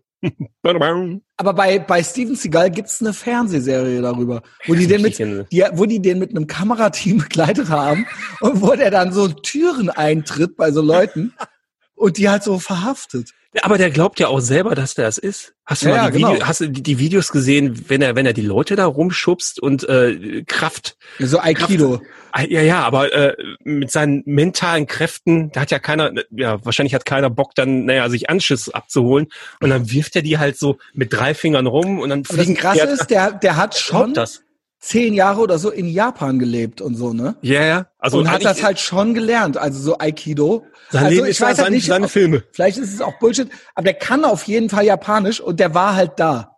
[1.37, 5.87] Aber bei, bei Steven Seagal gibt's eine Fernsehserie darüber, wo die den mit, die, wo
[5.87, 8.07] die den mit einem Kamerateam begleitet haben
[8.41, 11.35] und wo der dann so Türen eintritt bei so Leuten
[12.03, 13.31] und die halt so verhaftet.
[13.61, 15.53] Aber der glaubt ja auch selber, dass der es ist.
[15.67, 16.33] Hast du ja, mal die, genau.
[16.33, 19.89] Video, hast du die, Videos gesehen, wenn er, wenn er die Leute da rumschubst und
[19.89, 20.97] äh, Kraft.
[21.19, 22.01] So Aikido.
[22.33, 26.95] Kraft, ja, ja, aber äh, mit seinen mentalen Kräften, da hat ja keiner, ja, wahrscheinlich
[26.95, 29.29] hat keiner Bock, dann, naja, sich Anschiss abzuholen.
[29.61, 32.55] Und dann wirft er die halt so mit drei Fingern rum und dann fliegen.
[32.55, 34.15] Das Krasse ist, der, der hat schon.
[34.15, 34.43] Das
[34.83, 37.37] zehn Jahre oder so in Japan gelebt und so, ne?
[37.41, 37.87] Ja, yeah, ja.
[37.99, 40.67] Also und hat das halt schon gelernt, also so Aikido.
[40.91, 42.43] Sein also Leben ich weiß halt nicht, seine Filme.
[42.51, 45.95] Vielleicht ist es auch Bullshit, aber der kann auf jeden Fall Japanisch und der war
[45.95, 46.57] halt da.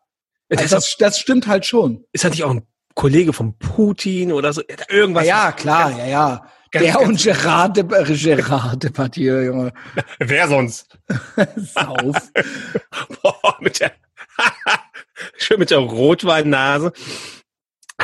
[0.50, 2.04] Also das, das stimmt halt schon.
[2.12, 4.62] Ist halt nicht auch ein Kollege von Putin oder so?
[4.88, 5.26] Irgendwas.
[5.26, 6.50] Ja, ja klar, ja, ja.
[6.70, 9.72] Ganz, der und Gerard de, äh, Gerard Depardieu, Junge.
[10.18, 10.98] Wer sonst?
[11.56, 12.16] Sauf.
[13.22, 13.92] Boah, mit der,
[15.36, 16.92] schön mit der Rotweinnase.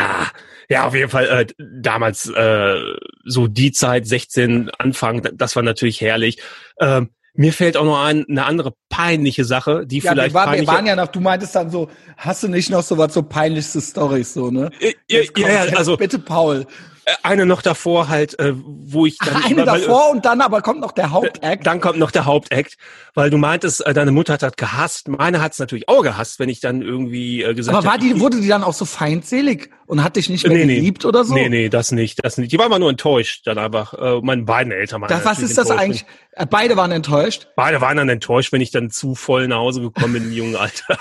[0.00, 0.26] Ah,
[0.68, 2.76] ja, auf jeden Fall äh, damals äh,
[3.24, 6.38] so die Zeit, 16, Anfang, das war natürlich herrlich.
[6.78, 10.34] Ähm, mir fällt auch noch ein, eine andere peinliche Sache, die ja, vielleicht.
[10.34, 12.98] Wir, war, wir waren ja noch, du meintest dann so, hast du nicht noch so
[12.98, 14.70] was so peinlichste Stories so, ne?
[15.08, 16.66] Ja, ja, ja also bitte Paul.
[17.04, 19.36] Äh, eine noch davor halt, äh, wo ich dann.
[19.36, 21.66] Ach, eine weil, davor und dann aber kommt noch der Hauptakt.
[21.66, 22.76] Dann kommt noch der Hauptakt,
[23.14, 25.08] weil du meintest, äh, deine Mutter hat das gehasst.
[25.08, 27.86] Meine hat es natürlich auch gehasst, wenn ich dann irgendwie äh, gesagt habe.
[27.86, 30.76] Aber war die, wurde die dann auch so feindselig und hat dich nicht mehr nee,
[30.76, 31.08] geliebt nee.
[31.08, 31.34] oder so?
[31.34, 32.52] Nee, nee, das nicht, das nicht.
[32.52, 33.92] Die war immer nur enttäuscht dann einfach.
[33.94, 36.06] Äh, meine beiden Eltern waren das, Was ist das eigentlich?
[36.30, 37.48] Äh, beide waren enttäuscht?
[37.56, 40.54] Beide waren dann enttäuscht, wenn ich dann zu voll nach Hause gekommen bin im jungen
[40.54, 40.96] Alter.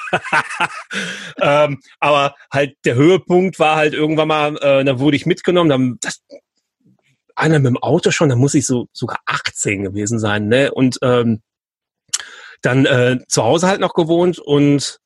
[1.39, 5.97] ähm, aber halt der Höhepunkt war halt irgendwann mal, äh, da wurde ich mitgenommen, dann
[6.01, 6.23] das
[7.35, 10.71] einer mit dem Auto schon, da muss ich so sogar 18 gewesen sein, ne?
[10.71, 11.43] Und ähm,
[12.63, 14.98] dann äh, zu Hause halt noch gewohnt und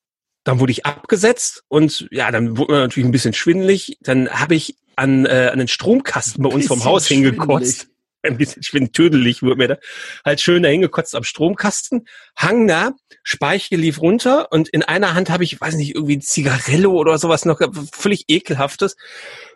[0.44, 3.98] dann wurde ich abgesetzt und ja, dann wurde man natürlich ein bisschen schwindelig.
[4.02, 7.88] Dann habe ich an, äh, an den Stromkasten bei uns vom Haus hingekotzt.
[8.26, 9.78] Ein bisschen schwindtüdelig wurde mir da.
[10.24, 12.08] Halt schön da hingekotzt am Stromkasten.
[12.38, 16.94] Hang da, Speichel lief runter und in einer Hand habe ich, weiß nicht, irgendwie Zigarello
[16.94, 17.60] oder sowas noch,
[17.92, 18.96] völlig ekelhaftes.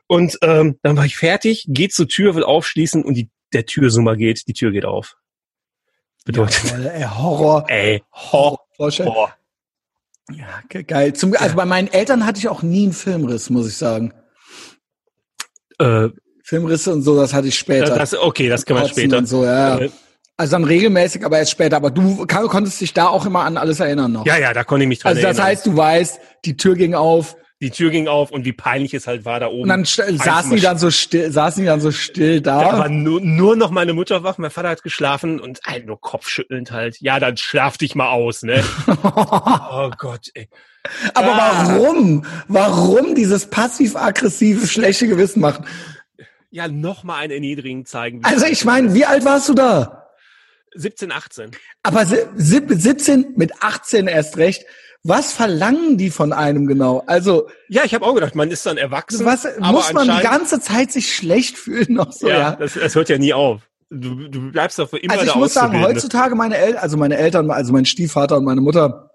[0.08, 4.18] Und ähm, dann war ich fertig, geht zur Tür, will aufschließen und die, der Türsummer
[4.18, 5.16] geht, die Tür geht auf.
[6.26, 6.62] Bedeutet.
[6.66, 7.66] Ja, voll, ey, Horror.
[7.70, 8.60] Ey, Horror.
[8.80, 9.38] Horror.
[10.32, 11.14] Ja, geil.
[11.14, 14.14] Zum, also bei meinen Eltern hatte ich auch nie einen Filmriss, muss ich sagen.
[15.80, 16.10] Äh,
[16.44, 17.96] Filmrisse und so, das hatte ich später.
[17.96, 19.26] Das, okay, das kann man später.
[19.26, 19.80] so, ja.
[19.80, 19.90] Äh,
[20.38, 21.78] also dann regelmäßig, aber erst später.
[21.78, 24.26] Aber du konntest dich da auch immer an alles erinnern noch.
[24.26, 25.30] Ja, ja, da konnte ich mich dran also erinnern.
[25.30, 28.54] Also das heißt, du weißt, die Tür ging auf, die Tür ging auf und wie
[28.54, 29.64] peinlich es halt war da oben.
[29.64, 32.64] Und dann saßen die dann so still, saßen die dann so still da.
[32.64, 36.00] Da war nur, nur noch meine Mutter wach, mein Vater hat geschlafen und halt nur
[36.00, 37.02] kopfschüttelnd halt.
[37.02, 38.64] Ja, dann schlaf dich mal aus, ne?
[39.04, 40.48] oh Gott, ey.
[41.16, 41.68] Aber ah.
[41.68, 42.26] warum?
[42.48, 45.66] Warum dieses passiv-aggressive, schlechte Gewissen machen?
[46.52, 48.22] Ja, noch mal ein Erniedrigen zeigen.
[48.24, 50.12] Also ich meine, wie alt warst du da?
[50.76, 51.52] 17, 18.
[51.82, 54.66] Aber 17 mit 18 erst recht
[55.04, 57.04] was verlangen die von einem genau?
[57.08, 59.26] Also ja, ich habe auch gedacht, man ist dann erwachsen.
[59.26, 62.28] Was muss man die ganze Zeit sich schlecht fühlen noch so?
[62.28, 62.56] Ja, ja?
[62.56, 63.62] Das, das hört ja nie auf.
[63.90, 67.18] Du, du bleibst doch für immer Also ich muss sagen, heutzutage meine Eltern, also meine
[67.18, 69.12] Eltern, also mein Stiefvater und meine Mutter,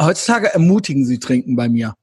[0.00, 1.94] heutzutage ermutigen sie trinken bei mir.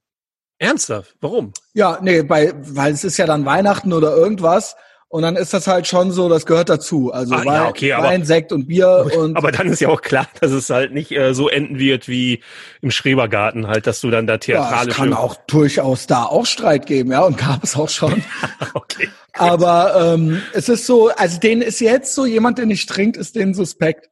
[0.57, 1.15] Ernsthaft?
[1.21, 1.53] Warum?
[1.73, 4.75] Ja, nee, bei, weil es ist ja dann Weihnachten oder irgendwas
[5.13, 7.13] und dann ist das halt schon so, das gehört dazu.
[7.13, 9.05] Also ah, Wein, ja, okay, aber, Wein, Sekt und Bier.
[9.15, 12.07] Und aber dann ist ja auch klar, dass es halt nicht äh, so enden wird
[12.07, 12.41] wie
[12.81, 14.85] im Schrebergarten, halt, dass du dann da theatralisch.
[14.85, 18.23] Ja, es kann auch durchaus da auch Streit geben, ja, und gab es auch schon.
[18.73, 19.07] okay.
[19.33, 23.35] Aber ähm, es ist so, also denen ist jetzt so, jemand, der nicht trinkt, ist
[23.35, 24.09] denen suspekt.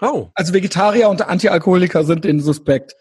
[0.00, 0.28] Oh.
[0.36, 2.94] Also Vegetarier und Antialkoholiker sind denen suspekt.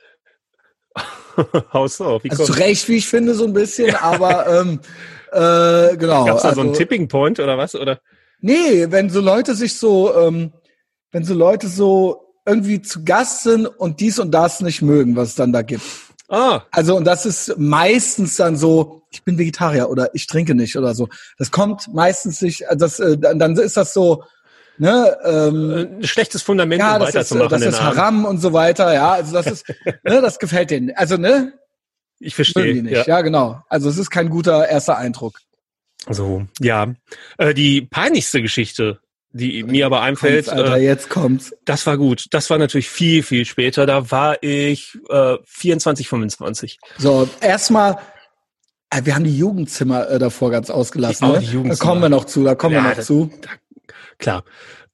[1.72, 4.80] Haus so, wie also zu Recht, wie ich finde, so ein bisschen, aber ähm,
[5.32, 6.26] äh, genau.
[6.26, 7.76] Gab es da also, so einen also Tipping Point oder was?
[7.76, 8.00] Oder?
[8.40, 10.52] Nee, wenn so Leute sich so, ähm,
[11.12, 15.30] wenn so Leute so irgendwie zu Gast sind und dies und das nicht mögen, was
[15.30, 15.84] es dann da gibt.
[16.28, 16.64] Ah.
[16.72, 20.96] Also, und das ist meistens dann so, ich bin Vegetarier oder ich trinke nicht oder
[20.96, 21.10] so.
[21.38, 24.24] Das kommt meistens nicht, also das, äh, dann ist das so,
[24.78, 27.50] ne, ähm, ein schlechtes Fundament, ja, um weiterzumachen.
[27.50, 29.12] Das ist, das ist Haram und so weiter, ja.
[29.12, 29.66] Also das ist,
[30.04, 30.92] ne, das gefällt denen.
[30.96, 31.54] Also, ne,
[32.22, 32.82] ich verstehe.
[32.82, 32.94] Nicht.
[32.94, 33.06] Ja.
[33.06, 33.62] ja, genau.
[33.70, 35.40] Also es ist kein guter erster Eindruck.
[36.10, 36.94] So, ja.
[37.38, 39.00] Äh, die peinlichste Geschichte,
[39.34, 40.48] die mir aber einfällt.
[40.48, 41.54] Kommt's, Alter, äh, jetzt kommt's.
[41.66, 42.26] Das war gut.
[42.32, 43.86] Das war natürlich viel, viel später.
[43.86, 46.80] Da war ich äh, 24, 25.
[46.98, 47.98] So, erstmal,
[48.90, 51.30] äh, wir haben die Jugendzimmer äh, davor ganz ausgelassen.
[51.30, 51.70] Oh, ne?
[51.70, 53.32] da kommen wir noch zu, da kommen ja, wir noch das, zu.
[53.42, 53.50] Da,
[54.18, 54.44] klar.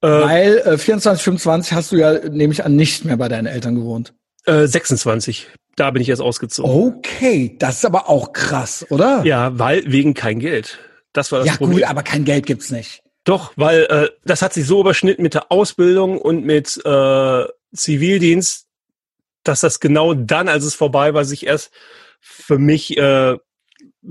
[0.01, 3.47] Äh, Weil äh, 24, 25 hast du ja, nehme ich an, nicht mehr bei deinen
[3.47, 4.13] Eltern gewohnt.
[4.45, 5.47] Äh, 26
[5.77, 6.69] da bin ich jetzt ausgezogen.
[6.69, 9.23] Okay, das ist aber auch krass, oder?
[9.23, 10.79] Ja, weil wegen kein Geld.
[11.13, 11.79] Das war das ja, Problem.
[11.79, 13.03] Ja gut, aber kein Geld gibt's nicht.
[13.23, 17.45] Doch, weil äh, das hat sich so überschnitten mit der Ausbildung und mit äh,
[17.75, 18.65] Zivildienst,
[19.43, 21.71] dass das genau dann, als es vorbei war, sich erst
[22.19, 23.37] für mich äh,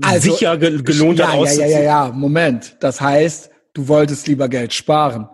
[0.01, 1.45] also, sicher ge gelohnt ja, hat.
[1.45, 2.77] Ja, ja, ja, ja, Moment.
[2.79, 5.27] Das heißt, du wolltest lieber Geld sparen.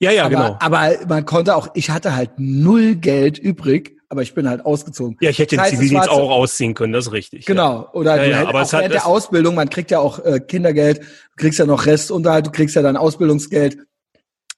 [0.00, 0.56] Ja, ja, aber, genau.
[0.60, 5.16] Aber man konnte auch, ich hatte halt null Geld übrig aber ich bin halt ausgezogen.
[5.20, 7.46] Ja, ich hätte den das Zivildienst auch ausziehen können, das ist richtig.
[7.46, 7.82] Genau.
[7.82, 7.90] Ja.
[7.92, 11.00] Oder ja, du ja, aber auch während der Ausbildung, man kriegt ja auch äh, Kindergeld,
[11.00, 11.04] du
[11.36, 13.78] kriegst ja noch Restunterhalt, du kriegst ja dann Ausbildungsgeld.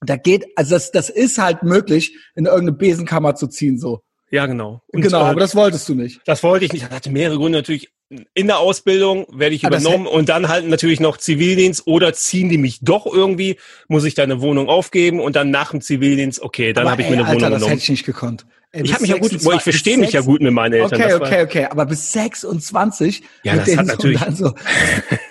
[0.03, 4.01] Da geht, also das, das ist halt möglich, in irgendeine Besenkammer zu ziehen, so.
[4.31, 4.81] Ja, genau.
[4.87, 6.21] Und, genau, äh, aber das wolltest du nicht.
[6.25, 6.85] Das wollte ich nicht.
[6.87, 7.91] Das hatte mehrere Gründe natürlich.
[8.35, 12.13] in der Ausbildung werde ich Ah, das übernommen und dann halt natürlich noch Zivildienst oder
[12.13, 13.59] ziehen die mich doch irgendwie,
[13.89, 17.09] muss ich da eine Wohnung aufgeben und dann nach dem Zivildienst, okay, dann habe ich
[17.11, 17.71] mir eine Alter, Wohnung das genommen.
[17.73, 18.47] hätte ich nicht gekonnt.
[18.73, 20.75] Ey, Ich habe mich ja gut, 26 boah, ich verstehe mich ja gut mit meinen
[20.75, 21.01] Eltern.
[21.03, 21.65] Okay, okay, okay.
[21.65, 24.55] Aber bis 26 Ja, mit das hat so, natürlich- dann so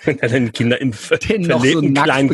[0.20, 0.92] Deine Kinder im
[1.28, 2.28] denen noch so nackt kleinen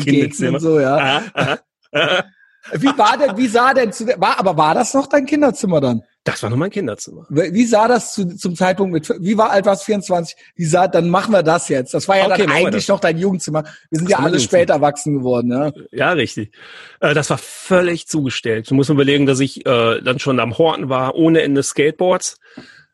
[0.55, 0.97] und so, ja.
[0.97, 1.59] Aha, aha,
[1.93, 2.25] aha.
[2.73, 5.81] Wie war denn, wie sah denn zu der, war, aber war das noch dein Kinderzimmer
[5.81, 6.03] dann?
[6.23, 7.25] Das war noch mein Kinderzimmer.
[7.29, 10.35] Wie sah das zu, zum Zeitpunkt mit, wie war alt warst 24?
[10.55, 11.93] Wie sah, dann machen wir das jetzt.
[11.93, 13.63] Das war ja Okay, dann eigentlich noch dein Jugendzimmer.
[13.89, 15.71] Wir sind Das ja alle später erwachsen geworden, ja.
[15.91, 16.51] Ja, richtig.
[16.99, 18.69] Äh, das war völlig zugestellt.
[18.69, 22.39] Du musst überlegen, dass ich äh, dann schon am Horten war, ohne Ende Skateboards.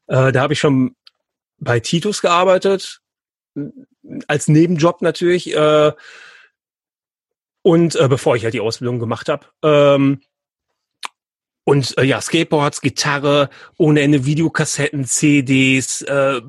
[0.07, 0.95] Äh, da habe ich schon
[1.57, 2.99] bei Titus gearbeitet,
[4.27, 5.55] als Nebenjob natürlich.
[5.55, 5.91] Äh,
[7.63, 9.47] und äh, bevor ich halt die Ausbildung gemacht habe.
[9.63, 10.21] Ähm,
[11.65, 16.41] und äh, ja, Skateboards, Gitarre, ohne Ende Videokassetten, CDs, äh,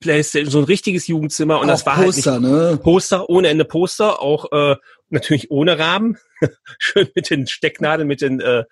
[0.00, 1.60] Playstation, so ein richtiges Jugendzimmer.
[1.60, 2.80] Und das Auch war halt Poster, nicht ne?
[2.82, 4.76] Poster, ohne Ende Poster, auch äh,
[5.08, 6.18] natürlich ohne Rahmen,
[6.78, 8.64] schön mit den Stecknadeln, mit den äh,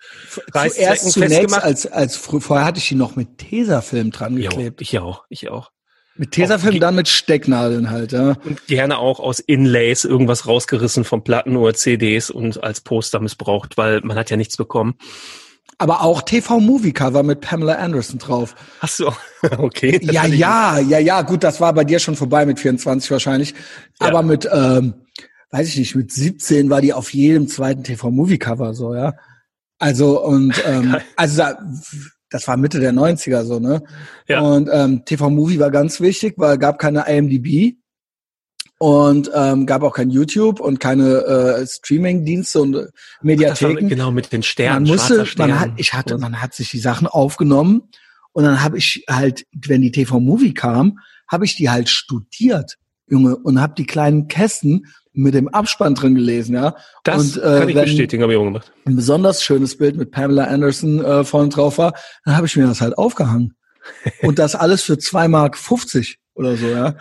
[0.53, 1.63] Reißzwecken Zuerst zunächst, festgemacht.
[1.63, 4.81] als, als vorher hatte ich die noch mit Tesafilm dran Jo, geklebt.
[4.81, 5.71] ich auch, ich auch.
[6.17, 8.35] Mit Tesafilm, dann mit Stecknadeln halt, ja.
[8.43, 13.77] Und gerne auch aus Inlays irgendwas rausgerissen von Platten oder CDs und als Poster missbraucht,
[13.77, 14.95] weil man hat ja nichts bekommen.
[15.79, 18.55] Aber auch TV-Movie-Cover mit Pamela Anderson drauf.
[18.79, 19.11] Hast du?
[19.57, 19.99] Okay.
[20.01, 23.53] Ja, ja, ja, ja, gut, das war bei dir schon vorbei mit 24 wahrscheinlich.
[24.01, 24.07] Ja.
[24.07, 24.95] Aber mit, ähm,
[25.51, 29.13] weiß ich nicht, mit 17 war die auf jedem zweiten TV-Movie-Cover so, ja.
[29.77, 31.59] Also, und, ähm, also da,
[32.29, 33.83] das war Mitte der 90er so, ne?
[34.27, 34.41] Ja.
[34.41, 37.77] Und ähm, TV-Movie war ganz wichtig, weil gab keine IMDb
[38.79, 42.91] und ähm, gab auch kein YouTube und keine äh, Streaming-Dienste und äh, Das war,
[43.21, 44.83] Mediatheken genau, mit den Sternen.
[44.83, 45.49] man musste, schwarzer Stern.
[45.49, 47.83] man hat, ich hatte, man hat sich die Sachen aufgenommen
[48.33, 52.77] und dann habe ich halt, wenn die TV-Movie kam, habe ich die halt studiert,
[53.09, 54.85] Junge, und habe die kleinen Kästen
[55.17, 56.75] mit dem Abspann drin gelesen, ja.
[57.03, 58.71] das und, äh, kann ich bestätigen, habe ich auch gemacht.
[58.85, 62.67] Ein besonders schönes Bild mit Pamela Anderson äh, vorne drauf war, dann habe ich mir
[62.67, 63.53] das halt aufgehangen.
[64.21, 66.95] Und das alles für zwei Mark 50 oder so, ja.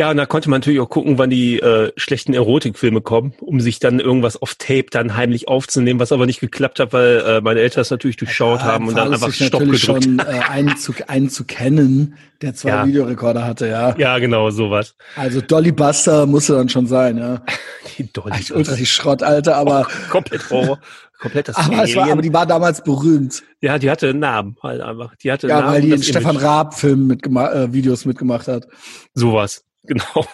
[0.00, 3.60] Ja, und da konnte man natürlich auch gucken, wann die äh, schlechten Erotikfilme kommen, um
[3.60, 7.40] sich dann irgendwas auf Tape dann heimlich aufzunehmen, was aber nicht geklappt hat, weil äh,
[7.42, 9.80] meine Eltern es natürlich durchschaut haben und dann einfach Stopp gedrückt.
[9.80, 12.86] schon äh, einen, zu, einen zu kennen, der zwei Ja.
[12.86, 13.94] Videorekorder hatte, ja.
[13.98, 14.94] Ja, genau, sowas.
[15.16, 17.42] Also Dolly Buster musste dann schon sein, ja.
[17.98, 18.36] Die Dolly.
[18.36, 20.78] Echt ultra die Schrott, Alter, aber, komplett Horror.
[21.20, 23.42] Komplett das aber, es war, aber die war damals berühmt.
[23.60, 25.14] Ja, die hatte einen Namen halt einfach.
[25.16, 26.38] Die hatte Ja, einen Namen weil die in Stefan.
[26.38, 28.66] Raab Filmen mitgemacht, äh, Videos mitgemacht hat.
[29.12, 30.26] Sowas, genau.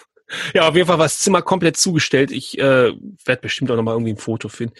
[0.53, 2.31] Ja, auf jeden Fall war das Zimmer komplett zugestellt.
[2.31, 2.93] Ich äh,
[3.25, 4.75] werde bestimmt auch nochmal irgendwie ein Foto finden.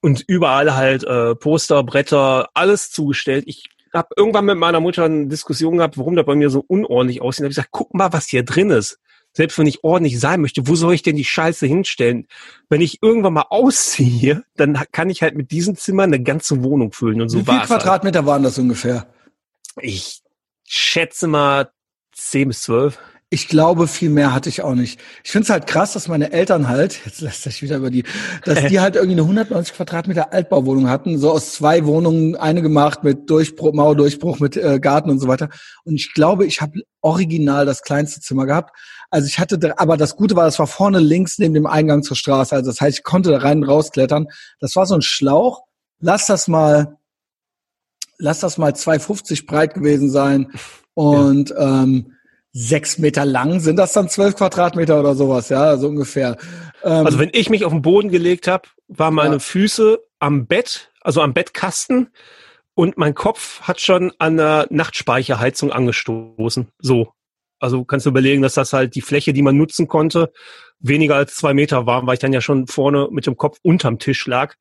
[0.00, 3.44] Und überall halt äh, Poster, Bretter, alles zugestellt.
[3.46, 7.22] Ich habe irgendwann mit meiner Mutter eine Diskussion gehabt, warum das bei mir so unordentlich
[7.22, 7.40] aussieht.
[7.40, 8.98] Da habe ich gesagt, guck mal, was hier drin ist.
[9.32, 12.26] Selbst wenn ich ordentlich sein möchte, wo soll ich denn die Scheiße hinstellen?
[12.70, 16.92] Wenn ich irgendwann mal ausziehe, dann kann ich halt mit diesem Zimmer eine ganze Wohnung
[16.92, 17.20] füllen.
[17.20, 17.66] Und so Wie viel halt.
[17.66, 19.12] Quadratmeter waren das ungefähr?
[19.80, 20.22] Ich
[20.66, 21.70] schätze mal
[22.12, 22.98] 10 bis 12.
[23.28, 25.00] Ich glaube, viel mehr hatte ich auch nicht.
[25.24, 28.04] Ich finde es halt krass, dass meine Eltern halt, jetzt lässt sich wieder über die,
[28.44, 33.02] dass die halt irgendwie eine 190 Quadratmeter Altbauwohnung hatten, so aus zwei Wohnungen, eine gemacht
[33.02, 35.48] mit Durchbruch, Mauerdurchbruch, mit äh, Garten und so weiter.
[35.84, 38.76] Und ich glaube, ich habe original das kleinste Zimmer gehabt.
[39.10, 42.04] Also ich hatte, da- aber das Gute war, das war vorne links neben dem Eingang
[42.04, 42.54] zur Straße.
[42.54, 44.28] Also das heißt, ich konnte da rein und rausklettern.
[44.60, 45.64] Das war so ein Schlauch.
[45.98, 46.96] Lass das mal,
[48.18, 50.52] lass das mal 2,50 breit gewesen sein
[50.94, 52.12] und ähm,
[52.58, 53.60] sechs Meter lang.
[53.60, 55.50] Sind das dann zwölf Quadratmeter oder sowas?
[55.50, 56.38] Ja, so ungefähr.
[56.82, 59.38] Ähm, Also wenn ich mich auf den Boden gelegt habe, waren meine Ja.
[59.40, 62.08] Füße am Bett, also am Bettkasten
[62.74, 66.68] und mein Kopf hat schon an der Nachtspeicherheizung angestoßen.
[66.78, 67.12] So.
[67.58, 70.32] Also kannst du überlegen, dass das halt die Fläche, die man nutzen konnte,
[70.78, 73.98] weniger als zwei Meter war, weil ich dann ja schon vorne mit dem Kopf unterm
[73.98, 74.54] Tisch lag.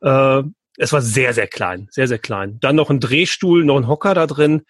[0.00, 0.42] Äh,
[0.76, 2.58] es war sehr, sehr klein, sehr, sehr klein.
[2.60, 4.62] Dann noch ein Drehstuhl, noch ein Hocker da drin.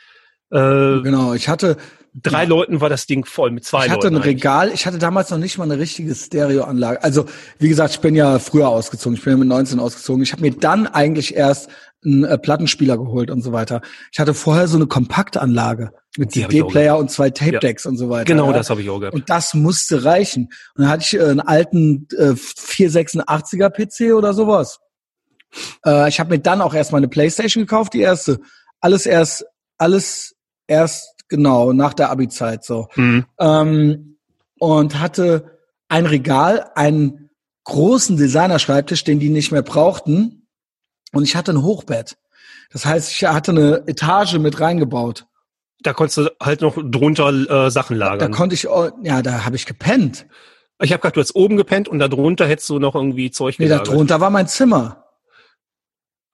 [0.51, 1.77] Äh, genau, ich hatte,
[2.15, 4.17] drei Leuten war das Ding voll mit zwei ich hatte Leuten.
[4.17, 4.37] ein eigentlich.
[4.37, 4.71] Regal.
[4.73, 7.03] Ich hatte damals noch nicht mal eine richtige Stereoanlage.
[7.03, 7.27] Also
[7.59, 9.17] wie gesagt, ich bin ja früher ausgezogen.
[9.17, 10.23] Ich bin ja mit 19 ausgezogen.
[10.23, 11.71] Ich habe mir dann eigentlich erst
[12.05, 13.81] einen äh, Plattenspieler geholt und so weiter.
[14.13, 18.25] Ich hatte vorher so eine Kompaktanlage mit CD-Player und zwei Tape-Decks und so weiter.
[18.25, 18.53] Genau, ja.
[18.53, 19.15] das habe ich auch gehabt.
[19.15, 20.45] Und das musste reichen.
[20.75, 24.81] Und dann hatte ich äh, einen alten äh, 486er PC oder sowas.
[25.87, 28.41] Äh, ich habe mir dann auch erstmal eine Playstation gekauft, die erste.
[28.81, 29.47] Alles erst,
[29.79, 30.35] alles
[30.67, 32.89] erst genau nach der Abi-Zeit so.
[32.95, 33.25] Mhm.
[33.41, 34.19] Ähm,
[34.59, 37.31] und hatte ein Regal, einen
[37.65, 40.47] großen Designerschreibtisch, den die nicht mehr brauchten.
[41.13, 42.17] Und ich hatte ein Hochbett.
[42.71, 45.27] Das heißt, ich hatte eine Etage mit reingebaut.
[45.81, 48.31] Da konntest du halt noch drunter äh, Sachen lagern.
[48.31, 50.27] Da konnte ich, oh, ja, da habe ich gepennt.
[50.81, 53.59] Ich habe gedacht, du hast oben gepennt und da drunter hättest du noch irgendwie Zeug
[53.59, 55.02] Nee, da drunter war mein Zimmer.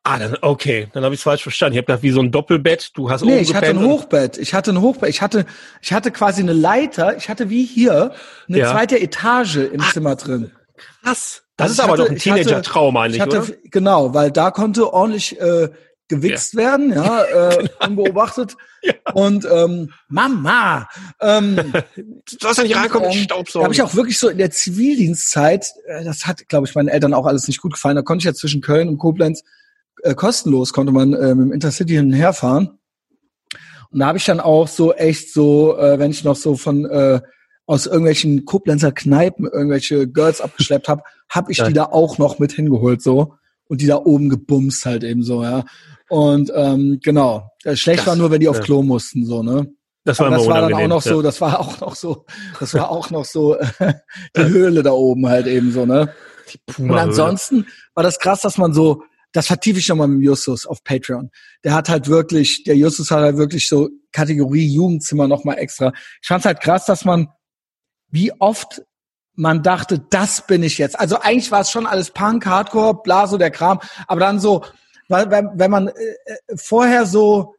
[0.05, 1.75] Ah, dann, okay, dann habe ich falsch verstanden.
[1.75, 2.93] Ich habe gedacht, wie so ein Doppelbett.
[2.95, 4.39] Du hast Nee, oben ich hatte ein Hochbett.
[4.39, 5.11] Ich hatte ein Hochbett.
[5.11, 5.45] Ich hatte,
[5.83, 7.17] ich hatte quasi eine Leiter.
[7.17, 8.13] Ich hatte wie hier
[8.49, 8.71] eine Ja.
[8.73, 10.53] zweite Etage im Zimmer drin.
[11.03, 11.43] Krass.
[11.57, 13.53] Das Also ist ich aber hatte- doch ein ich Teenager-Traum Ich eigentlich, hatte, oder?
[13.65, 15.69] genau, weil da konnte ordentlich äh,
[16.07, 18.57] gewichst werden, ja, äh, unbeobachtet.
[19.13, 20.89] Und ähm, Mama,
[21.21, 21.57] ähm,
[21.97, 23.65] Du hast ja nicht reinkommen, ähm, da Staubsaugen.
[23.65, 27.13] habe ich auch wirklich so in der Zivildienstzeit, äh, das hat, glaube ich, meinen Eltern
[27.13, 27.97] auch alles nicht gut gefallen.
[27.97, 29.43] Da konnte ich ja zwischen Köln und Koblenz
[30.03, 32.79] äh, kostenlos konnte man äh, mit dem Intercity hin und her fahren.
[33.91, 36.85] Und da habe ich dann auch so echt so, äh, wenn ich noch so von
[36.85, 37.21] äh,
[37.67, 41.67] aus irgendwelchen Koblenzer Kneipen irgendwelche Girls abgeschleppt habe, habe ich Ja.
[41.69, 43.35] die da auch noch mit hingeholt so
[43.69, 45.65] und die da oben gebumst halt eben so, ja.
[46.09, 48.63] Und ähm, genau, äh, schlecht Das- war nur, wenn die auf ja.
[48.63, 49.69] Klo mussten so, ne?
[50.05, 52.25] das war das war dann auch noch so, das war auch noch so,
[52.61, 53.67] das war auch noch so äh,
[54.37, 56.15] die Höhle da oben halt eben so, ne?
[56.79, 59.03] Und ansonsten war das krass, dass man so,
[59.33, 61.31] das vertiefe ich nochmal mit Justus auf Patreon.
[61.65, 65.93] Der hat halt wirklich, der Justus hat halt wirklich so Kategorie Jugendzimmer nochmal extra.
[66.23, 67.29] Ich fand's halt krass, dass man,
[68.09, 68.83] wie oft
[69.35, 70.99] man dachte, das bin ich jetzt.
[70.99, 73.81] Also eigentlich war es schon alles Punk, Hardcore, bla, so der Kram.
[74.07, 74.65] Aber dann so,
[75.09, 77.55] wenn, wenn man äh, äh, vorher so,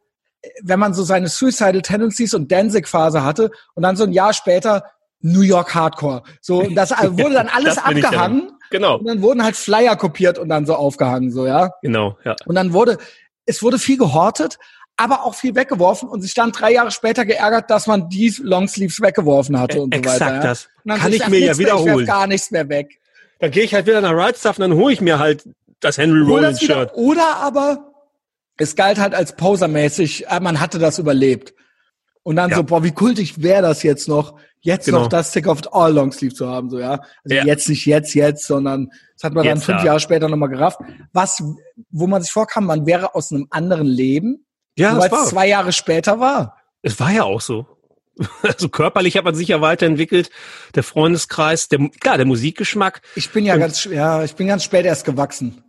[0.62, 4.84] wenn man so seine Suicidal Tendencies und Danzig-Phase hatte und dann so ein Jahr später
[5.20, 6.22] New York Hardcore.
[6.40, 8.52] So, das wurde dann alles abgehangen.
[8.70, 11.70] Genau, Und dann wurden halt Flyer kopiert und dann so aufgehangen, so, ja.
[11.82, 12.36] genau, ja.
[12.46, 12.98] Und dann wurde,
[13.46, 14.58] es wurde viel gehortet,
[14.96, 19.00] aber auch viel weggeworfen und sich dann drei Jahre später geärgert, dass man die Longsleeves
[19.00, 20.34] weggeworfen hatte und so Exakt weiter.
[20.36, 20.42] Ja.
[20.42, 20.68] das.
[20.86, 22.06] Kann ich mir ja nichts mehr, Ich wiederholen.
[22.06, 23.00] gar nichts mehr weg.
[23.38, 25.48] Dann gehe ich halt wieder nach Right Stuff und dann hole ich mir halt
[25.80, 26.90] das Henry Rollins das wieder, Shirt.
[26.94, 27.92] oder aber
[28.58, 31.54] es galt halt als posermäßig, äh, man hatte das überlebt.
[32.22, 32.56] Und dann Ja.
[32.56, 35.00] so, boah, wie kultig wäre das jetzt noch, jetzt Genau.
[35.00, 37.00] noch das Stick of All Longsleeve zu haben, so, ja.
[37.24, 37.44] Also Ja.
[37.44, 39.86] jetzt nicht jetzt, jetzt, sondern das hat man dann Jetzt, fünf ja.
[39.86, 40.78] Jahre später nochmal gerafft.
[41.12, 41.42] Was,
[41.90, 44.44] wo man sich vorkam, man wäre aus einem anderen Leben,
[44.76, 46.56] Ja, weil es zwei Jahre später war.
[46.82, 47.66] Es war ja auch so.
[48.42, 50.30] Also körperlich hat man sich ja weiterentwickelt.
[50.74, 53.00] Der Freundeskreis, der, klar, der Musikgeschmack.
[53.16, 55.64] Ich bin ja ganz, ja, ich bin ganz spät erst gewachsen.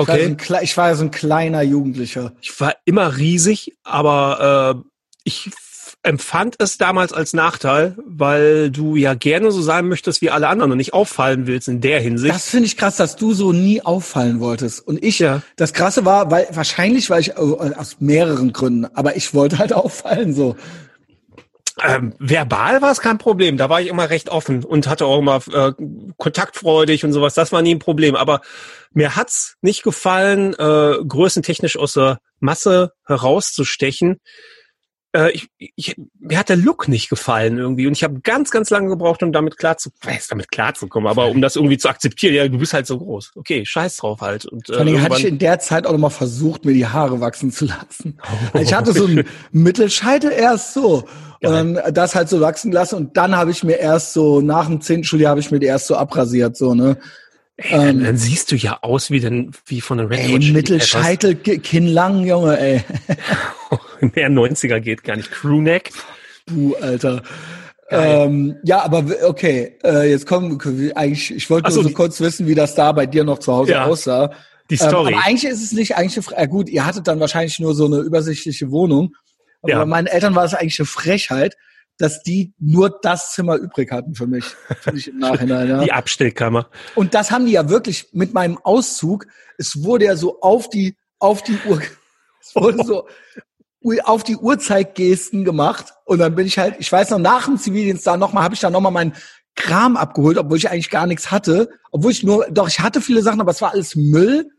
[0.00, 0.36] Ich war, so Okay.
[0.54, 2.32] ein, ich war ja so ein kleiner Jugendlicher.
[2.40, 4.88] Ich war immer riesig, aber äh,
[5.24, 5.50] ich
[6.08, 10.72] empfand es damals als Nachteil, weil du ja gerne so sein möchtest wie alle anderen
[10.72, 12.34] und nicht auffallen willst in der Hinsicht.
[12.34, 14.86] Das finde ich krass, dass du so nie auffallen wolltest.
[14.86, 15.42] Und ich, Ja.
[15.56, 19.72] das Krasse war, weil wahrscheinlich war ich äh, aus mehreren Gründen, aber ich wollte halt
[19.74, 20.56] auffallen so.
[21.84, 23.56] Ähm, verbal war es kein Problem.
[23.56, 25.72] Da war ich immer recht offen und hatte auch immer äh,
[26.16, 27.34] kontaktfreudig und sowas.
[27.34, 28.16] Das war nie ein Problem.
[28.16, 28.40] Aber
[28.92, 34.18] mir hat's nicht gefallen, äh, größentechnisch aus der Masse herauszustechen.
[35.12, 38.68] Äh, ich, ich, mir hat der Look nicht gefallen irgendwie und ich habe ganz, ganz
[38.68, 42.34] lange gebraucht, um damit klar zu, weiß, damit klarzukommen, aber um das irgendwie zu akzeptieren.
[42.34, 43.32] Ja, du bist halt so groß.
[43.36, 44.44] Okay, scheiß drauf halt.
[44.44, 46.86] Und, äh, Vor allem hatte ich in der Zeit auch noch mal versucht, mir die
[46.86, 48.18] Haare wachsen zu lassen.
[48.52, 51.08] Also ich hatte so einen Mittelscheitel erst so.
[51.40, 54.66] Und dann das halt so wachsen lassen und dann habe ich mir erst so, nach
[54.66, 56.98] dem zehnten Schuljahr habe ich mir die erst so abrasiert, so, ne?
[57.58, 61.36] ey, dann, dann siehst du ja aus wie, den, wie von den Red Ey, Mittelscheitel,
[61.36, 62.84] Ki- Kinn lang, Junge, ey.
[64.00, 65.30] Mehr 90er geht gar nicht.
[65.30, 65.92] Crewneck.
[66.46, 67.22] Puh, Alter.
[67.90, 70.60] Ähm, ja, aber okay, äh, jetzt kommen
[70.94, 73.38] eigentlich, ich wollte Ach nur so, so kurz wissen, wie das da bei dir noch
[73.38, 74.30] zu Hause Ja, aussah.
[74.68, 75.12] Die Story.
[75.12, 77.86] Ähm, aber eigentlich ist es nicht eigentlich äh, gut, ihr hattet dann wahrscheinlich nur so
[77.86, 79.14] eine übersichtliche Wohnung.
[79.62, 79.78] Aber Ja.
[79.78, 81.56] bei meinen Eltern war es eigentlich eine Frechheit,
[81.96, 84.44] dass die nur das Zimmer übrig hatten für mich,
[84.80, 85.68] finde ich im Nachhinein.
[85.68, 85.82] Ja.
[85.82, 86.68] Die Abstellkammer.
[86.94, 89.26] Und das haben die ja wirklich mit meinem Auszug.
[89.56, 91.80] Es wurde ja so auf die auf die Uhr,
[92.40, 93.08] es wurde so
[94.04, 95.94] auf die Uhrzeitgesten gemacht.
[96.04, 98.60] Und dann bin ich halt, ich weiß noch nach dem Zivildienst da nochmal, habe ich
[98.60, 99.14] da nochmal meinen
[99.54, 103.22] Kram abgeholt, obwohl ich eigentlich gar nichts hatte, obwohl ich nur, doch ich hatte viele
[103.22, 104.50] Sachen, aber es war alles Müll.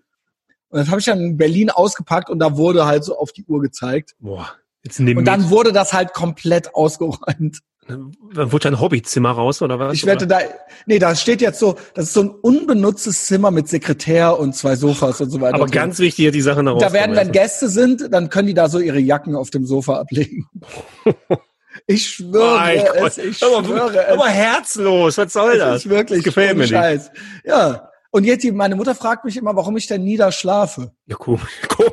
[0.69, 3.45] Und das habe ich dann in Berlin ausgepackt und da wurde halt so auf die
[3.45, 4.15] Uhr gezeigt.
[4.19, 4.49] Boah.
[4.83, 7.59] Jetzt nimm Und dann wurde das halt komplett ausgeräumt.
[7.89, 9.93] Dann wurde dein Hobbyzimmer raus, oder was?
[9.93, 10.39] Ich wette, da,
[10.85, 14.75] nee, da steht jetzt so, das ist so ein unbenutztes Zimmer mit Sekretär und zwei
[14.75, 15.55] Sofas und so weiter.
[15.55, 15.73] Aber so.
[15.73, 18.79] ganz wichtig, die Sachen da da werden, wenn Gäste sind, dann können die da so
[18.79, 20.47] ihre Jacken auf dem Sofa ablegen.
[21.87, 23.07] Ich schwöre Gott.
[23.07, 24.33] es, ich aber, schwöre aber es.
[24.33, 25.75] herzlos, was soll Es das?
[25.85, 26.71] ist wirklich Das gefällt mir nicht.
[26.71, 27.11] Scheiß.
[27.45, 27.88] Ja.
[28.11, 30.91] Und jetzt, die, meine Mutter fragt mich immer, warum ich denn nie da schlafe.
[31.05, 31.39] Ja, cool.
[31.77, 31.91] cool.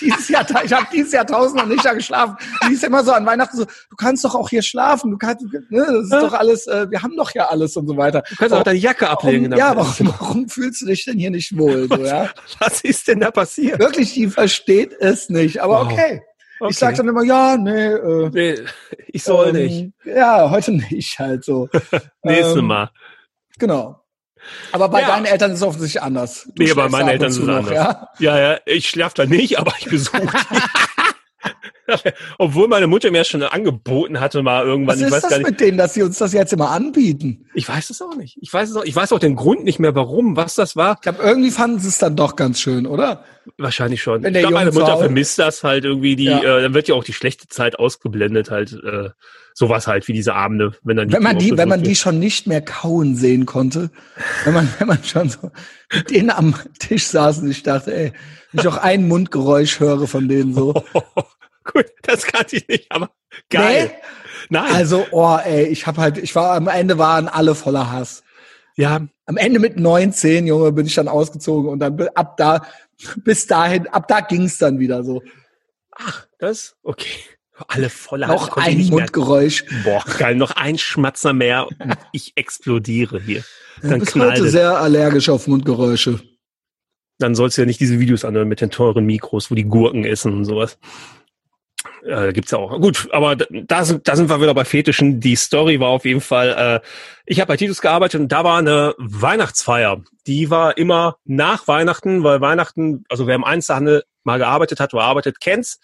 [0.00, 2.36] dieses Jahr, ich habe dieses Jahr tausendmal nicht da geschlafen.
[2.68, 5.44] Die ist immer so an Weihnachten so, du kannst doch auch hier schlafen, du kannst,
[5.68, 6.20] ne, das ist Ja.
[6.20, 8.22] doch alles, äh, wir haben doch ja alles und so weiter.
[8.30, 9.50] Du kannst auch deine Jacke ablegen.
[9.50, 11.86] Warum, ja, warum, warum fühlst du dich denn hier nicht wohl?
[11.88, 12.30] So, ja?
[12.60, 13.78] Was ist denn da passiert?
[13.78, 15.60] Wirklich, die versteht es nicht.
[15.60, 15.92] Aber Wow.
[15.92, 16.22] okay.
[16.58, 16.70] Okay.
[16.70, 18.54] Ich sag dann immer, ja, nee, äh, nee
[19.08, 19.92] ich soll ähm, nicht.
[20.06, 21.68] Ja, heute nicht halt so.
[22.22, 22.90] Nächstes ähm, Mal.
[23.58, 24.00] Genau.
[24.72, 25.08] Aber bei ja.
[25.08, 26.48] deinen Eltern ist es offensichtlich anders.
[26.54, 27.74] Du nee, bei meinen Eltern ist es anders.
[27.74, 28.08] Ja?
[28.18, 30.22] ja, ja, ich schlafe da nicht, aber ich besuche.
[32.38, 34.96] Obwohl meine Mutter mir schon angeboten hatte, mal irgendwann.
[34.96, 36.70] Was ist ich weiß das gar nicht, mit denen, dass sie uns das jetzt immer
[36.70, 37.46] anbieten?
[37.54, 38.38] Ich weiß es auch nicht.
[38.40, 38.84] Ich weiß es auch.
[38.84, 40.94] Ich weiß auch den Grund nicht mehr, warum, was das war.
[40.94, 43.24] Ich glaube, irgendwie fanden sie es dann doch ganz schön, oder?
[43.56, 44.22] Wahrscheinlich schon.
[44.22, 46.16] Wenn ich glaube, meine Mutter vermisst das halt irgendwie.
[46.16, 46.40] Die, ja.
[46.40, 49.10] äh, dann wird ja auch die schlechte Zeit ausgeblendet, halt äh,
[49.58, 52.18] sowas halt wie diese Abende, wenn dann die wenn man die, wenn man die schon
[52.18, 53.90] nicht mehr kauen sehen konnte,
[54.44, 55.50] wenn man, wenn man schon so
[55.94, 58.12] mit denen am Tisch saß und ich dachte, ey,
[58.52, 60.74] wenn ich auch ein Mundgeräusch höre von denen so.
[61.64, 63.10] Gut, das kannte ich nicht, aber
[63.48, 63.92] geil.
[63.92, 64.02] Nee?
[64.50, 64.74] Nein.
[64.74, 68.22] Also, oh, ey, ich habe halt, ich war am Ende waren alle voller Hass.
[68.76, 69.06] Ja.
[69.24, 72.66] Am Ende mit 19, Junge, bin ich dann ausgezogen und dann ab da,
[73.24, 75.22] bis dahin, ab da ging's dann wieder so.
[75.92, 76.76] Ach, das?
[76.82, 77.08] Okay.
[77.68, 78.28] Alle voller.
[78.28, 79.64] Noch ein Mundgeräusch.
[79.84, 83.44] Boah, geil, noch ein Schmatzer mehr und ich explodiere hier.
[83.80, 86.20] Dann du bist heute sehr allergisch auf Mundgeräusche.
[87.18, 90.04] Dann sollst du ja nicht diese Videos anhören mit den teuren Mikros, wo die Gurken
[90.04, 90.78] essen und sowas.
[92.04, 92.78] Äh, gibt's ja auch.
[92.80, 95.20] Gut, aber da sind, da sind wir wieder bei Fetischen.
[95.20, 96.86] Die Story war auf jeden Fall, äh,
[97.24, 100.02] ich habe bei Titus gearbeitet und da war eine Weihnachtsfeier.
[100.26, 105.04] Die war immer nach Weihnachten, weil Weihnachten, also wer im Einzelhandel mal gearbeitet hat oder
[105.04, 105.80] arbeitet, kennt's.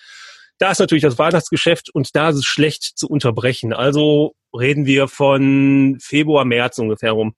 [0.62, 3.72] Da ist natürlich das Weihnachtsgeschäft und da ist es schlecht zu unterbrechen.
[3.72, 7.34] Also reden wir von Februar, März ungefähr rum.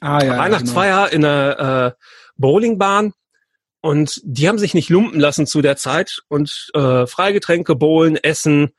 [0.00, 1.14] Ah, ja, Weihnachtsfeier genau.
[1.14, 2.02] in der äh,
[2.38, 3.12] Bowlingbahn
[3.82, 8.70] und die haben sich nicht lumpen lassen zu der Zeit und äh, Freigetränke, Bowlen, Essen,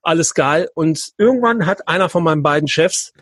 [0.00, 0.70] alles geil.
[0.74, 3.12] Und irgendwann hat einer von meinen beiden Chefs,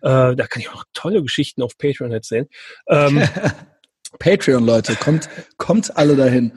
[0.00, 2.46] äh, da kann ich auch tolle Geschichten auf Patreon erzählen.
[2.88, 3.28] Ähm,
[4.20, 6.52] Patreon, Leute, kommt, kommt alle dahin.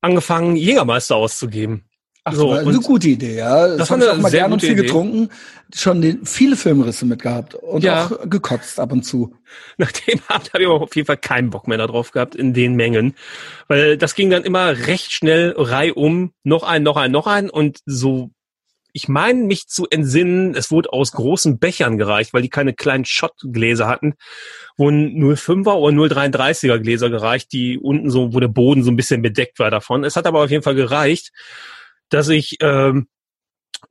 [0.00, 1.84] Angefangen, Jägermeister auszugeben.
[2.24, 3.66] Ach, so, war eine gute Idee, ja.
[3.68, 4.82] Das, das haben wir auch mal gerne und viel Idee.
[4.82, 5.30] getrunken.
[5.74, 8.06] Schon den, viele Filmrisse mitgehabt und ja.
[8.06, 9.34] auch gekotzt ab und zu.
[9.78, 12.52] Nach dem Abend habe ich aber auf jeden Fall keinen Bock mehr darauf gehabt in
[12.52, 13.14] den Mengen.
[13.68, 17.78] Weil das ging dann immer recht schnell reihum, noch ein, noch ein, noch ein und
[17.86, 18.30] so
[18.92, 23.04] ich meine mich zu entsinnen, es wurde aus großen Bechern gereicht, weil die keine kleinen
[23.04, 24.14] Schottgläser hatten,
[24.76, 29.22] wurden 05er oder 033er Gläser gereicht, die unten so, wo der Boden so ein bisschen
[29.22, 30.02] bedeckt war davon.
[30.02, 31.30] Es hat aber auf jeden Fall gereicht
[32.10, 33.08] dass ich ähm,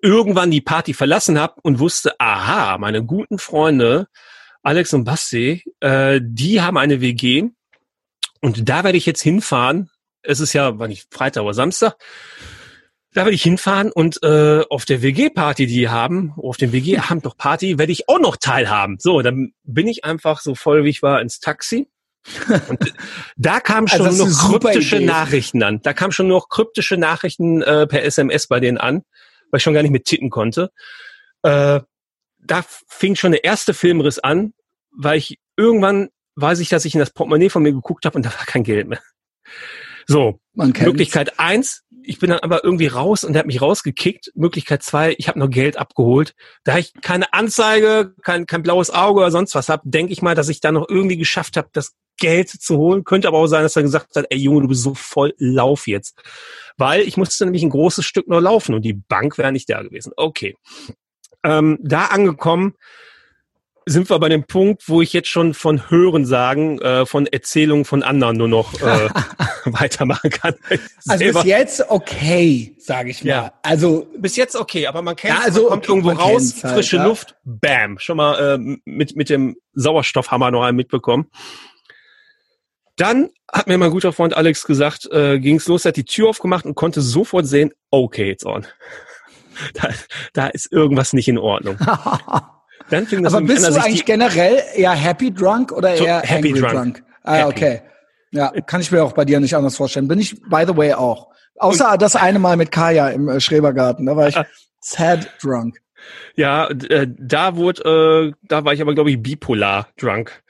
[0.02, 4.08] irgendwann die Party verlassen habe und wusste, aha, meine guten Freunde
[4.62, 7.50] Alex und Basti, äh, die haben eine WG
[8.42, 9.90] und da werde ich jetzt hinfahren.
[10.22, 11.96] Es ist ja, war nicht Freitag oder Samstag.
[13.14, 17.38] Da werde ich hinfahren und äh, auf der WG-Party, die haben, auf dem WG-Abend doch
[17.38, 18.98] Party, werde ich auch noch teilhaben.
[19.00, 21.88] So, dann bin ich einfach so voll, wie ich war, ins Taxi
[22.70, 22.94] und
[23.38, 25.06] da kamen schon also noch kryptische Idee.
[25.06, 25.82] Nachrichten an.
[25.82, 29.04] Da kamen schon noch kryptische Nachrichten äh, per SMS bei denen an,
[29.52, 30.72] weil ich schon gar nicht mit tippen konnte.
[31.44, 31.82] Äh,
[32.40, 34.54] da fing schon der erste Filmriss an,
[34.92, 38.26] weil ich irgendwann weiß ich, dass ich in das Portemonnaie von mir geguckt habe und
[38.26, 39.02] da war kein Geld mehr.
[40.08, 44.32] So, Möglichkeit eins, ich bin dann aber irgendwie raus und der hat mich rausgekickt.
[44.34, 46.34] Möglichkeit zwei, ich habe noch Geld abgeholt.
[46.64, 50.34] Da ich keine Anzeige, kein, kein blaues Auge oder sonst was habe, denke ich mal,
[50.34, 53.04] dass ich da noch irgendwie geschafft habe, das Geld zu holen.
[53.04, 55.88] Könnte aber auch sein, dass er gesagt hat, ey Junge, du bist so voll Lauf
[55.88, 56.22] jetzt.
[56.78, 59.82] Weil ich musste nämlich ein großes Stück noch laufen und die Bank wäre nicht da
[59.82, 60.14] gewesen.
[60.16, 60.56] Okay.
[61.44, 62.76] Ähm, da angekommen,
[63.90, 67.86] sind wir bei dem Punkt, wo ich jetzt schon von Hören sagen, äh, von Erzählungen
[67.86, 69.10] von anderen nur noch äh,
[69.66, 70.54] weitermachen kann.
[71.08, 73.30] Also bis jetzt okay, sage ich mal.
[73.30, 73.54] Ja.
[73.64, 76.76] Also bis jetzt okay, aber man kennt, ja, also man kommt okay, irgendwo raus, halt,
[76.76, 77.06] frische ja.
[77.06, 81.28] Luft, bam, schon mal äh, mit mit dem Sauerstoffhammer noch einen mitbekommen.
[83.00, 86.66] Dann hat mir mein guter Freund Alex gesagt, äh, ging's los, hat die Tür aufgemacht
[86.66, 88.66] und konnte sofort sehen, okay, it's on.
[89.74, 89.90] Da,
[90.32, 91.78] da ist irgendwas nicht in Ordnung.
[92.90, 96.54] Dann fing das Aber bist an, du eigentlich generell eher happy drunk oder eher happy
[96.54, 96.72] drunk?
[96.72, 97.04] drunk?
[97.24, 97.50] Ah, happy.
[97.50, 97.82] okay.
[98.32, 100.08] Ja, kann ich mir auch bei dir nicht anders vorstellen.
[100.08, 101.28] Bin ich, by the way, auch.
[101.58, 104.36] Außer das eine Mal mit Kaya im äh, Schrebergarten, da war ich
[104.80, 105.82] sad drunk.
[106.36, 110.42] Ja, äh, da wurde, äh, da war ich aber, glaube ich, bipolar drunk.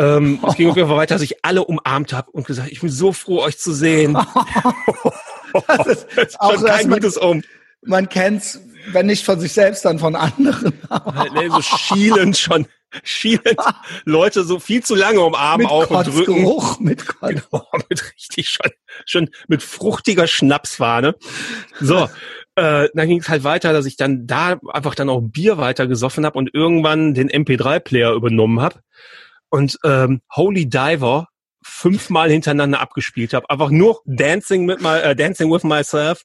[0.00, 0.48] Ähm, oh.
[0.48, 2.90] Es ging auf jeden Fall weiter, dass ich alle umarmt habe und gesagt, ich bin
[2.90, 4.14] so froh, euch zu sehen.
[5.66, 7.42] das ist, das ist schon kein gutes Um.
[7.82, 8.60] Man kennt's,
[8.92, 10.72] wenn nicht von sich selbst, dann von anderen.
[11.34, 12.66] nee, so schielend schon.
[13.04, 13.56] Schielend.
[14.04, 16.42] Leute so viel zu lange umarmen mit auch und drücken.
[16.42, 18.72] Geruch, mit genau, mit richtig schon,
[19.06, 21.14] schon mit fruchtiger Schnapsfahne.
[21.80, 22.08] So.
[22.56, 25.86] Äh, dann ging es halt weiter, dass ich dann da einfach dann auch Bier weiter
[25.86, 28.80] gesoffen habe und irgendwann den MP3-Player übernommen habe
[29.50, 31.28] und ähm, Holy Diver
[31.62, 33.48] fünfmal hintereinander abgespielt habe.
[33.50, 36.24] Einfach nur Dancing mit my, äh, Dancing with Myself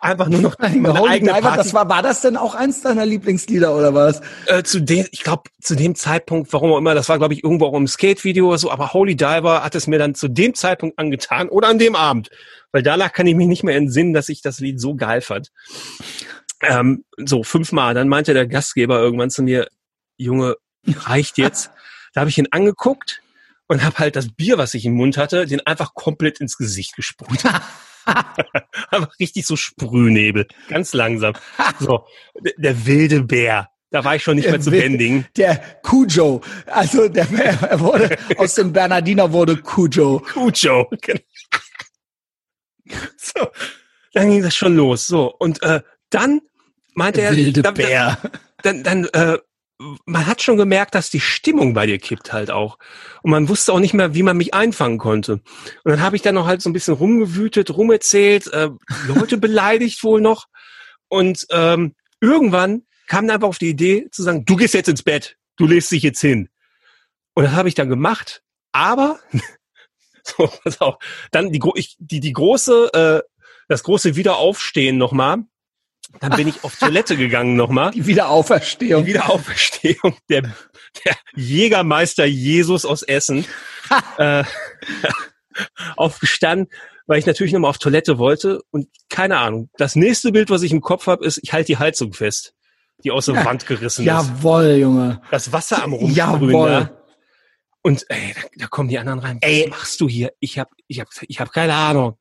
[0.00, 1.56] einfach nur noch meine Holy eigene Diver, Party.
[1.58, 4.20] Das war, war das denn auch eins deiner Lieblingslieder oder was?
[4.46, 7.44] Äh, zu dem, ich glaube, zu dem Zeitpunkt, warum auch immer, das war, glaube ich,
[7.44, 10.54] irgendwo auch im Skate-Video oder so, aber Holy Diver hat es mir dann zu dem
[10.54, 12.30] Zeitpunkt angetan oder an dem Abend.
[12.72, 15.50] Weil danach kann ich mich nicht mehr entsinnen, dass ich das Lied so geil fand.
[16.62, 17.94] Ähm, so, fünfmal.
[17.94, 19.68] Dann meinte der Gastgeber irgendwann zu mir,
[20.16, 20.56] Junge,
[20.86, 21.70] reicht jetzt.
[22.12, 23.22] Da habe ich ihn angeguckt
[23.66, 26.96] und habe halt das Bier, was ich im Mund hatte, den einfach komplett ins Gesicht
[26.96, 27.44] gesprüht.
[28.90, 31.34] einfach richtig so Sprühnebel, ganz langsam.
[31.78, 32.04] So,
[32.40, 33.70] der, der wilde Bär.
[33.90, 35.26] Da war ich schon nicht der mehr zu bändigen.
[35.36, 36.40] Der Cujo.
[36.66, 40.20] Also der er wurde aus dem Bernardiner wurde Cujo.
[40.20, 40.88] Cujo.
[41.00, 41.20] Genau.
[43.16, 43.48] So,
[44.12, 45.06] dann ging das schon los.
[45.06, 45.80] So und äh,
[46.10, 46.40] dann
[46.94, 48.18] meinte er, wilde dann, Bär.
[48.62, 49.38] Dann, dann, dann äh,
[50.04, 52.78] man hat schon gemerkt, dass die Stimmung bei dir kippt halt auch.
[53.22, 55.34] Und man wusste auch nicht mehr, wie man mich einfangen konnte.
[55.34, 55.42] Und
[55.84, 58.70] dann habe ich dann noch halt so ein bisschen rumgewütet, rumerzählt, äh,
[59.06, 60.46] Leute beleidigt wohl noch.
[61.08, 65.02] Und ähm, irgendwann kam dann einfach auf die Idee zu sagen, du gehst jetzt ins
[65.02, 66.48] Bett, du legst dich jetzt hin.
[67.34, 68.42] Und das habe ich dann gemacht.
[68.72, 69.18] Aber
[70.22, 70.96] so, pass auf,
[71.30, 73.28] dann die, ich, die, die große, äh,
[73.68, 75.44] das große Wiederaufstehen nochmal
[76.18, 77.92] dann bin ich auf Toilette gegangen nochmal.
[77.92, 79.04] Die Wiederauferstehung.
[79.04, 80.16] Die Wiederauferstehung.
[80.28, 83.44] Der, der Jägermeister Jesus aus Essen.
[84.18, 84.44] äh,
[85.96, 86.68] aufgestanden,
[87.06, 88.60] weil ich natürlich nochmal auf Toilette wollte.
[88.70, 89.70] Und keine Ahnung.
[89.76, 92.54] Das nächste Bild, was ich im Kopf habe, ist, ich halte die Heizung fest,
[93.04, 94.28] die aus der ja, Wand gerissen jawohl, ist.
[94.28, 95.22] Jawoll, Junge.
[95.30, 96.16] Das Wasser am Rumsprühen.
[96.16, 96.90] Jawohl.
[97.82, 99.38] Und ey, da, da kommen die anderen rein.
[99.40, 100.32] Ey, was machst du hier?
[100.38, 102.18] Ich hab, ich hab, ich hab keine Ahnung.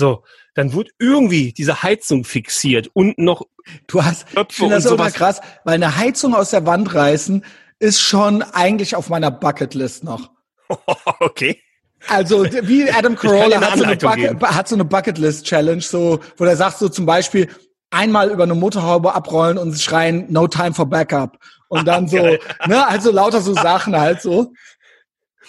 [0.00, 0.24] So,
[0.54, 3.42] dann wird irgendwie diese Heizung fixiert und noch
[3.86, 7.44] du hast ich finde das sowas krass, weil eine Heizung aus der Wand reißen
[7.78, 10.30] ist schon eigentlich auf meiner Bucketlist noch.
[11.20, 11.62] okay.
[12.08, 16.44] Also wie Adam Carolla hat so, eine Bucket, hat so eine Bucketlist Challenge, so wo
[16.44, 17.48] er sagt so zum Beispiel
[17.90, 22.88] einmal über eine Motorhaube abrollen und schreien No time for backup und dann so, ne,
[22.88, 24.54] also lauter so Sachen halt so,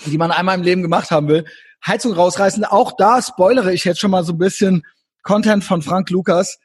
[0.05, 1.45] die man einmal im Leben gemacht haben will.
[1.85, 2.63] Heizung rausreißen.
[2.65, 4.83] Auch da spoilere ich jetzt schon mal so ein bisschen
[5.23, 6.59] Content von Frank Lukas.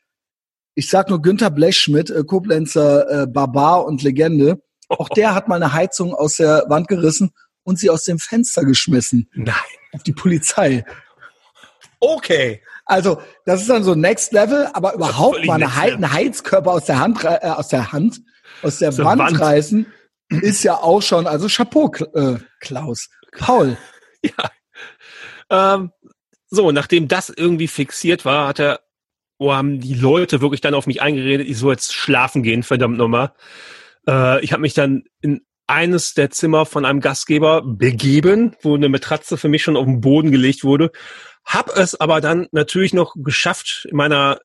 [0.75, 4.63] Ich sag nur Günther Blechschmidt, äh, Koblenzer äh, Barbar und Legende.
[4.89, 7.33] Auch der hat mal eine Heizung aus der Wand gerissen
[7.65, 9.29] und sie aus dem Fenster geschmissen.
[9.35, 9.55] Nein.
[9.93, 10.85] Auf die Polizei.
[11.99, 12.63] Okay.
[12.85, 16.85] Also, das ist dann so Next Level, aber überhaupt mal eine He ein Heizkörper aus
[16.85, 18.21] der Hand, äh, aus der Hand,
[18.63, 19.87] aus der Wand, Wand, reißen,
[20.29, 23.09] ist ja auch schon, also Chapeau, äh, Klaus.
[23.37, 23.77] Paul.
[24.23, 24.51] Ja,
[25.51, 25.91] ähm,
[26.49, 28.81] so, nachdem das irgendwie fixiert war, hat er,
[29.39, 32.99] oh, haben die Leute wirklich dann auf mich eingeredet, ich soll jetzt schlafen gehen, verdammt
[32.99, 33.33] nochmal.
[34.07, 38.89] Äh, ich habe mich dann in eines der Zimmer von einem Gastgeber begeben, wo eine
[38.89, 40.93] Matratze für mich schon auf den Boden gelegt wurde.
[41.45, 44.39] Hab es aber dann natürlich noch geschafft, in meiner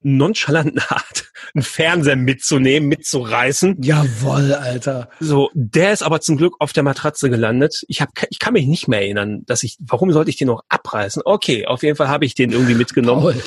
[0.00, 3.82] nonchalanten Art, einen Fernseher mitzunehmen, mitzureißen.
[3.82, 5.10] Jawoll, Alter.
[5.20, 7.84] So, der ist aber zum Glück auf der Matratze gelandet.
[7.88, 10.62] Ich hab, ich kann mich nicht mehr erinnern, dass ich, warum sollte ich den noch
[10.68, 11.22] abreißen?
[11.24, 13.22] Okay, auf jeden Fall habe ich den irgendwie mitgenommen.
[13.22, 13.42] Paul.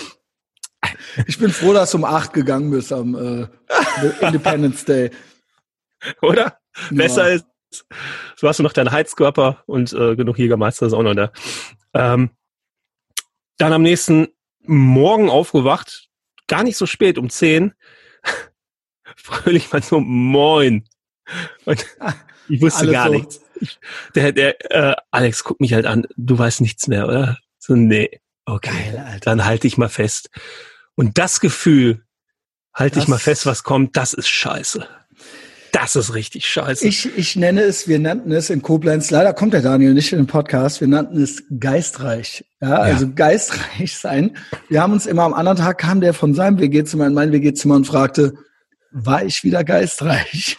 [1.27, 3.47] Ich bin froh, dass du um acht gegangen bist am äh,
[4.25, 5.11] Independence Day.
[6.21, 6.41] Oder?
[6.41, 6.57] Ja.
[6.89, 7.45] Besser ist,
[8.35, 11.31] so hast du noch deinen Heizkörper und äh, genug Jägermeister ist auch noch da.
[11.93, 12.31] Ähm,
[13.57, 14.29] dann am nächsten
[14.63, 16.09] Morgen aufgewacht,
[16.51, 17.73] gar nicht so spät, um zehn,
[19.15, 20.83] fröhlich mal so, moin.
[21.63, 21.85] Und
[22.49, 23.13] ich wusste Alles gar so.
[23.13, 23.41] nichts.
[24.15, 27.37] Der, der, äh, Alex guckt mich halt an, du weißt nichts mehr, oder?
[27.57, 28.19] So, nee.
[28.45, 30.29] Okay, Geil, dann halte ich mal fest.
[30.95, 32.03] Und das Gefühl,
[32.73, 34.87] halte ich mal fest, was kommt, das ist scheiße.
[35.71, 36.85] Das ist richtig scheiße.
[36.85, 40.19] Ich, ich nenne es, wir nannten es in Koblenz, leider kommt der Daniel nicht in
[40.19, 42.45] den Podcast, wir nannten es geistreich.
[42.61, 42.77] Ja, ja.
[42.77, 44.37] also geistreich sein.
[44.69, 47.75] Wir haben uns immer am anderen Tag kam der von seinem WG-Zimmer in mein WG-Zimmer
[47.75, 48.33] und fragte,
[48.91, 50.57] war ich wieder geistreich?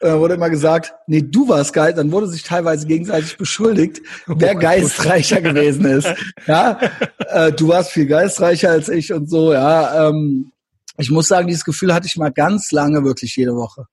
[0.00, 1.94] Da wurde immer gesagt, nee, du warst geil.
[1.94, 6.12] Dann wurde sich teilweise gegenseitig beschuldigt, wer oh geistreicher gewesen ist.
[6.46, 6.80] Ja,
[7.18, 9.52] äh, du warst viel geistreicher als ich und so.
[9.52, 10.52] Ja, ähm,
[10.98, 13.86] ich muss sagen, dieses Gefühl hatte ich mal ganz lange, wirklich jede Woche.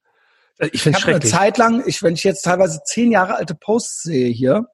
[0.72, 3.56] Ich, finde ich habe eine Zeit lang, ich, wenn ich jetzt teilweise zehn Jahre alte
[3.56, 4.68] Posts sehe hier,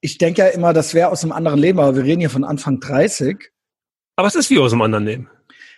[0.00, 2.44] ich denke ja immer, das wäre aus einem anderen Leben, aber wir reden hier von
[2.44, 3.52] Anfang 30.
[4.16, 5.30] Aber es ist wie aus einem anderen Leben.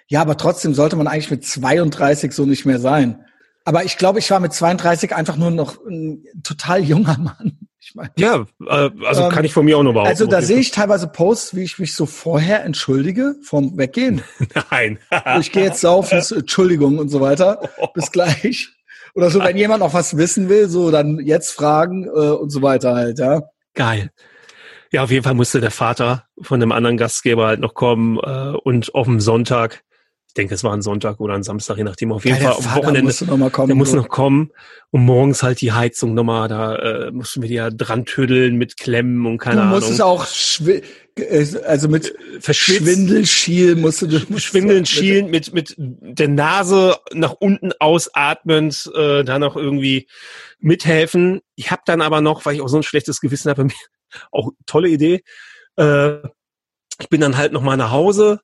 [0.09, 3.25] Ja, aber trotzdem sollte man eigentlich mit 32 so nicht mehr sein.
[3.65, 7.59] Aber ich glaube, ich war mit 32 einfach nur noch ein total junger Mann.
[7.81, 10.11] Ich meine, ja, äh, also ähm, kann ich von mir auch noch behaupten.
[10.11, 14.23] Also da sehe ich teilweise Posts, wie ich mich so vorher entschuldige vom Weggehen.
[14.71, 14.99] Nein.
[15.41, 17.61] ich gehe jetzt saufen, Entschuldigung und so weiter.
[17.95, 18.71] Bis gleich.
[19.15, 22.63] Oder so, wenn jemand noch was wissen will, so dann jetzt fragen äh, und so
[22.63, 23.43] weiter halt, ja.
[23.75, 24.11] Geil.
[24.91, 28.57] Ja, auf jeden Fall musste der Vater von einem anderen Gastgeber halt noch kommen äh,
[28.57, 29.85] und auf dem Sonntag,
[30.35, 32.65] ich denke, es war ein Sonntag oder ein Samstag, je nachdem, auf jeden Ja, Fall
[32.65, 34.51] am Wochenende, musste noch mal kommen, der muss noch kommen
[34.91, 38.77] und morgens halt die Heizung nochmal, da äh, mussten wir die ja dran tüddeln mit
[38.77, 39.77] Klemmen und keine Du Ahnung.
[39.77, 40.27] musstest auch
[40.67, 42.81] äh, also mit verschwitzt.
[42.83, 44.09] Schwindel schielen musst du
[44.41, 50.09] Schwindeln, schielen, mit, mit der Nase nach unten ausatmend, äh, da noch irgendwie
[50.59, 51.43] mithelfen.
[51.55, 53.69] Ich habe dann aber noch, weil ich auch so ein schlechtes Gewissen habe,
[54.33, 55.23] auch tolle Idee.
[55.77, 56.15] Äh,
[56.99, 58.41] ich bin dann halt noch mal nach Hause,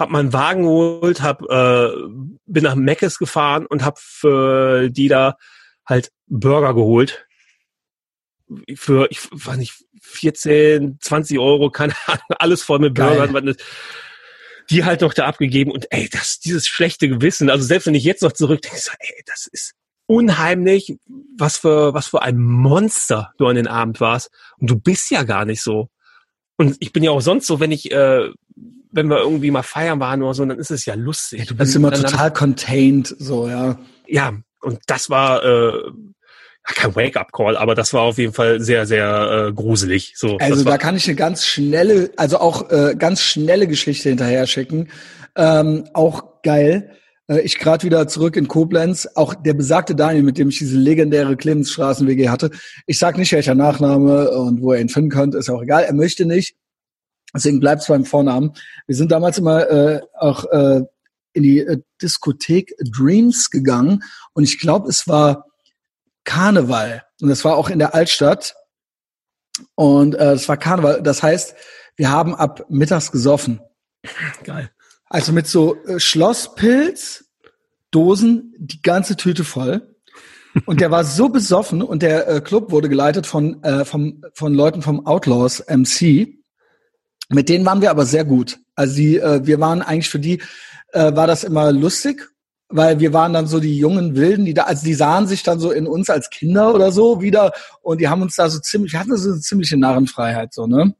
[0.00, 1.90] hab meinen Wagen geholt, hab, äh,
[2.46, 5.36] bin nach Meckes gefahren und hab für die da
[5.86, 7.26] halt Burger geholt.
[8.74, 13.16] Für, ich weiß nicht, 14, 20 Euro, keine Ahnung, alles voll mit Geil.
[13.28, 13.46] Burgern.
[13.46, 13.56] was-
[14.70, 18.04] Die halt noch da abgegeben und ey, das, dieses schlechte Gewissen, also selbst wenn ich
[18.04, 19.74] jetzt noch zurückdenke, so, ey, das ist
[20.06, 20.96] unheimlich,
[21.38, 24.30] was für, was für ein Monster du an den Abend warst.
[24.58, 25.88] Und du bist ja gar nicht so.
[26.56, 28.30] Und ich bin ja auch sonst so, wenn ich, äh,
[28.92, 31.40] wenn wir irgendwie mal feiern waren oder so, dann ist es ja lustig.
[31.40, 33.78] Ja, du bist dann, immer dann, total contained, so, ja.
[34.06, 35.90] ja, und das war äh,
[36.74, 40.14] kein Wake-up-Call, aber das war auf jeden Fall sehr, sehr äh, gruselig.
[40.16, 44.46] So, Also da kann ich eine ganz schnelle, also auch äh, ganz schnelle Geschichte hinterher
[44.46, 44.88] schicken.
[45.36, 46.90] Ähm, auch geil.
[47.28, 49.08] Äh, ich gerade wieder zurück in Koblenz.
[49.14, 52.50] Auch der besagte Daniel, mit dem ich diese legendäre Clemensstraßen-WG hatte.
[52.86, 55.84] Ich sag nicht, welcher Nachname und wo ihr ihn finden könnt, ist auch egal.
[55.84, 56.56] Er möchte nicht.
[57.34, 58.52] Deswegen bleibt's beim Vornamen.
[58.86, 60.82] Wir sind damals immer äh, auch äh,
[61.32, 64.02] in die äh, Diskothek Dreams gegangen
[64.32, 65.46] und ich glaube, es war
[66.24, 68.54] Karneval und das war auch in der Altstadt
[69.74, 71.02] und äh, es war Karneval.
[71.02, 71.54] Das heißt,
[71.96, 73.60] wir haben ab mittags gesoffen.
[74.44, 74.70] geil.
[75.06, 77.24] Also mit so äh, Schlosspilz,
[77.90, 79.96] Dosen, die ganze Tüte voll.
[80.66, 84.52] Und der war so besoffen und der äh, Club wurde geleitet von, äh, vom, von
[84.54, 86.39] Leuten vom Outlaws MC.
[87.30, 88.58] Mit denen waren wir aber sehr gut.
[88.74, 90.42] Also die, äh, wir waren eigentlich für die,
[90.92, 92.28] äh, war das immer lustig,
[92.68, 95.60] weil wir waren dann so die jungen Wilden, die da, also die sahen sich dann
[95.60, 97.52] so in uns als Kinder oder so wieder
[97.82, 100.94] und die haben uns da so ziemlich, wir hatten so eine ziemliche Narrenfreiheit, so, ne?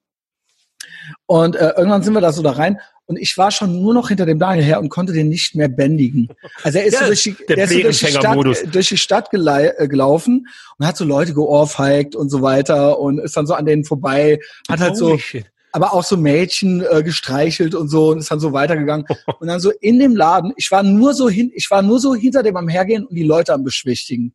[1.26, 4.08] Und äh, irgendwann sind wir da so da rein und ich war schon nur noch
[4.08, 6.28] hinter dem Daniel her und konnte den nicht mehr bändigen.
[6.62, 9.28] Also er ist Ja, so durch die, der der durch die, Stadt, durch die Stadt
[9.32, 10.46] äh, gelaufen
[10.78, 14.38] und hat so Leute geohrfeigt und so weiter und ist dann so an denen vorbei,
[14.68, 15.50] hat halt so, shit.
[15.72, 19.06] Aber auch so Mädchen äh, gestreichelt und so und ist dann so weitergegangen
[19.40, 22.14] und dann so in dem Laden, ich war nur so hin, ich war nur so
[22.14, 24.34] hinter dem am hergehen und die Leute am beschwichtigen.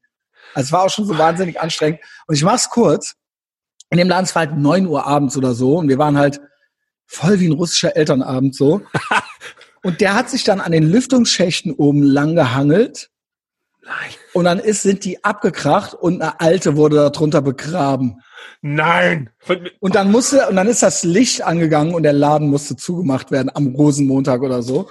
[0.54, 3.16] Also es war auch schon so wahnsinnig anstrengend und ich mach's kurz.
[3.90, 6.42] In dem Laden es war halt neun Uhr abends oder so und wir waren halt
[7.06, 8.82] voll wie ein russischer Elternabend so.
[9.84, 13.10] und der hat sich dann an den Lüftungsschächten oben lang gehangelt
[13.84, 14.12] Nein.
[14.34, 18.22] und dann ist, sind die abgekracht und eine alte wurde da drunter begraben.
[18.62, 19.30] Nein.
[19.80, 23.52] Und dann musste, und dann ist das Licht angegangen und der Laden musste zugemacht werden
[23.54, 24.90] am Rosenmontag oder so.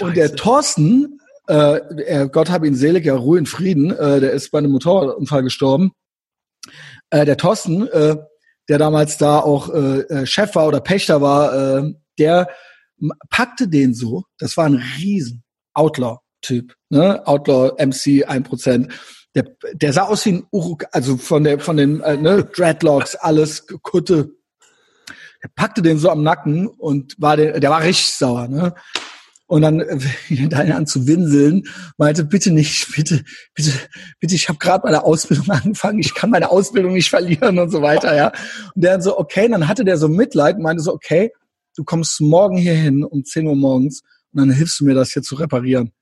[0.00, 4.32] Und der Thorsten, äh, er, Gott hab ihn selig, ja, Ruhe in Frieden, äh, der
[4.32, 5.92] ist bei einem Motorradunfall gestorben.
[7.10, 8.16] Äh, der Thorsten, äh,
[8.68, 12.48] der damals da auch äh, äh, Chef war oder Pächter war, äh, der
[13.30, 15.42] packte den so, das war ein riesen
[15.74, 17.26] Outlaw-Typ, ne?
[17.26, 18.92] Outlaw MC 1%.
[19.34, 23.14] Der, der sah aus wie ein Uruk, also von der, von den äh, ne, Dreadlocks,
[23.14, 24.30] alles Kutte.
[25.42, 28.74] Der packte den so am Nacken und war der, der war richtig sauer, ne?
[29.46, 31.64] Und dann äh, fing er an zu winseln,
[31.98, 33.22] meinte, bitte nicht, bitte,
[33.54, 33.72] bitte,
[34.18, 37.82] bitte, ich habe gerade meine Ausbildung angefangen, ich kann meine Ausbildung nicht verlieren und so
[37.82, 38.32] weiter, ja.
[38.74, 41.32] Und der dann so, okay, dann hatte der so Mitleid und meinte so, okay,
[41.76, 44.02] du kommst morgen hier hin um 10 Uhr morgens
[44.32, 45.92] und dann hilfst du mir, das hier zu reparieren.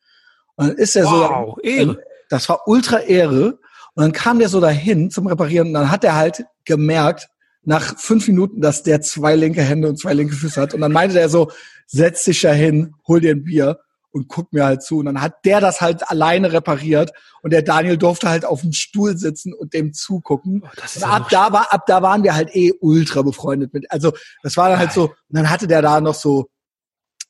[0.55, 2.03] Und dann ist er wow, so, Ehre.
[2.31, 3.59] Das war ultra Ehre.
[3.95, 7.29] Und dann kam der so dahin zum Reparieren und dann hat er halt gemerkt,
[7.63, 10.73] nach fünf Minuten, dass der zwei linke Hände und zwei linke Füße hat.
[10.73, 11.51] Und dann meinte der so,
[11.87, 13.81] setz dich da hin, hol dir ein Bier
[14.13, 14.99] und guck mir halt zu.
[14.99, 17.13] Und dann hat der das halt alleine repariert
[17.43, 20.63] und der Daniel durfte halt auf dem Stuhl sitzen und dem zugucken.
[20.65, 23.91] Oh, Und ab da war, ab da waren wir halt eh ultra befreundet mit.
[23.91, 24.13] Also
[24.43, 26.49] das war dann halt so, und dann hatte der da noch so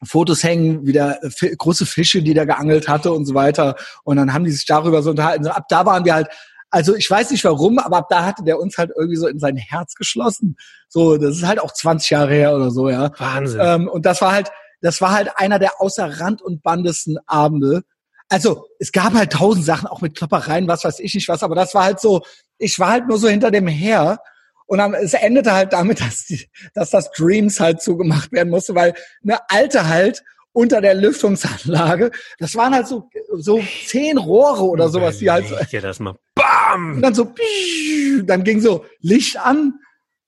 [0.02, 3.76] Fotos hängen, wieder fi- große Fische, die der geangelt hatte und so weiter.
[4.04, 5.46] Und dann haben die sich darüber so unterhalten.
[5.46, 6.28] Ab da waren wir halt,
[6.70, 9.38] also ich weiß nicht warum, aber ab da hatte der uns halt irgendwie so in
[9.38, 10.56] sein Herz geschlossen.
[10.88, 13.10] So, das ist halt auch 20 Jahre her oder so, ja.
[13.18, 13.60] Wahnsinn.
[13.62, 14.50] Ähm, und das war halt,
[14.80, 17.82] das war halt einer der außer Rand und Bandesten Abende.
[18.28, 21.56] Also es gab halt tausend Sachen, auch mit Kloppereien, was weiß ich nicht was, aber
[21.56, 22.22] das war halt so,
[22.58, 24.20] ich war halt nur so hinter dem her.
[24.70, 28.72] Und dann, es endete halt damit, dass, die, dass das Dreams halt zugemacht werden musste,
[28.76, 30.22] weil eine alte halt
[30.52, 35.54] unter der Lüftungsanlage, das waren halt so, so zehn Rohre oder sowas, die halt so,
[35.54, 36.10] Überleg dir das mal.
[36.10, 37.02] und Bam!
[37.02, 37.34] dann so,
[38.22, 39.74] dann ging so Licht an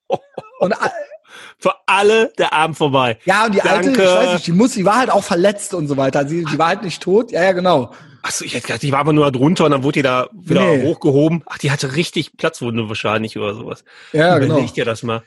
[0.59, 0.75] und,
[1.59, 3.19] Für alle der Abend vorbei.
[3.25, 3.91] Ja, und die Danke.
[3.91, 6.27] alte, ich weiß nicht, die muss, die war halt auch verletzt und so weiter.
[6.27, 7.31] Sie, die war halt nicht tot.
[7.31, 7.95] Ja, ja, genau.
[8.23, 10.65] Achso, ich hätte gedacht, die war aber nur drunter und dann wurde die da wieder
[10.65, 10.85] nee.
[10.85, 11.43] hochgehoben.
[11.47, 13.85] Ach, die hatte richtig Platzwunde wahrscheinlich oder sowas.
[14.13, 14.59] Ja, genau.
[14.59, 15.23] Ich dir das mal.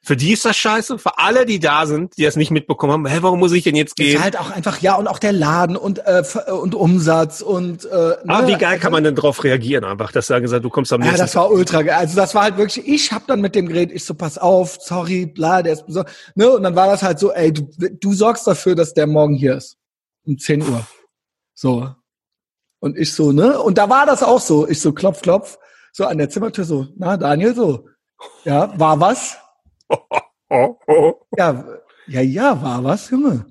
[0.00, 0.98] Für die ist das scheiße.
[0.98, 3.76] Für alle, die da sind, die das nicht mitbekommen haben, hä, warum muss ich denn
[3.76, 4.16] jetzt gehen?
[4.16, 7.88] Ist halt auch einfach, ja, und auch der Laden und, äh, und Umsatz und äh,
[7.88, 8.18] ne?
[8.26, 11.00] Aber wie geil kann man denn darauf reagieren einfach, dass sagen gesagt, du kommst am
[11.00, 11.96] nächsten Ja, das war ultra geil.
[11.96, 14.78] Also das war halt wirklich, ich hab dann mit dem Gerät, ich so, pass auf,
[14.80, 16.04] sorry, bla, der ist so,
[16.36, 16.50] ne?
[16.50, 19.56] Und dann war das halt so, ey, du, du sorgst dafür, dass der morgen hier
[19.56, 19.76] ist.
[20.24, 20.86] Um 10 Uhr.
[21.54, 21.88] So.
[22.80, 23.60] Und ich so, ne?
[23.60, 24.68] Und da war das auch so.
[24.68, 25.58] Ich so, klopf, klopf.
[25.92, 27.88] So an der Zimmertür so, na, Daniel, so.
[28.44, 29.36] Ja, war was?
[30.50, 31.64] ja,
[32.06, 33.46] ja, ja, war was, Junge.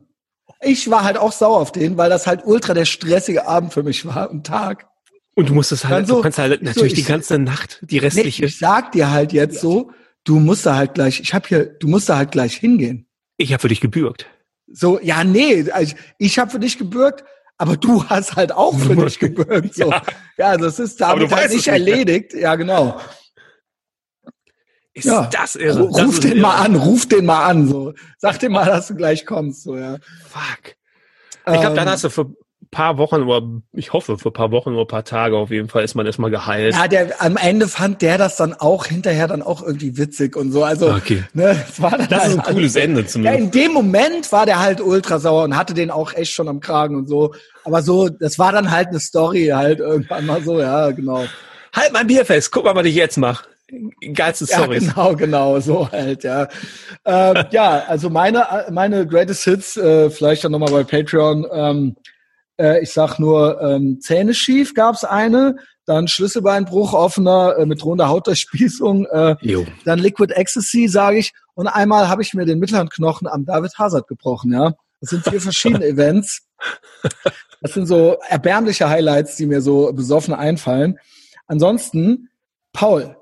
[0.62, 3.84] Ich war halt auch sauer auf den, weil das halt ultra der stressige Abend für
[3.84, 4.88] mich war, ein Tag.
[5.36, 8.00] Und du musstest halt, so, du kannst halt natürlich so, ich, die ganze Nacht, die
[8.00, 8.42] restliche.
[8.42, 9.92] Nee, ich sag dir halt jetzt so,
[10.24, 13.08] du musst da halt gleich, ich hab hier, du musst da halt gleich hingehen.
[13.38, 14.26] Ich habe für dich gebürgt.
[14.66, 17.24] So, ja, nee, also ich habe für dich gebürgt,
[17.58, 19.76] aber du hast halt auch für dich gebürgt.
[19.76, 19.90] So.
[19.90, 20.02] Ja.
[20.38, 22.34] ja, das ist damit halt nicht erledigt.
[22.34, 23.00] Ja, genau.
[24.94, 25.28] Ist ja.
[25.32, 25.82] das irre?
[25.82, 26.42] Ruf das den irre.
[26.42, 27.68] mal an, ruf den mal an.
[27.68, 27.94] So.
[28.18, 29.64] Sag dir mal, dass du gleich kommst.
[29.64, 29.98] So, ja.
[30.28, 30.76] Fuck.
[31.50, 31.94] Ich glaube, dann ähm.
[31.94, 32.34] hast du für
[32.72, 35.96] paar Wochen oder ich hoffe für paar Wochen oder paar Tage auf jeden Fall ist
[35.96, 36.76] man erstmal geheilt.
[36.76, 40.52] Ja, der am Ende fand der das dann auch hinterher dann auch irgendwie witzig und
[40.52, 40.64] so.
[40.64, 41.24] Also okay.
[41.34, 43.40] ne, das, war dann das halt ist ein cooles Ende zumindest.
[43.40, 46.48] Ja, in dem Moment war der halt ultra sauer und hatte den auch echt schon
[46.48, 47.34] am Kragen und so.
[47.64, 51.26] Aber so, das war dann halt eine Story halt irgendwann mal so, ja, genau.
[51.74, 53.46] Halt mein Bier fest, guck mal, was ich jetzt mache.
[54.14, 54.80] Geilste Story.
[54.80, 56.48] Ja, genau, genau, so halt, ja.
[57.06, 61.46] ähm, ja, also meine, meine Greatest Hits, äh, vielleicht dann nochmal bei Patreon.
[61.52, 61.96] Ähm,
[62.60, 68.10] äh, ich sag nur, ähm, Zähne schief gab's eine, dann Schlüsselbeinbruch offener äh, mit drohender
[68.10, 69.36] Hauterspießung, äh,
[69.86, 71.34] dann Liquid Ecstasy, sage ich.
[71.54, 74.74] Und einmal habe ich mir den Mittelhandknochen am David Hazard gebrochen, ja.
[75.00, 76.42] Das sind vier verschiedene Events.
[77.62, 80.98] Das sind so erbärmliche Highlights, die mir so besoffen einfallen.
[81.48, 82.30] Ansonsten,
[82.74, 83.16] Paul,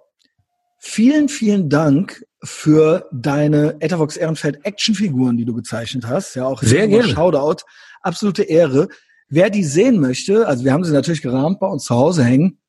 [0.88, 6.36] Vielen, vielen Dank für deine Etavox Ehrenfeld Actionfiguren, die du gezeichnet hast.
[6.36, 7.10] Ja, auch sehr gerne.
[7.10, 7.66] Shoutout.
[8.04, 8.88] Absolute Ehre.
[9.30, 12.60] Wer die sehen möchte, also wir haben sie natürlich gerahmt bei uns zu Hause hängen.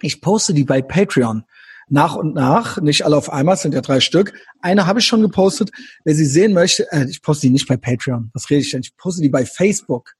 [0.00, 1.44] Ich poste die bei Patreon
[1.88, 4.32] nach und nach, nicht alle auf einmal, es sind ja drei Stück.
[4.60, 5.70] Eine habe ich schon gepostet.
[6.04, 8.30] Wer sie sehen möchte, äh, ich poste die nicht bei Patreon.
[8.34, 8.82] Was rede ich denn?
[8.82, 10.12] Ich poste die bei Facebook.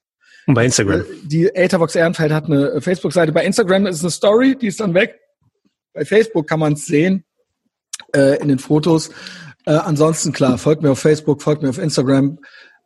[0.46, 1.04] Und bei Instagram.
[1.24, 3.32] Die Etavox Ehrenfeld hat eine Facebook-Seite.
[3.32, 5.20] Bei Instagram ist eine Story, die ist dann weg.
[5.92, 7.24] Bei Facebook kann man es sehen
[8.14, 9.10] äh, in den Fotos.
[9.66, 12.38] Äh, ansonsten klar, folgt mir auf Facebook, folgt mir auf Instagram.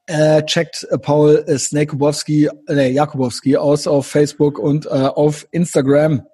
[0.07, 6.27] Äh, checkt äh, Paul äh, Snakubowski, äh, Jakubowski aus auf Facebook und äh, auf Instagram.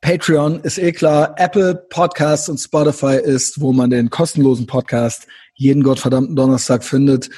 [0.00, 1.34] Patreon ist eh klar.
[1.38, 7.30] Apple Podcasts und Spotify ist, wo man den kostenlosen Podcast jeden gottverdammten Donnerstag findet.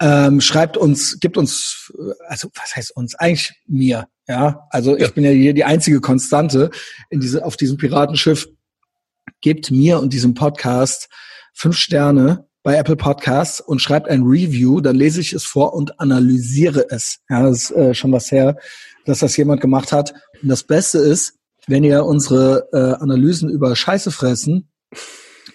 [0.00, 1.92] Ähm, schreibt uns, gibt uns,
[2.28, 3.14] also was heißt uns?
[3.14, 4.66] Eigentlich mir, ja.
[4.70, 5.10] Also ich ja.
[5.10, 6.70] bin ja hier die einzige Konstante
[7.10, 8.48] in diese, auf diesem Piratenschiff
[9.40, 11.08] gebt mir und diesem Podcast
[11.54, 16.00] fünf Sterne bei Apple Podcasts und schreibt ein Review, dann lese ich es vor und
[16.00, 17.20] analysiere es.
[17.30, 18.56] Ja, das ist äh, schon was her,
[19.04, 20.14] dass das jemand gemacht hat.
[20.42, 21.34] Und das Beste ist,
[21.68, 24.68] wenn ihr unsere äh, Analysen über Scheiße fressen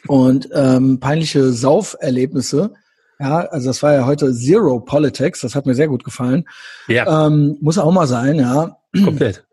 [0.07, 2.75] und ähm, peinliche Sauferlebnisse,
[3.19, 6.45] ja, also das war ja heute Zero Politics, das hat mir sehr gut gefallen.
[6.87, 7.27] Ja.
[7.27, 8.77] Ähm, muss auch mal sein, ja.
[9.03, 9.43] Komplett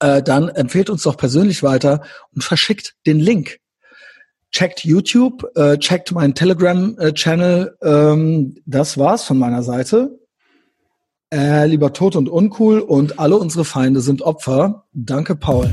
[0.00, 2.02] äh, dann empfehlt uns doch persönlich weiter
[2.34, 3.58] und verschickt den Link.
[4.54, 7.76] Checkt YouTube, äh, checkt meinen Telegram-Channel.
[7.82, 10.20] Ähm, das war's von meiner Seite.
[11.32, 14.84] Äh, lieber tot und uncool und alle unsere Feinde sind Opfer.
[14.92, 15.72] Danke, Paul.